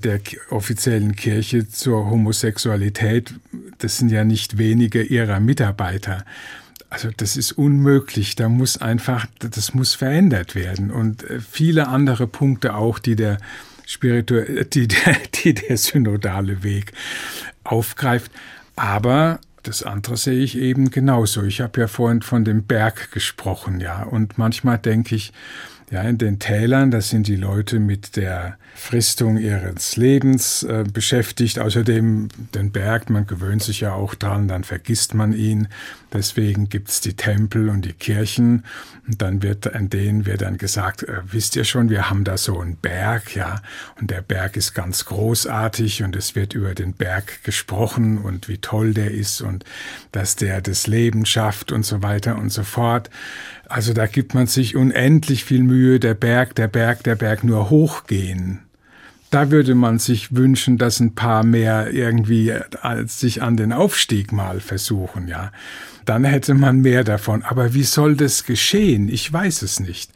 der 0.04 0.20
offiziellen 0.50 1.16
Kirche 1.16 1.68
zur 1.68 2.08
Homosexualität, 2.08 3.34
das 3.78 3.98
sind 3.98 4.10
ja 4.10 4.24
nicht 4.24 4.58
wenige 4.58 5.02
ihrer 5.02 5.40
Mitarbeiter. 5.40 6.24
Also 6.88 7.10
das 7.16 7.36
ist 7.36 7.52
unmöglich. 7.52 8.36
Da 8.36 8.48
muss 8.48 8.78
einfach, 8.78 9.26
das 9.40 9.74
muss 9.74 9.94
verändert 9.94 10.54
werden 10.54 10.92
und 10.92 11.24
äh, 11.24 11.40
viele 11.40 11.88
andere 11.88 12.28
Punkte 12.28 12.76
auch, 12.76 13.00
die 13.00 13.16
der 13.16 13.38
spirituelle, 13.86 14.66
die, 14.66 14.86
die 15.44 15.54
der 15.54 15.76
synodale 15.76 16.62
Weg 16.62 16.92
aufgreift. 17.64 18.30
Aber 18.76 19.40
das 19.66 19.82
andere 19.82 20.16
sehe 20.16 20.42
ich 20.42 20.56
eben 20.58 20.90
genauso. 20.90 21.42
Ich 21.42 21.60
habe 21.60 21.80
ja 21.80 21.88
vorhin 21.88 22.22
von 22.22 22.44
dem 22.44 22.64
Berg 22.64 23.10
gesprochen, 23.12 23.80
ja. 23.80 24.02
Und 24.02 24.38
manchmal 24.38 24.78
denke 24.78 25.14
ich, 25.14 25.32
ja, 25.90 26.02
in 26.02 26.18
den 26.18 26.38
Tälern, 26.40 26.90
das 26.90 27.10
sind 27.10 27.28
die 27.28 27.36
Leute 27.36 27.78
mit 27.78 28.16
der 28.16 28.58
Fristung 28.74 29.36
ihres 29.36 29.96
Lebens 29.96 30.64
äh, 30.64 30.84
beschäftigt. 30.92 31.60
Außerdem 31.60 32.28
den 32.54 32.72
Berg, 32.72 33.08
man 33.08 33.26
gewöhnt 33.26 33.62
sich 33.62 33.80
ja 33.80 33.92
auch 33.92 34.16
dran, 34.16 34.48
dann 34.48 34.64
vergisst 34.64 35.14
man 35.14 35.32
ihn. 35.32 35.68
Deswegen 36.16 36.68
gibt's 36.68 37.00
die 37.00 37.14
Tempel 37.14 37.68
und 37.68 37.84
die 37.84 37.92
Kirchen. 37.92 38.64
Und 39.06 39.22
dann 39.22 39.42
wird 39.42 39.74
an 39.74 39.90
denen 39.90 40.26
wird 40.26 40.42
dann 40.42 40.58
gesagt, 40.58 41.02
äh, 41.02 41.20
wisst 41.30 41.54
ihr 41.56 41.64
schon, 41.64 41.90
wir 41.90 42.10
haben 42.10 42.24
da 42.24 42.36
so 42.36 42.58
einen 42.58 42.76
Berg, 42.76 43.36
ja. 43.36 43.60
Und 44.00 44.10
der 44.10 44.22
Berg 44.22 44.56
ist 44.56 44.74
ganz 44.74 45.04
großartig 45.04 46.02
und 46.02 46.16
es 46.16 46.34
wird 46.34 46.54
über 46.54 46.74
den 46.74 46.94
Berg 46.94 47.44
gesprochen 47.44 48.18
und 48.18 48.48
wie 48.48 48.58
toll 48.58 48.94
der 48.94 49.10
ist 49.10 49.42
und 49.42 49.64
dass 50.12 50.36
der 50.36 50.60
das 50.60 50.86
Leben 50.86 51.26
schafft 51.26 51.70
und 51.70 51.84
so 51.84 52.02
weiter 52.02 52.36
und 52.36 52.50
so 52.50 52.64
fort. 52.64 53.10
Also 53.68 53.92
da 53.92 54.06
gibt 54.06 54.34
man 54.34 54.46
sich 54.46 54.74
unendlich 54.74 55.44
viel 55.44 55.62
Mühe, 55.62 56.00
der 56.00 56.14
Berg, 56.14 56.54
der 56.54 56.68
Berg, 56.68 57.04
der 57.04 57.16
Berg 57.16 57.44
nur 57.44 57.70
hochgehen. 57.70 58.65
Da 59.36 59.50
würde 59.50 59.74
man 59.74 59.98
sich 59.98 60.34
wünschen, 60.34 60.78
dass 60.78 60.98
ein 60.98 61.14
paar 61.14 61.44
mehr 61.44 61.92
irgendwie 61.92 62.54
als 62.80 63.20
sich 63.20 63.42
an 63.42 63.58
den 63.58 63.70
Aufstieg 63.70 64.32
mal 64.32 64.60
versuchen, 64.60 65.28
ja. 65.28 65.52
Dann 66.06 66.24
hätte 66.24 66.54
man 66.54 66.80
mehr 66.80 67.04
davon. 67.04 67.42
Aber 67.42 67.74
wie 67.74 67.82
soll 67.82 68.16
das 68.16 68.44
geschehen? 68.44 69.10
Ich 69.10 69.30
weiß 69.30 69.60
es 69.60 69.78
nicht. 69.78 70.10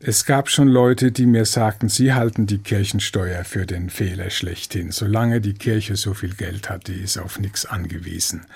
Es 0.00 0.24
gab 0.24 0.48
schon 0.48 0.68
Leute, 0.68 1.12
die 1.12 1.26
mir 1.26 1.44
sagten, 1.44 1.90
sie 1.90 2.14
halten 2.14 2.46
die 2.46 2.56
Kirchensteuer 2.56 3.44
für 3.44 3.66
den 3.66 3.90
Fehler 3.90 4.30
schlechthin. 4.30 4.92
Solange 4.92 5.42
die 5.42 5.52
Kirche 5.52 5.96
so 5.96 6.14
viel 6.14 6.32
Geld 6.32 6.70
hat, 6.70 6.88
die 6.88 7.02
ist 7.02 7.18
auf 7.18 7.38
nichts 7.38 7.66
angewiesen. 7.66 8.46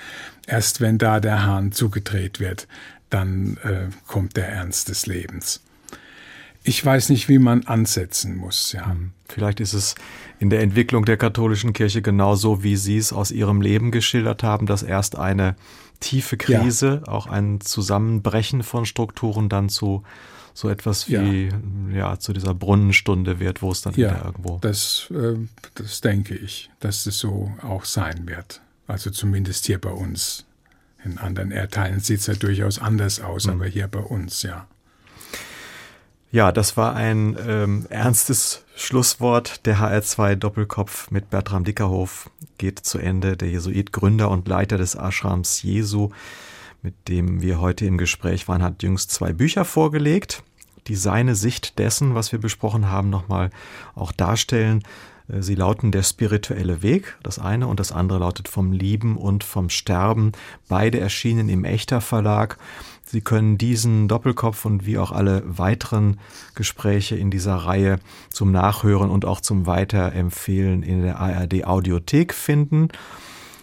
Erst 0.47 0.81
wenn 0.81 0.97
da 0.97 1.21
der 1.21 1.45
Hahn 1.45 1.73
zugedreht 1.73 2.41
wird, 2.41 2.67
dann 3.11 3.59
äh, 3.63 3.89
kommt 4.07 4.39
der 4.39 4.49
Ernst 4.49 4.89
des 4.89 5.05
Lebens. 5.05 5.61
Ich 6.63 6.85
weiß 6.85 7.09
nicht, 7.09 7.29
wie 7.29 7.39
man 7.39 7.65
ansetzen 7.65 8.37
muss. 8.37 8.73
Ja. 8.73 8.91
Hm. 8.91 9.13
Vielleicht 9.29 9.61
ist 9.61 9.75
es 9.75 9.95
in 10.39 10.51
der 10.51 10.61
Entwicklung 10.61 11.05
der 11.05 11.17
katholischen 11.17 11.73
Kirche 11.73 12.03
genauso, 12.03 12.63
wie 12.63 12.77
Sie 12.77 12.97
es 12.97 13.13
aus 13.13 13.31
Ihrem 13.31 13.61
Leben 13.61 13.91
geschildert 13.91 14.43
haben, 14.43 14.67
dass 14.67 14.83
erst 14.83 15.17
eine 15.17 15.57
tiefe 16.01 16.37
Krise, 16.37 17.03
ja. 17.07 17.13
auch 17.13 17.27
ein 17.27 17.61
Zusammenbrechen 17.61 18.63
von 18.63 18.87
Strukturen 18.87 19.49
dann 19.49 19.69
zu 19.69 20.03
so 20.55 20.69
etwas 20.69 21.09
wie 21.09 21.51
ja, 21.93 21.97
ja 21.97 22.19
zu 22.19 22.33
dieser 22.33 22.53
Brunnenstunde 22.53 23.39
wird, 23.39 23.63
wo 23.63 23.71
es 23.71 23.83
dann 23.83 23.95
ja, 23.95 24.11
wieder 24.11 24.25
irgendwo. 24.25 24.59
Das, 24.61 25.07
äh, 25.11 25.37
das 25.75 26.01
denke 26.01 26.35
ich, 26.35 26.69
dass 26.81 27.07
es 27.07 27.19
so 27.19 27.53
auch 27.63 27.85
sein 27.85 28.27
wird. 28.27 28.61
Also 28.89 29.11
zumindest 29.11 29.67
hier 29.67 29.79
bei 29.81 29.91
uns. 29.91 30.45
In 31.05 31.19
anderen 31.19 31.53
Erdteilen 31.53 32.01
sieht 32.01 32.21
es 32.21 32.27
ja 32.27 32.35
durchaus 32.35 32.81
anders 32.81 33.21
aus, 33.21 33.47
mhm. 33.47 33.53
aber 33.53 33.67
hier 33.67 33.87
bei 33.87 34.01
uns, 34.01 34.43
ja. 34.43 34.67
Ja, 36.31 36.53
das 36.53 36.77
war 36.77 36.95
ein 36.95 37.39
ähm, 37.47 37.87
ernstes 37.89 38.65
Schlusswort. 38.77 39.65
Der 39.65 39.79
HR2 39.79 40.35
Doppelkopf 40.35 41.11
mit 41.11 41.31
Bertram 41.31 41.65
Dickerhof 41.65 42.29
geht 42.59 42.81
zu 42.81 42.99
Ende. 42.99 43.39
Der 43.39 43.49
Jesuit, 43.49 43.93
Gründer 43.93 44.31
und 44.31 44.47
Leiter 44.47 44.77
des 44.77 44.95
Ashrams 44.95 45.63
Jesu, 45.63 46.11
mit 46.83 46.95
dem 47.09 47.41
wir 47.41 47.63
heute 47.63 47.87
im 47.87 47.97
Gespräch 47.97 48.47
waren, 48.47 48.63
hat 48.63 48.83
jüngst 48.83 49.11
zwei 49.11 49.33
Bücher 49.33 49.65
vorgelegt, 49.65 50.43
die 50.87 50.97
seine 50.97 51.35
Sicht 51.35 51.79
dessen, 51.79 52.15
was 52.15 52.31
wir 52.31 52.39
besprochen 52.39 52.91
haben, 52.91 53.09
nochmal 53.09 53.49
auch 53.95 54.13
darstellen. 54.13 54.83
Äh, 55.29 55.43
sie 55.43 55.55
lauten 55.55 55.91
Der 55.91 56.03
spirituelle 56.03 56.83
Weg, 56.83 57.17
das 57.23 57.39
eine, 57.39 57.67
und 57.67 57.81
das 57.81 57.93
andere 57.93 58.19
lautet 58.19 58.49
Vom 58.49 58.73
Lieben 58.73 59.17
und 59.17 59.45
vom 59.45 59.71
Sterben. 59.71 60.33
Beide 60.69 61.01
erschienen 61.01 61.49
im 61.49 61.65
Echter 61.65 62.01
Verlag. 62.01 62.59
Sie 63.05 63.23
können 63.23 63.57
diesen 63.57 64.07
Doppelkopf 64.07 64.67
und 64.67 64.85
wie 64.85 64.99
auch 64.99 65.13
alle 65.13 65.43
weiteren 65.47 66.19
Gespräche 66.55 67.17
in 67.17 67.31
dieser 67.31 67.55
Reihe 67.55 68.01
zum 68.29 68.53
Nachhören 68.53 69.11
und 69.11 69.25
auch 69.25 69.41
zum 69.41 69.67
Weiterempfehlen 69.67 70.83
in 70.83 71.03
der 71.03 71.19
ARD 71.19 71.65
Audiothek 71.65 72.35
finden. 72.35 72.89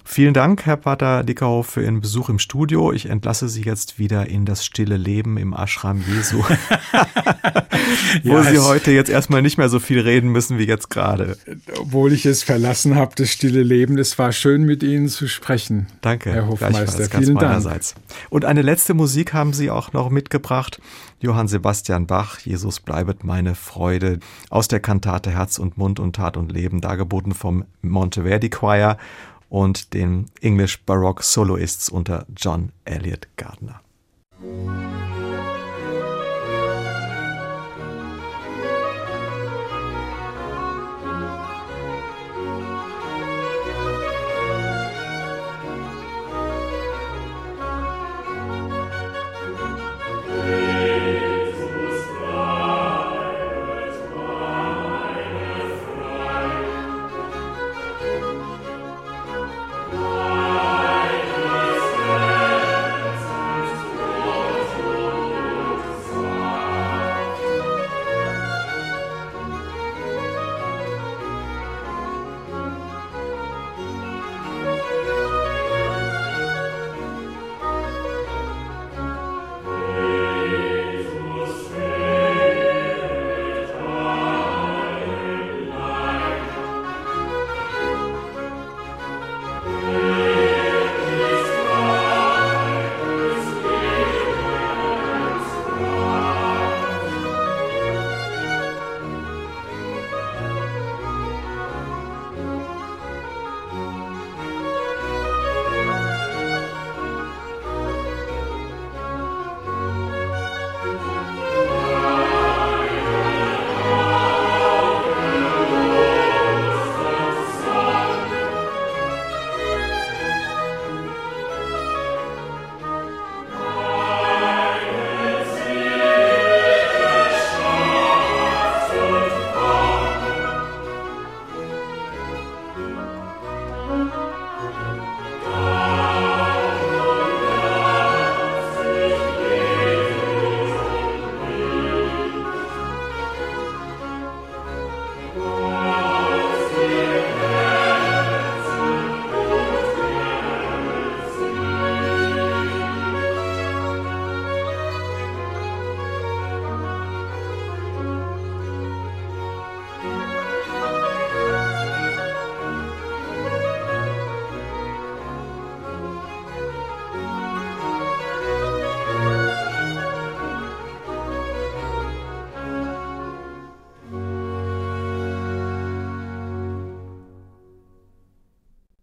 Vielen 0.08 0.36
Dank, 0.36 0.68
Herr 0.68 0.78
Pater 0.78 1.24
Dickerhoff, 1.24 1.68
für 1.68 1.82
Ihren 1.82 2.00
Besuch 2.00 2.30
im 2.30 2.38
Studio. 2.38 2.94
Ich 2.94 3.08
entlasse 3.08 3.50
Sie 3.50 3.64
jetzt 3.64 3.98
wieder 3.98 4.28
in 4.28 4.46
das 4.46 4.64
stille 4.64 4.98
Leben 4.98 5.36
im 5.38 5.52
Ashram 5.52 6.04
Jesu, 6.08 6.38
wo 8.24 8.34
ja, 8.34 8.44
Sie 8.44 8.60
heute 8.60 8.92
jetzt 8.92 9.10
erstmal 9.10 9.42
nicht 9.42 9.58
mehr 9.58 9.68
so 9.68 9.80
viel 9.80 10.00
reden 10.00 10.32
müssen 10.32 10.60
wie 10.60 10.68
jetzt 10.68 10.92
gerade. 10.92 11.38
Obwohl 11.80 12.14
ich 12.14 12.28
es 12.28 12.44
verlassen 12.44 12.96
habe, 12.96 13.16
das 13.16 13.30
stille 13.30 13.64
Leben. 13.64 13.98
Es 13.98 14.18
war 14.20 14.32
schön, 14.32 14.64
mit 14.64 14.84
Ihnen 14.84 15.10
zu 15.10 15.28
sprechen. 15.28 15.88
Danke, 16.02 16.32
Herr 16.32 16.48
Hofmeister. 16.48 17.06
Vielen 17.10 17.38
Dank. 17.38 17.66
Und 18.30 18.46
eine 18.46 18.62
letzte 18.62 18.94
Musik 18.94 19.34
haben 19.34 19.54
Sie 19.54 19.72
auch 19.72 19.92
noch 19.92 20.12
mitgebracht. 20.12 20.80
Johann 21.20 21.48
Sebastian 21.48 22.06
Bach, 22.06 22.40
Jesus 22.40 22.80
bleibet 22.80 23.24
meine 23.24 23.56
Freude, 23.56 24.20
aus 24.52 24.68
der 24.68 24.80
Kantate 24.80 25.32
Herz 25.32 25.58
und 25.58 25.80
Mund 25.80 26.00
und 26.00 26.16
Tat 26.16 26.38
und 26.38 26.52
Leben, 26.52 26.80
dargeboten 26.80 27.34
vom 27.34 27.66
Monteverdi 27.82 28.50
Choir 28.50 28.98
und 29.56 29.94
den 29.94 30.26
English 30.42 30.84
Baroque 30.86 31.24
Soloists 31.24 31.88
unter 31.88 32.26
John 32.36 32.74
Elliott 32.84 33.30
Gardner. 33.38 33.80